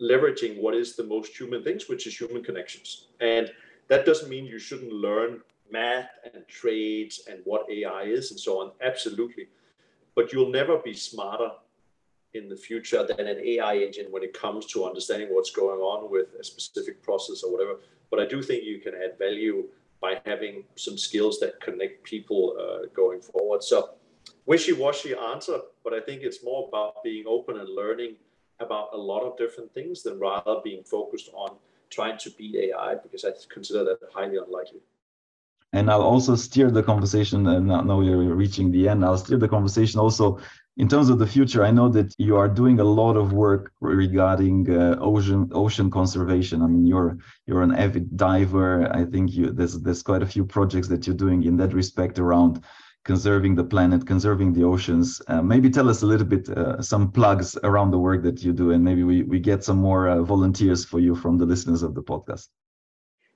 leveraging 0.02 0.62
what 0.62 0.74
is 0.74 0.96
the 0.96 1.04
most 1.04 1.38
human 1.38 1.62
things, 1.62 1.90
which 1.90 2.08
is 2.08 2.18
human 2.18 2.44
connections. 2.44 3.08
And 3.20 3.52
that 3.90 4.06
doesn't 4.06 4.30
mean 4.30 4.46
you 4.46 4.58
shouldn't 4.58 4.94
learn 4.94 5.42
math 5.70 6.12
and 6.34 6.48
trades 6.48 7.22
and 7.30 7.40
what 7.44 7.70
AI 7.70 8.04
is 8.04 8.32
and 8.32 8.40
so 8.40 8.62
on. 8.62 8.72
Absolutely. 8.82 9.48
But 10.16 10.32
you'll 10.32 10.50
never 10.50 10.78
be 10.78 10.94
smarter 10.94 11.52
in 12.34 12.48
the 12.48 12.56
future 12.56 13.06
than 13.06 13.28
an 13.28 13.40
AI 13.44 13.80
engine 13.80 14.08
when 14.12 14.24
it 14.24 14.34
comes 14.34 14.66
to 14.68 14.86
understanding 14.86 15.28
what's 15.30 15.52
going 15.52 15.82
on 15.82 16.10
with 16.10 16.28
a 16.40 16.44
specific 16.44 17.04
process 17.04 17.44
or 17.44 17.52
whatever. 17.52 17.80
But 18.10 18.22
I 18.22 18.26
do 18.26 18.42
think 18.42 18.64
you 18.64 18.80
can 18.80 18.94
add 18.96 19.20
value 19.20 19.66
by 20.04 20.22
having 20.26 20.66
some 20.76 20.98
skills 20.98 21.40
that 21.40 21.62
connect 21.62 22.04
people 22.04 22.42
uh, 22.60 22.88
going 22.94 23.22
forward. 23.22 23.64
So 23.64 23.78
wishy-washy 24.46 25.16
answer, 25.16 25.58
but 25.84 25.94
I 25.94 26.02
think 26.02 26.24
it's 26.24 26.44
more 26.44 26.68
about 26.68 27.02
being 27.04 27.24
open 27.26 27.58
and 27.58 27.70
learning 27.70 28.18
about 28.60 28.90
a 28.94 28.98
lot 28.98 29.22
of 29.24 29.38
different 29.38 29.74
things 29.74 30.04
than 30.04 30.20
rather 30.20 30.58
being 30.64 30.84
focused 30.84 31.30
on 31.34 31.56
trying 31.90 32.18
to 32.18 32.30
beat 32.32 32.56
AI 32.56 32.96
because 32.96 33.24
I 33.24 33.32
consider 33.50 33.84
that 33.86 34.00
highly 34.14 34.38
unlikely. 34.38 34.82
And 35.74 35.90
I'll 35.90 36.04
also 36.04 36.36
steer 36.36 36.70
the 36.70 36.84
conversation, 36.84 37.48
and 37.48 37.68
now 37.68 37.98
we're 37.98 38.36
reaching 38.36 38.72
the 38.72 38.88
end. 38.88 39.04
I'll 39.04 39.18
steer 39.18 39.40
the 39.40 39.48
conversation 39.48 40.00
also 40.00 40.40
in 40.78 40.88
terms 40.88 41.10
of 41.10 41.20
the 41.20 41.28
future. 41.28 41.64
I 41.64 41.72
know 41.72 41.90
that 41.90 42.14
you 42.18 42.38
are 42.38 42.48
doing 42.48 42.80
a 42.80 42.84
lot 42.84 43.16
of 43.16 43.34
work 43.34 43.72
regarding 43.82 44.70
uh, 44.70 44.98
ocean 45.00 45.50
ocean 45.52 45.90
conservation. 45.90 46.62
I 46.62 46.68
mean, 46.68 46.86
you're 46.86 47.18
you're 47.48 47.64
an 47.64 47.74
avid 47.74 48.16
diver. 48.16 48.96
I 48.96 49.06
think 49.06 49.34
you 49.34 49.52
there's 49.52 49.80
there's 49.82 50.04
quite 50.04 50.24
a 50.24 50.28
few 50.28 50.46
projects 50.46 50.88
that 50.90 51.08
you're 51.08 51.16
doing 51.16 51.44
in 51.44 51.58
that 51.58 51.74
respect 51.74 52.20
around 52.20 52.64
conserving 53.04 53.56
the 53.56 53.64
planet, 53.64 54.06
conserving 54.08 54.54
the 54.54 54.64
oceans. 54.64 55.22
Uh, 55.28 55.42
maybe 55.42 55.70
tell 55.70 55.90
us 55.90 56.04
a 56.04 56.06
little 56.06 56.26
bit, 56.26 56.50
uh, 56.50 56.82
some 56.82 57.12
plugs 57.12 57.58
around 57.64 57.92
the 57.92 58.00
work 58.00 58.24
that 58.24 58.44
you 58.44 58.54
do, 58.54 58.72
and 58.72 58.84
maybe 58.84 59.04
we, 59.04 59.24
we 59.24 59.40
get 59.40 59.64
some 59.64 59.78
more 59.78 60.08
uh, 60.08 60.22
volunteers 60.22 60.86
for 60.86 61.00
you 61.00 61.14
from 61.14 61.38
the 61.38 61.46
listeners 61.46 61.84
of 61.84 61.96
the 61.96 62.04
podcast. 62.04 62.48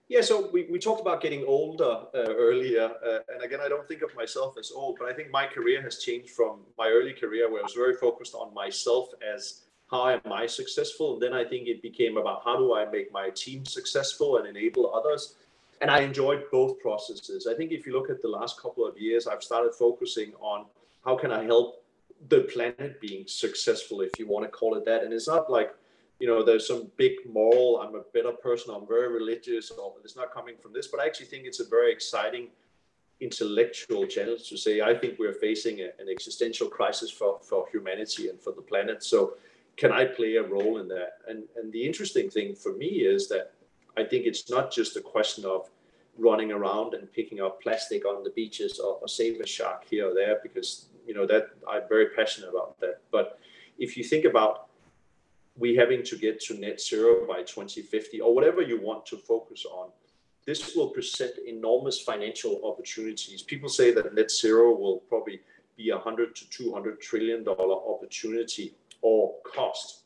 Yeah, 0.10 0.22
so 0.22 0.49
we, 0.51 0.68
we 0.72 0.80
talked 0.80 1.01
about 1.01 1.22
getting 1.22 1.43
older 1.45 2.03
uh, 2.16 2.34
earlier. 2.47 2.89
Uh, 3.05 3.20
and 3.34 3.43
again, 3.43 3.60
I 3.62 3.68
don't 3.68 3.86
think 3.88 4.01
of 4.01 4.16
myself 4.16 4.55
as 4.58 4.72
old, 4.72 4.97
but 4.99 5.10
I 5.10 5.14
think 5.14 5.32
my 5.32 5.45
career 5.45 5.82
has 5.82 5.97
changed 5.99 6.30
from 6.30 6.62
my 6.78 6.88
early 6.88 7.14
career 7.14 7.51
where 7.51 7.60
I 7.60 7.64
was 7.64 7.74
very 7.74 7.95
focused 7.95 8.34
on 8.34 8.53
myself 8.53 9.10
as 9.22 9.64
how 9.91 10.10
am 10.10 10.32
I 10.32 10.45
successful? 10.45 11.14
And 11.14 11.22
then 11.22 11.34
I 11.34 11.43
think 11.43 11.68
it 11.68 11.82
became 11.82 12.18
about 12.18 12.41
how 12.45 12.58
do 12.58 12.74
I 12.74 12.86
make 12.86 13.12
my 13.12 13.30
team 13.32 13.66
successful 13.66 14.38
and 14.38 14.47
enable 14.47 14.93
others 14.93 15.36
and 15.82 15.91
I 15.91 15.99
enjoyed 16.01 16.43
both 16.51 16.80
processes. 16.80 17.47
I 17.47 17.53
think 17.55 17.72
if 17.72 17.86
you 17.86 17.93
look 17.93 18.10
at 18.10 18.22
the 18.22 18.28
last 18.28 18.60
couple 18.60 18.86
of 18.86 18.97
years, 18.97 19.28
I've 19.28 19.43
started 19.43 19.74
focusing 19.74 20.34
on 20.39 20.66
how 21.05 21.16
can 21.16 21.32
I 21.32 21.43
help 21.43 21.84
the 22.30 22.41
planet 22.41 22.99
being 22.99 23.26
successful, 23.28 24.01
if 24.01 24.18
you 24.18 24.28
want 24.28 24.45
to 24.45 24.49
call 24.49 24.76
it 24.76 24.86
that. 24.86 25.03
And 25.03 25.14
it's 25.14 25.28
not 25.28 25.51
like, 25.51 25.72
you 26.20 26.28
know, 26.28 26.43
there's 26.43 26.68
some 26.68 26.89
big 26.97 27.13
moral, 27.30 27.80
I'm 27.82 27.95
a 27.95 28.01
better 28.13 28.32
person, 28.32 28.74
I'm 28.74 28.88
very 28.88 29.09
religious, 29.13 29.70
or 29.72 29.93
it's 30.03 30.15
not 30.15 30.34
coming 30.34 30.55
from 30.61 30.74
this, 30.74 30.88
but 30.88 30.99
I 30.99 31.05
actually 31.05 31.28
think 31.28 31.45
it's 31.45 31.59
a 31.59 31.68
very 31.68 31.91
exciting 31.91 32.49
intellectual 33.20 34.05
challenge 34.05 34.49
to 34.49 34.57
say, 34.57 34.82
I 34.82 34.95
think 34.95 35.18
we're 35.20 35.34
facing 35.34 35.80
a, 35.82 35.89
an 35.99 36.07
existential 36.09 36.68
crisis 36.68 37.11
for, 37.11 37.39
for 37.41 37.68
humanity 37.72 38.30
and 38.30 38.39
for 38.39 38.51
the 38.51 38.61
planet. 38.61 39.03
So 39.03 39.34
can 39.76 39.91
I 39.91 40.05
play 40.05 40.36
a 40.36 40.43
role 40.43 40.80
in 40.80 40.88
that? 40.89 41.20
And, 41.28 41.43
and 41.55 41.72
the 41.72 41.86
interesting 41.86 42.30
thing 42.30 42.55
for 42.55 42.74
me 42.74 42.88
is 42.88 43.28
that 43.30 43.53
I 43.95 44.03
think 44.03 44.26
it's 44.26 44.49
not 44.49 44.72
just 44.72 44.95
a 44.97 45.01
question 45.01 45.45
of 45.45 45.70
running 46.18 46.51
around 46.51 46.93
and 46.93 47.11
picking 47.11 47.41
up 47.41 47.61
plastic 47.61 48.05
on 48.05 48.24
the 48.24 48.32
beaches 48.32 48.80
or, 48.80 48.97
or 49.01 49.07
save 49.07 49.39
a 49.39 49.47
shark 49.47 49.86
here 49.88 50.09
or 50.09 50.13
there 50.15 50.39
because 50.41 50.88
you 51.05 51.13
know 51.13 51.28
that 51.28 51.49
I'm 51.70 51.84
very 51.88 52.07
passionate 52.09 52.49
about 52.49 52.80
that. 52.80 53.01
But 53.11 53.39
if 53.78 53.95
you 53.95 54.03
think 54.03 54.26
about 54.26 54.66
we 55.58 55.76
having 55.76 56.03
to 56.03 56.18
get 56.18 56.39
to 56.41 56.53
net 56.60 56.80
zero 56.80 57.26
by 57.28 57.43
2050 57.43 58.22
or 58.22 58.34
whatever 58.34 58.62
you 58.62 58.80
want 58.80 59.05
to 59.08 59.18
focus 59.18 59.66
on, 59.66 59.89
this 60.45 60.76
will 60.76 60.89
present 60.89 61.34
enormous 61.45 61.99
financial 61.99 62.62
opportunities. 62.64 63.41
People 63.41 63.70
say 63.70 63.91
that 63.93 64.14
net 64.14 64.32
zero 64.32 64.76
will 64.76 64.97
probably 65.10 65.41
be 65.76 65.89
a 65.89 65.95
100 65.95 66.36
to 66.36 66.49
200 66.49 67.01
trillion 67.01 67.43
dollar 67.43 67.76
opportunity 67.93 68.76
or 69.01 69.36
cost 69.43 70.03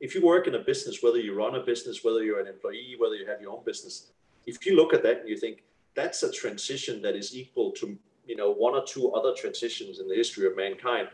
if 0.00 0.14
you 0.14 0.24
work 0.24 0.46
in 0.46 0.54
a 0.54 0.58
business, 0.58 1.02
whether 1.02 1.18
you 1.18 1.34
run 1.34 1.54
a 1.54 1.60
business, 1.60 2.02
whether 2.02 2.24
you're 2.24 2.40
an 2.40 2.46
employee, 2.46 2.96
whether 2.98 3.14
you 3.14 3.26
have 3.26 3.40
your 3.40 3.52
own 3.52 3.64
business, 3.64 4.10
if 4.46 4.64
you 4.64 4.74
look 4.74 4.94
at 4.94 5.02
that 5.02 5.20
and 5.20 5.28
you 5.28 5.36
think 5.36 5.62
that's 5.94 6.22
a 6.22 6.32
transition 6.32 7.02
that 7.02 7.14
is 7.14 7.36
equal 7.36 7.70
to 7.72 7.96
you 8.26 8.36
know 8.36 8.50
one 8.50 8.74
or 8.74 8.84
two 8.84 9.12
other 9.12 9.34
transitions 9.34 10.00
in 10.00 10.08
the 10.08 10.14
history 10.14 10.46
of 10.46 10.56
mankind. 10.56 11.08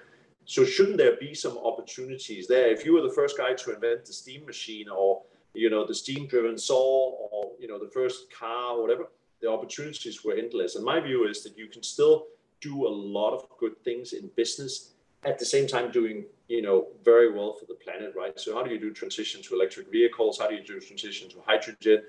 So 0.46 0.64
shouldn't 0.64 0.96
there 0.96 1.16
be 1.16 1.34
some 1.34 1.58
opportunities 1.58 2.46
there? 2.46 2.68
If 2.68 2.84
you 2.84 2.94
were 2.94 3.02
the 3.02 3.12
first 3.12 3.36
guy 3.36 3.52
to 3.54 3.74
invent 3.74 4.06
the 4.06 4.12
steam 4.12 4.46
machine 4.46 4.88
or 4.88 5.22
you 5.54 5.70
know 5.70 5.86
the 5.86 5.94
steam-driven 5.94 6.56
saw 6.56 7.10
or 7.30 7.52
you 7.58 7.66
know 7.66 7.78
the 7.78 7.90
first 7.90 8.32
car 8.32 8.76
or 8.76 8.82
whatever, 8.82 9.08
the 9.40 9.50
opportunities 9.50 10.24
were 10.24 10.34
endless. 10.34 10.76
And 10.76 10.84
my 10.84 11.00
view 11.00 11.28
is 11.28 11.42
that 11.42 11.58
you 11.58 11.66
can 11.66 11.82
still 11.82 12.26
do 12.60 12.86
a 12.86 12.88
lot 12.88 13.34
of 13.34 13.46
good 13.58 13.76
things 13.84 14.12
in 14.12 14.30
business 14.36 14.92
at 15.24 15.38
the 15.38 15.44
same 15.44 15.66
time 15.66 15.90
doing 15.90 16.24
you 16.48 16.62
know 16.62 16.86
very 17.04 17.32
well 17.32 17.52
for 17.52 17.66
the 17.66 17.74
planet 17.74 18.14
right 18.16 18.38
so 18.38 18.54
how 18.54 18.62
do 18.62 18.70
you 18.70 18.78
do 18.78 18.92
transition 18.92 19.42
to 19.42 19.54
electric 19.54 19.90
vehicles 19.90 20.38
how 20.38 20.48
do 20.48 20.54
you 20.54 20.62
do 20.62 20.78
transition 20.80 21.28
to 21.28 21.36
hydrogen 21.46 22.02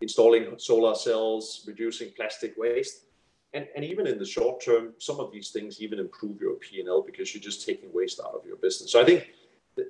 installing 0.00 0.54
solar 0.58 0.94
cells 0.94 1.64
reducing 1.66 2.10
plastic 2.16 2.54
waste 2.58 3.05
and, 3.56 3.66
and 3.74 3.84
even 3.84 4.06
in 4.06 4.18
the 4.18 4.26
short 4.26 4.62
term 4.62 4.92
some 4.98 5.18
of 5.18 5.32
these 5.32 5.50
things 5.50 5.80
even 5.80 5.98
improve 5.98 6.40
your 6.40 6.54
p&l 6.54 7.02
because 7.02 7.34
you're 7.34 7.42
just 7.42 7.66
taking 7.66 7.92
waste 7.92 8.20
out 8.24 8.34
of 8.34 8.44
your 8.46 8.56
business 8.56 8.92
so 8.92 9.00
i 9.00 9.04
think 9.04 9.30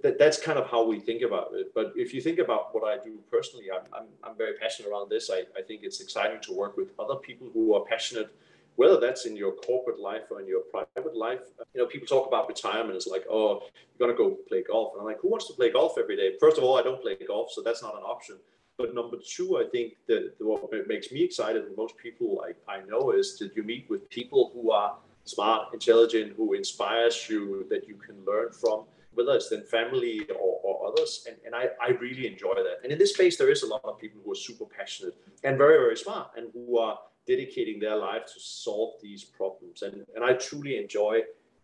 that, 0.03 0.19
that's 0.19 0.39
kind 0.41 0.59
of 0.59 0.69
how 0.69 0.85
we 0.87 0.99
think 0.99 1.23
about 1.23 1.51
it 1.55 1.73
but 1.75 1.93
if 1.97 2.15
you 2.15 2.21
think 2.21 2.39
about 2.39 2.75
what 2.75 2.85
i 2.85 3.03
do 3.03 3.19
personally 3.31 3.67
i'm, 3.75 3.87
I'm, 3.93 4.07
I'm 4.25 4.37
very 4.37 4.55
passionate 4.55 4.91
around 4.91 5.11
this 5.11 5.31
I, 5.31 5.41
I 5.59 5.63
think 5.67 5.81
it's 5.83 6.01
exciting 6.01 6.41
to 6.43 6.53
work 6.53 6.77
with 6.77 6.89
other 6.99 7.17
people 7.17 7.49
who 7.53 7.75
are 7.75 7.85
passionate 7.85 8.31
whether 8.77 9.01
that's 9.01 9.25
in 9.25 9.35
your 9.37 9.53
corporate 9.53 9.99
life 9.99 10.25
or 10.31 10.41
in 10.41 10.47
your 10.47 10.61
private 10.61 11.17
life. 11.17 11.41
You 11.75 11.81
know, 11.81 11.87
people 11.87 12.07
talk 12.07 12.29
about 12.29 12.47
retirement 12.47 12.95
It's 12.95 13.07
like, 13.07 13.25
oh, 13.29 13.63
you're 13.99 14.07
going 14.07 14.15
to 14.15 14.23
go 14.23 14.37
play 14.49 14.63
golf. 14.63 14.93
And 14.93 15.01
I'm 15.01 15.07
like, 15.07 15.21
who 15.21 15.29
wants 15.29 15.47
to 15.47 15.55
play 15.55 15.73
golf 15.73 15.95
every 15.99 16.15
day? 16.15 16.33
First 16.39 16.59
of 16.59 16.65
all, 16.65 16.79
I 16.79 16.83
don't 16.83 17.01
play 17.01 17.17
golf, 17.27 17.51
so 17.53 17.63
that's 17.63 17.83
not 17.83 17.95
an 17.95 18.03
option. 18.03 18.37
But 18.79 18.95
number 18.95 19.17
two, 19.17 19.59
I 19.59 19.65
think 19.65 19.95
that 20.07 20.35
what 20.39 20.71
makes 20.87 21.11
me 21.11 21.23
excited 21.23 21.65
and 21.65 21.77
most 21.77 21.97
people 21.97 22.45
I, 22.47 22.73
I 22.73 22.81
know 22.83 23.11
is 23.13 23.39
that 23.39 23.57
you 23.57 23.63
meet 23.63 23.89
with 23.89 24.09
people 24.11 24.51
who 24.53 24.71
are 24.71 24.97
smart, 25.25 25.73
intelligent, 25.73 26.35
who 26.37 26.53
inspires 26.53 27.29
you, 27.29 27.67
that 27.71 27.89
you 27.89 27.95
can 27.95 28.23
learn 28.27 28.53
from, 28.53 28.85
whether 29.15 29.35
it's 29.35 29.49
then 29.49 29.65
family 29.65 30.27
or, 30.31 30.61
or 30.63 30.89
others. 30.89 31.27
And, 31.27 31.37
and 31.47 31.55
I, 31.55 31.71
I 31.83 31.91
really 31.93 32.27
enjoy 32.27 32.55
that. 32.55 32.81
And 32.83 32.93
in 32.93 32.99
this 32.99 33.15
space, 33.15 33.39
there 33.39 33.51
is 33.51 33.63
a 33.63 33.67
lot 33.67 33.81
of 33.85 33.99
people 33.99 34.21
who 34.25 34.33
are 34.33 34.37
super 34.37 34.67
passionate 34.67 35.17
and 35.43 35.57
very, 35.57 35.79
very 35.79 35.97
smart 35.97 36.33
and 36.37 36.49
who 36.53 36.79
are 36.79 36.99
dedicating 37.27 37.81
their 37.81 37.97
life 37.97 38.27
to 38.27 38.39
solve 38.39 38.95
these 39.03 39.25
problems. 39.25 39.83
And, 39.83 40.05
and 40.15 40.23
I 40.23 40.35
truly 40.35 40.77
enjoy 40.77 41.23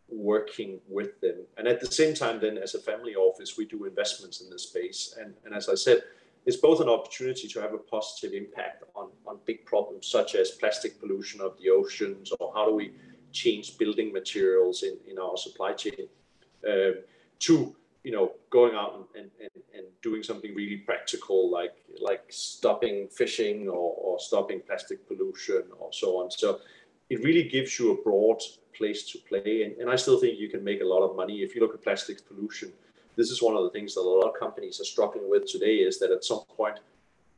working 0.08 0.80
with 0.88 1.20
them. 1.20 1.36
And 1.56 1.68
at 1.68 1.80
the 1.80 1.90
same 1.90 2.14
time, 2.14 2.40
then 2.40 2.58
as 2.58 2.74
a 2.74 2.80
family 2.80 3.14
office, 3.14 3.56
we 3.56 3.66
do 3.66 3.84
investments 3.84 4.40
in 4.40 4.50
this 4.50 4.64
space. 4.64 5.14
And, 5.20 5.34
and 5.44 5.54
as 5.54 5.68
I 5.68 5.74
said, 5.74 6.02
it's 6.44 6.56
both 6.56 6.80
an 6.80 6.88
opportunity 6.88 7.46
to 7.48 7.60
have 7.60 7.72
a 7.72 7.78
positive 7.78 8.32
impact 8.34 8.84
on, 8.94 9.10
on 9.26 9.38
big 9.44 9.64
problems 9.64 10.06
such 10.06 10.34
as 10.34 10.50
plastic 10.50 10.98
pollution 11.00 11.40
of 11.40 11.56
the 11.58 11.70
oceans 11.70 12.32
or 12.40 12.52
how 12.54 12.66
do 12.66 12.74
we 12.74 12.92
change 13.32 13.78
building 13.78 14.12
materials 14.12 14.82
in, 14.82 14.96
in 15.08 15.18
our 15.18 15.36
supply 15.36 15.72
chain. 15.72 16.08
Uh, 16.68 16.92
to 17.38 17.74
you 18.04 18.12
know 18.12 18.32
going 18.50 18.74
out 18.74 19.08
and, 19.16 19.30
and, 19.40 19.50
and 19.74 19.84
doing 20.00 20.22
something 20.22 20.54
really 20.54 20.76
practical 20.76 21.50
like 21.50 21.74
like 22.00 22.24
stopping 22.28 23.08
fishing 23.08 23.68
or, 23.68 23.94
or 23.96 24.18
stopping 24.20 24.60
plastic 24.66 25.06
pollution 25.08 25.62
or 25.78 25.92
so 25.92 26.22
on. 26.22 26.30
So 26.30 26.60
it 27.10 27.22
really 27.22 27.48
gives 27.48 27.78
you 27.78 27.92
a 27.92 28.02
broad 28.02 28.40
place 28.76 29.10
to 29.10 29.18
play 29.18 29.64
and, 29.64 29.76
and 29.78 29.90
i 29.90 29.96
still 29.96 30.18
think 30.18 30.38
you 30.38 30.48
can 30.48 30.64
make 30.64 30.80
a 30.80 30.84
lot 30.84 31.02
of 31.02 31.16
money. 31.16 31.42
If 31.42 31.54
you 31.54 31.60
look 31.60 31.74
at 31.74 31.82
plastic 31.82 32.26
pollution 32.26 32.72
this 33.16 33.30
is 33.30 33.42
one 33.42 33.56
of 33.56 33.64
the 33.64 33.70
things 33.70 33.94
that 33.94 34.00
a 34.00 34.02
lot 34.02 34.28
of 34.28 34.38
companies 34.38 34.80
are 34.80 34.84
struggling 34.84 35.28
with 35.28 35.46
today 35.46 35.76
is 35.76 35.98
that 35.98 36.10
at 36.10 36.24
some 36.24 36.42
point 36.56 36.78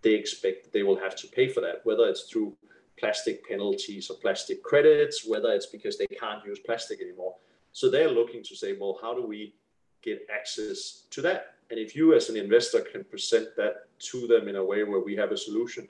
they 0.02 0.14
expect 0.14 0.72
they 0.72 0.82
will 0.82 0.96
have 0.96 1.16
to 1.16 1.26
pay 1.28 1.48
for 1.48 1.60
that 1.60 1.80
whether 1.84 2.04
it's 2.04 2.24
through 2.24 2.56
plastic 2.98 3.46
penalties 3.48 4.10
or 4.10 4.16
plastic 4.18 4.62
credits 4.62 5.26
whether 5.26 5.50
it's 5.52 5.66
because 5.66 5.98
they 5.98 6.06
can't 6.06 6.44
use 6.44 6.58
plastic 6.58 7.00
anymore 7.00 7.34
so 7.72 7.90
they're 7.90 8.10
looking 8.10 8.42
to 8.42 8.54
say 8.54 8.76
well 8.78 8.98
how 9.02 9.14
do 9.14 9.26
we 9.26 9.54
get 10.04 10.26
access 10.32 11.04
to 11.10 11.22
that. 11.22 11.54
And 11.70 11.80
if 11.80 11.96
you, 11.96 12.14
as 12.14 12.28
an 12.28 12.36
investor, 12.36 12.80
can 12.80 13.04
present 13.04 13.56
that 13.56 13.88
to 14.10 14.26
them 14.26 14.48
in 14.48 14.56
a 14.56 14.64
way 14.64 14.84
where 14.84 15.00
we 15.00 15.16
have 15.16 15.32
a 15.32 15.36
solution, 15.36 15.88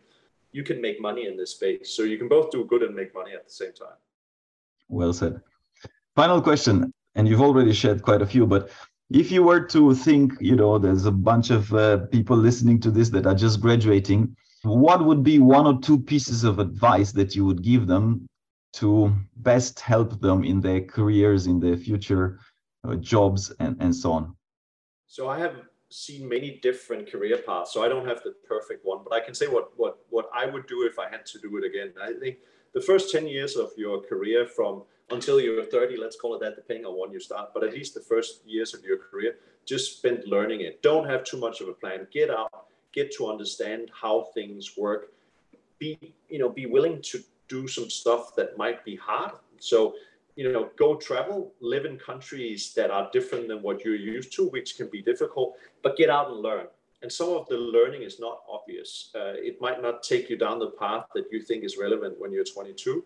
you 0.52 0.62
can 0.62 0.80
make 0.80 1.00
money 1.00 1.26
in 1.26 1.36
this 1.36 1.50
space. 1.50 1.90
So 1.90 2.02
you 2.04 2.16
can 2.16 2.28
both 2.28 2.50
do 2.50 2.64
good 2.64 2.82
and 2.82 2.94
make 2.94 3.12
money 3.12 3.32
at 3.32 3.44
the 3.44 3.52
same 3.52 3.72
time. 3.72 3.98
Well 4.88 5.12
said. 5.12 5.40
Final 6.14 6.40
question, 6.40 6.92
and 7.16 7.26
you've 7.26 7.40
already 7.40 7.72
shared 7.72 8.02
quite 8.02 8.22
a 8.22 8.26
few, 8.26 8.46
but 8.46 8.70
if 9.14 9.30
you 9.30 9.44
were 9.44 9.60
to 9.60 9.94
think, 9.94 10.32
you 10.40 10.56
know, 10.56 10.76
there's 10.76 11.06
a 11.06 11.12
bunch 11.12 11.50
of 11.50 11.72
uh, 11.72 11.98
people 12.06 12.36
listening 12.36 12.80
to 12.80 12.90
this 12.90 13.10
that 13.10 13.26
are 13.26 13.34
just 13.34 13.60
graduating, 13.60 14.36
what 14.64 15.04
would 15.04 15.22
be 15.22 15.38
one 15.38 15.68
or 15.68 15.80
two 15.80 16.00
pieces 16.00 16.42
of 16.42 16.58
advice 16.58 17.12
that 17.12 17.36
you 17.36 17.44
would 17.44 17.62
give 17.62 17.86
them 17.86 18.26
to 18.72 19.14
best 19.36 19.78
help 19.78 20.20
them 20.20 20.42
in 20.42 20.60
their 20.60 20.80
careers, 20.80 21.46
in 21.46 21.60
their 21.60 21.76
future 21.76 22.40
uh, 22.82 22.96
jobs, 22.96 23.52
and, 23.60 23.76
and 23.78 23.94
so 23.94 24.10
on? 24.10 24.34
So 25.06 25.28
I 25.28 25.38
have 25.38 25.54
seen 25.90 26.28
many 26.28 26.58
different 26.60 27.08
career 27.08 27.38
paths, 27.38 27.72
so 27.72 27.84
I 27.84 27.88
don't 27.88 28.08
have 28.08 28.20
the 28.24 28.34
perfect 28.48 28.84
one, 28.84 29.04
but 29.04 29.14
I 29.14 29.20
can 29.20 29.32
say 29.32 29.46
what 29.46 29.68
what 29.76 29.98
what 30.10 30.28
I 30.34 30.46
would 30.46 30.66
do 30.66 30.82
if 30.90 30.98
I 30.98 31.08
had 31.08 31.24
to 31.26 31.38
do 31.38 31.56
it 31.58 31.64
again. 31.64 31.92
I 32.02 32.14
think 32.14 32.38
the 32.72 32.80
first 32.80 33.12
10 33.12 33.28
years 33.28 33.54
of 33.54 33.70
your 33.76 34.00
career 34.00 34.44
from 34.44 34.82
until 35.10 35.40
you're 35.40 35.64
30, 35.64 35.96
let's 35.96 36.16
call 36.16 36.34
it 36.34 36.40
that, 36.40 36.56
depending 36.56 36.86
on 36.86 36.98
when 36.98 37.12
you 37.12 37.20
start, 37.20 37.50
but 37.52 37.62
at 37.62 37.72
least 37.72 37.94
the 37.94 38.00
first 38.00 38.40
years 38.46 38.74
of 38.74 38.84
your 38.84 38.98
career, 38.98 39.36
just 39.66 39.98
spend 39.98 40.24
learning 40.26 40.62
it. 40.62 40.82
Don't 40.82 41.08
have 41.08 41.24
too 41.24 41.38
much 41.38 41.60
of 41.60 41.68
a 41.68 41.72
plan. 41.72 42.06
Get 42.12 42.30
out, 42.30 42.66
get 42.92 43.14
to 43.16 43.30
understand 43.30 43.90
how 44.00 44.28
things 44.34 44.76
work. 44.76 45.12
Be, 45.78 45.98
you 46.28 46.38
know, 46.38 46.48
be 46.48 46.66
willing 46.66 47.02
to 47.02 47.22
do 47.48 47.68
some 47.68 47.90
stuff 47.90 48.34
that 48.36 48.56
might 48.56 48.84
be 48.84 48.96
hard. 48.96 49.32
So, 49.58 49.94
you 50.36 50.50
know, 50.50 50.70
go 50.76 50.96
travel, 50.96 51.52
live 51.60 51.84
in 51.84 51.98
countries 51.98 52.72
that 52.74 52.90
are 52.90 53.08
different 53.12 53.48
than 53.48 53.62
what 53.62 53.84
you're 53.84 53.94
used 53.94 54.32
to, 54.34 54.48
which 54.48 54.76
can 54.76 54.88
be 54.88 55.02
difficult, 55.02 55.56
but 55.82 55.96
get 55.96 56.10
out 56.10 56.30
and 56.30 56.40
learn. 56.40 56.66
And 57.02 57.12
some 57.12 57.28
of 57.28 57.46
the 57.48 57.56
learning 57.58 58.02
is 58.02 58.18
not 58.18 58.40
obvious. 58.48 59.10
Uh, 59.14 59.34
it 59.36 59.60
might 59.60 59.82
not 59.82 60.02
take 60.02 60.30
you 60.30 60.38
down 60.38 60.58
the 60.58 60.70
path 60.70 61.04
that 61.14 61.26
you 61.30 61.42
think 61.42 61.62
is 61.62 61.76
relevant 61.76 62.18
when 62.18 62.32
you're 62.32 62.44
22, 62.44 63.04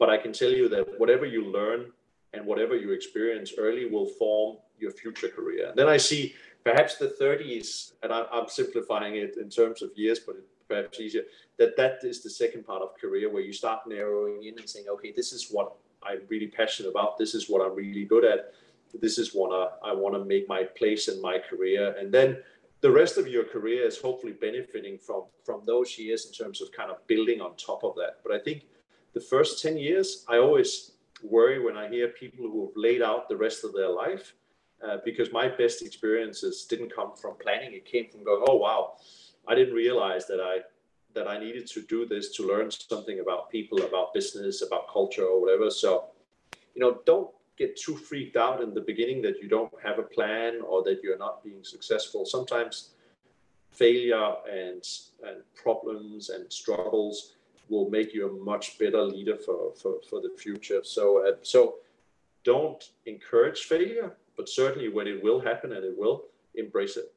but 0.00 0.08
I 0.08 0.16
can 0.16 0.32
tell 0.32 0.50
you 0.50 0.68
that 0.70 0.98
whatever 0.98 1.26
you 1.26 1.44
learn 1.44 1.92
and 2.32 2.44
whatever 2.46 2.74
you 2.74 2.90
experience 2.92 3.52
early 3.58 3.84
will 3.84 4.06
form 4.06 4.56
your 4.78 4.90
future 4.90 5.28
career. 5.28 5.68
And 5.68 5.76
then 5.76 5.88
I 5.88 5.98
see 5.98 6.34
perhaps 6.64 6.96
the 6.96 7.14
30s, 7.20 7.92
and 8.02 8.10
I, 8.12 8.24
am 8.32 8.48
simplifying 8.48 9.16
it 9.16 9.36
in 9.36 9.50
terms 9.50 9.82
of 9.82 9.90
years, 9.94 10.18
but 10.18 10.36
perhaps 10.68 10.98
easier, 10.98 11.24
that 11.58 11.76
that 11.76 11.98
is 12.02 12.22
the 12.22 12.30
second 12.30 12.66
part 12.66 12.82
of 12.82 12.96
career 12.98 13.30
where 13.30 13.42
you 13.42 13.52
start 13.52 13.80
narrowing 13.86 14.44
in 14.44 14.58
and 14.58 14.68
saying, 14.68 14.86
okay, 14.88 15.12
this 15.14 15.32
is 15.32 15.48
what 15.50 15.74
I'm 16.02 16.22
really 16.28 16.46
passionate 16.46 16.88
about. 16.88 17.18
This 17.18 17.34
is 17.34 17.50
what 17.50 17.60
I'm 17.64 17.76
really 17.76 18.06
good 18.06 18.24
at. 18.24 18.54
This 18.98 19.18
is 19.18 19.34
what 19.34 19.50
I, 19.52 19.90
I 19.90 19.92
want 19.92 20.14
to 20.14 20.24
make 20.24 20.48
my 20.48 20.62
place 20.64 21.08
in 21.08 21.20
my 21.20 21.38
career. 21.38 21.94
And 21.98 22.10
then 22.10 22.38
the 22.80 22.90
rest 22.90 23.18
of 23.18 23.28
your 23.28 23.44
career 23.44 23.86
is 23.86 23.98
hopefully 23.98 24.32
benefiting 24.32 24.96
from 24.96 25.24
from 25.44 25.60
those 25.66 25.98
years 25.98 26.24
in 26.26 26.32
terms 26.32 26.62
of 26.62 26.72
kind 26.72 26.90
of 26.90 27.06
building 27.06 27.40
on 27.40 27.54
top 27.56 27.84
of 27.84 27.94
that. 27.96 28.20
But 28.24 28.32
I 28.32 28.38
think 28.38 28.64
the 29.12 29.20
first 29.20 29.62
10 29.62 29.76
years, 29.76 30.24
I 30.28 30.38
always 30.38 30.92
worry 31.22 31.62
when 31.62 31.76
I 31.76 31.88
hear 31.88 32.08
people 32.08 32.48
who 32.48 32.66
have 32.66 32.76
laid 32.76 33.02
out 33.02 33.28
the 33.28 33.36
rest 33.36 33.64
of 33.64 33.72
their 33.72 33.88
life 33.88 34.34
uh, 34.86 34.98
because 35.04 35.32
my 35.32 35.48
best 35.48 35.82
experiences 35.82 36.64
didn't 36.64 36.94
come 36.94 37.14
from 37.14 37.34
planning. 37.36 37.72
It 37.72 37.84
came 37.84 38.08
from 38.08 38.24
going, 38.24 38.44
oh 38.48 38.56
wow, 38.56 38.94
I 39.46 39.54
didn't 39.54 39.74
realize 39.74 40.26
that 40.26 40.40
I 40.40 40.60
that 41.12 41.26
I 41.26 41.38
needed 41.40 41.66
to 41.66 41.82
do 41.82 42.06
this 42.06 42.36
to 42.36 42.46
learn 42.46 42.70
something 42.70 43.18
about 43.18 43.50
people, 43.50 43.82
about 43.82 44.14
business, 44.14 44.62
about 44.62 44.88
culture, 44.88 45.24
or 45.24 45.40
whatever. 45.40 45.68
So, 45.68 46.04
you 46.72 46.80
know, 46.80 47.00
don't 47.04 47.28
get 47.58 47.76
too 47.76 47.96
freaked 47.96 48.36
out 48.36 48.62
in 48.62 48.74
the 48.74 48.80
beginning 48.80 49.20
that 49.22 49.42
you 49.42 49.48
don't 49.48 49.72
have 49.82 49.98
a 49.98 50.04
plan 50.04 50.60
or 50.64 50.84
that 50.84 51.00
you're 51.02 51.18
not 51.18 51.42
being 51.42 51.64
successful. 51.64 52.24
Sometimes 52.24 52.90
failure 53.72 54.34
and 54.50 54.84
and 55.26 55.42
problems 55.54 56.30
and 56.30 56.50
struggles 56.52 57.34
will 57.70 57.88
make 57.88 58.12
you 58.12 58.28
a 58.28 58.44
much 58.44 58.78
better 58.78 59.02
leader 59.02 59.36
for 59.36 59.72
for, 59.80 59.92
for 60.08 60.20
the 60.20 60.30
future. 60.36 60.80
So 60.84 61.26
uh, 61.26 61.36
so 61.42 61.76
don't 62.44 62.82
encourage 63.06 63.60
failure, 63.64 64.16
but 64.36 64.48
certainly 64.48 64.88
when 64.88 65.06
it 65.06 65.22
will 65.22 65.40
happen 65.40 65.72
and 65.72 65.84
it 65.84 65.96
will, 65.96 66.24
embrace 66.54 66.96
it. 66.96 67.12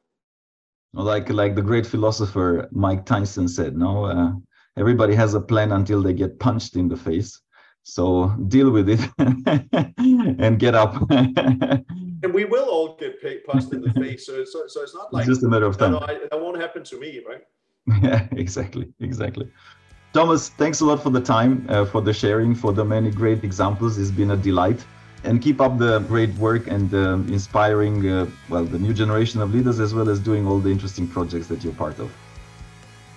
Like 0.92 1.28
like 1.28 1.54
the 1.54 1.62
great 1.70 1.86
philosopher 1.86 2.68
Mike 2.70 3.04
Tyson 3.04 3.48
said, 3.48 3.76
no, 3.76 4.04
uh, 4.04 4.32
everybody 4.76 5.14
has 5.14 5.34
a 5.34 5.40
plan 5.40 5.72
until 5.72 6.02
they 6.02 6.12
get 6.12 6.38
punched 6.38 6.76
in 6.76 6.88
the 6.88 6.96
face. 6.96 7.40
So 7.84 8.34
deal 8.48 8.70
with 8.70 8.88
it 8.88 9.00
and 10.38 10.58
get 10.58 10.74
up. 10.74 10.94
and 11.10 12.32
we 12.32 12.46
will 12.46 12.64
all 12.64 12.96
get 12.96 13.20
punched 13.46 13.72
in 13.72 13.82
the 13.82 13.92
face. 13.92 14.26
So, 14.26 14.42
so, 14.44 14.66
so 14.66 14.82
it's 14.82 14.94
not 14.94 15.12
like 15.12 15.22
it's 15.22 15.28
just 15.28 15.44
a 15.44 15.48
matter 15.48 15.66
of 15.66 15.76
time. 15.76 15.92
No, 15.92 15.98
no, 15.98 16.06
that 16.06 16.40
won't 16.40 16.60
happen 16.60 16.82
to 16.84 16.98
me, 16.98 17.20
right? 17.28 17.42
Yeah, 18.02 18.26
exactly, 18.32 18.90
exactly. 19.00 19.50
Thomas, 20.14 20.48
thanks 20.48 20.80
a 20.80 20.86
lot 20.86 21.02
for 21.02 21.10
the 21.10 21.20
time, 21.20 21.66
uh, 21.68 21.84
for 21.84 22.00
the 22.00 22.12
sharing, 22.12 22.54
for 22.54 22.72
the 22.72 22.84
many 22.84 23.10
great 23.10 23.42
examples. 23.42 23.98
It's 23.98 24.12
been 24.12 24.30
a 24.30 24.36
delight. 24.36 24.86
And 25.24 25.42
keep 25.42 25.60
up 25.60 25.76
the 25.76 25.98
great 26.00 26.32
work 26.34 26.68
and 26.68 26.94
uh, 26.94 27.14
inspiring, 27.32 28.08
uh, 28.08 28.26
well, 28.48 28.64
the 28.64 28.78
new 28.78 28.94
generation 28.94 29.40
of 29.40 29.52
leaders 29.52 29.80
as 29.80 29.92
well 29.92 30.08
as 30.08 30.20
doing 30.20 30.46
all 30.46 30.60
the 30.60 30.70
interesting 30.70 31.08
projects 31.08 31.48
that 31.48 31.64
you're 31.64 31.72
part 31.72 31.98
of. 31.98 32.12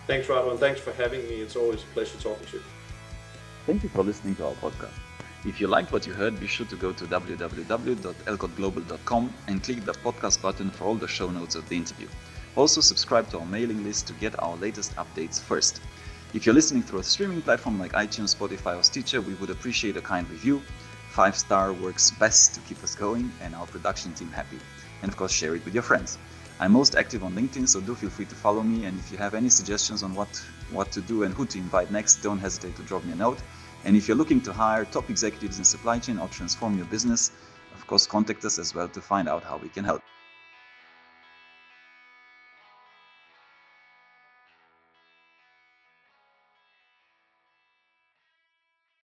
Thanks, 0.07 0.25
Radu, 0.25 0.57
thanks 0.57 0.79
for 0.79 0.91
having 0.93 1.21
me. 1.27 1.35
It's 1.35 1.55
always 1.55 1.83
a 1.83 1.85
pleasure 1.93 2.17
talking 2.17 2.47
to 2.47 2.57
you. 2.57 2.63
Thank 3.67 3.83
you 3.83 3.89
for 3.89 4.03
listening 4.03 4.33
to 4.37 4.47
our 4.47 4.53
podcast. 4.53 4.97
If 5.45 5.61
you 5.61 5.67
liked 5.67 5.91
what 5.91 6.07
you 6.07 6.13
heard, 6.13 6.39
be 6.39 6.47
sure 6.47 6.65
to 6.65 6.75
go 6.75 6.91
to 6.93 7.05
www.alcottglobal.com 7.05 9.33
and 9.47 9.61
click 9.61 9.85
the 9.85 9.93
podcast 9.93 10.41
button 10.41 10.71
for 10.71 10.85
all 10.85 10.95
the 10.95 11.07
show 11.07 11.29
notes 11.29 11.53
of 11.53 11.69
the 11.69 11.77
interview. 11.77 12.07
Also, 12.55 12.81
subscribe 12.81 13.29
to 13.29 13.37
our 13.37 13.45
mailing 13.45 13.83
list 13.83 14.07
to 14.07 14.13
get 14.13 14.41
our 14.41 14.55
latest 14.55 14.95
updates 14.95 15.39
first. 15.39 15.79
If 16.37 16.45
you're 16.45 16.53
listening 16.53 16.83
through 16.83 16.99
a 16.99 17.03
streaming 17.03 17.41
platform 17.41 17.79
like 17.79 17.93
iTunes, 17.93 18.35
Spotify, 18.35 18.79
or 18.79 18.83
Stitcher, 18.83 19.21
we 19.21 19.33
would 19.33 19.49
appreciate 19.49 19.97
a 19.97 20.01
kind 20.01 20.29
review. 20.29 20.61
Five 21.09 21.35
star 21.35 21.73
works 21.73 22.11
best 22.11 22.53
to 22.53 22.61
keep 22.61 22.83
us 22.83 22.93
going 22.93 23.31
and 23.41 23.55
our 23.55 23.65
production 23.65 24.13
team 24.13 24.29
happy. 24.29 24.59
And 25.01 25.09
of 25.09 25.17
course, 25.17 25.31
share 25.31 25.55
it 25.55 25.65
with 25.65 25.73
your 25.73 25.81
friends. 25.81 26.19
I'm 26.59 26.73
most 26.73 26.93
active 26.93 27.23
on 27.23 27.33
LinkedIn, 27.33 27.67
so 27.67 27.81
do 27.81 27.95
feel 27.95 28.11
free 28.11 28.25
to 28.25 28.35
follow 28.35 28.61
me. 28.61 28.85
And 28.85 28.99
if 28.99 29.11
you 29.11 29.17
have 29.17 29.33
any 29.33 29.49
suggestions 29.49 30.03
on 30.03 30.13
what, 30.13 30.29
what 30.71 30.91
to 30.91 31.01
do 31.01 31.23
and 31.23 31.33
who 31.33 31.47
to 31.47 31.57
invite 31.57 31.89
next, 31.89 32.17
don't 32.17 32.37
hesitate 32.37 32.75
to 32.75 32.83
drop 32.83 33.03
me 33.03 33.13
a 33.13 33.15
note. 33.15 33.39
And 33.83 33.97
if 33.97 34.07
you're 34.07 34.15
looking 34.15 34.41
to 34.41 34.53
hire 34.53 34.85
top 34.85 35.09
executives 35.09 35.57
in 35.57 35.65
supply 35.65 35.97
chain 35.97 36.19
or 36.19 36.27
transform 36.27 36.77
your 36.77 36.85
business, 36.85 37.31
of 37.73 37.87
course, 37.87 38.05
contact 38.05 38.45
us 38.45 38.59
as 38.59 38.75
well 38.75 38.89
to 38.89 39.01
find 39.01 39.27
out 39.27 39.43
how 39.43 39.57
we 39.57 39.69
can 39.69 39.85
help. 39.85 40.03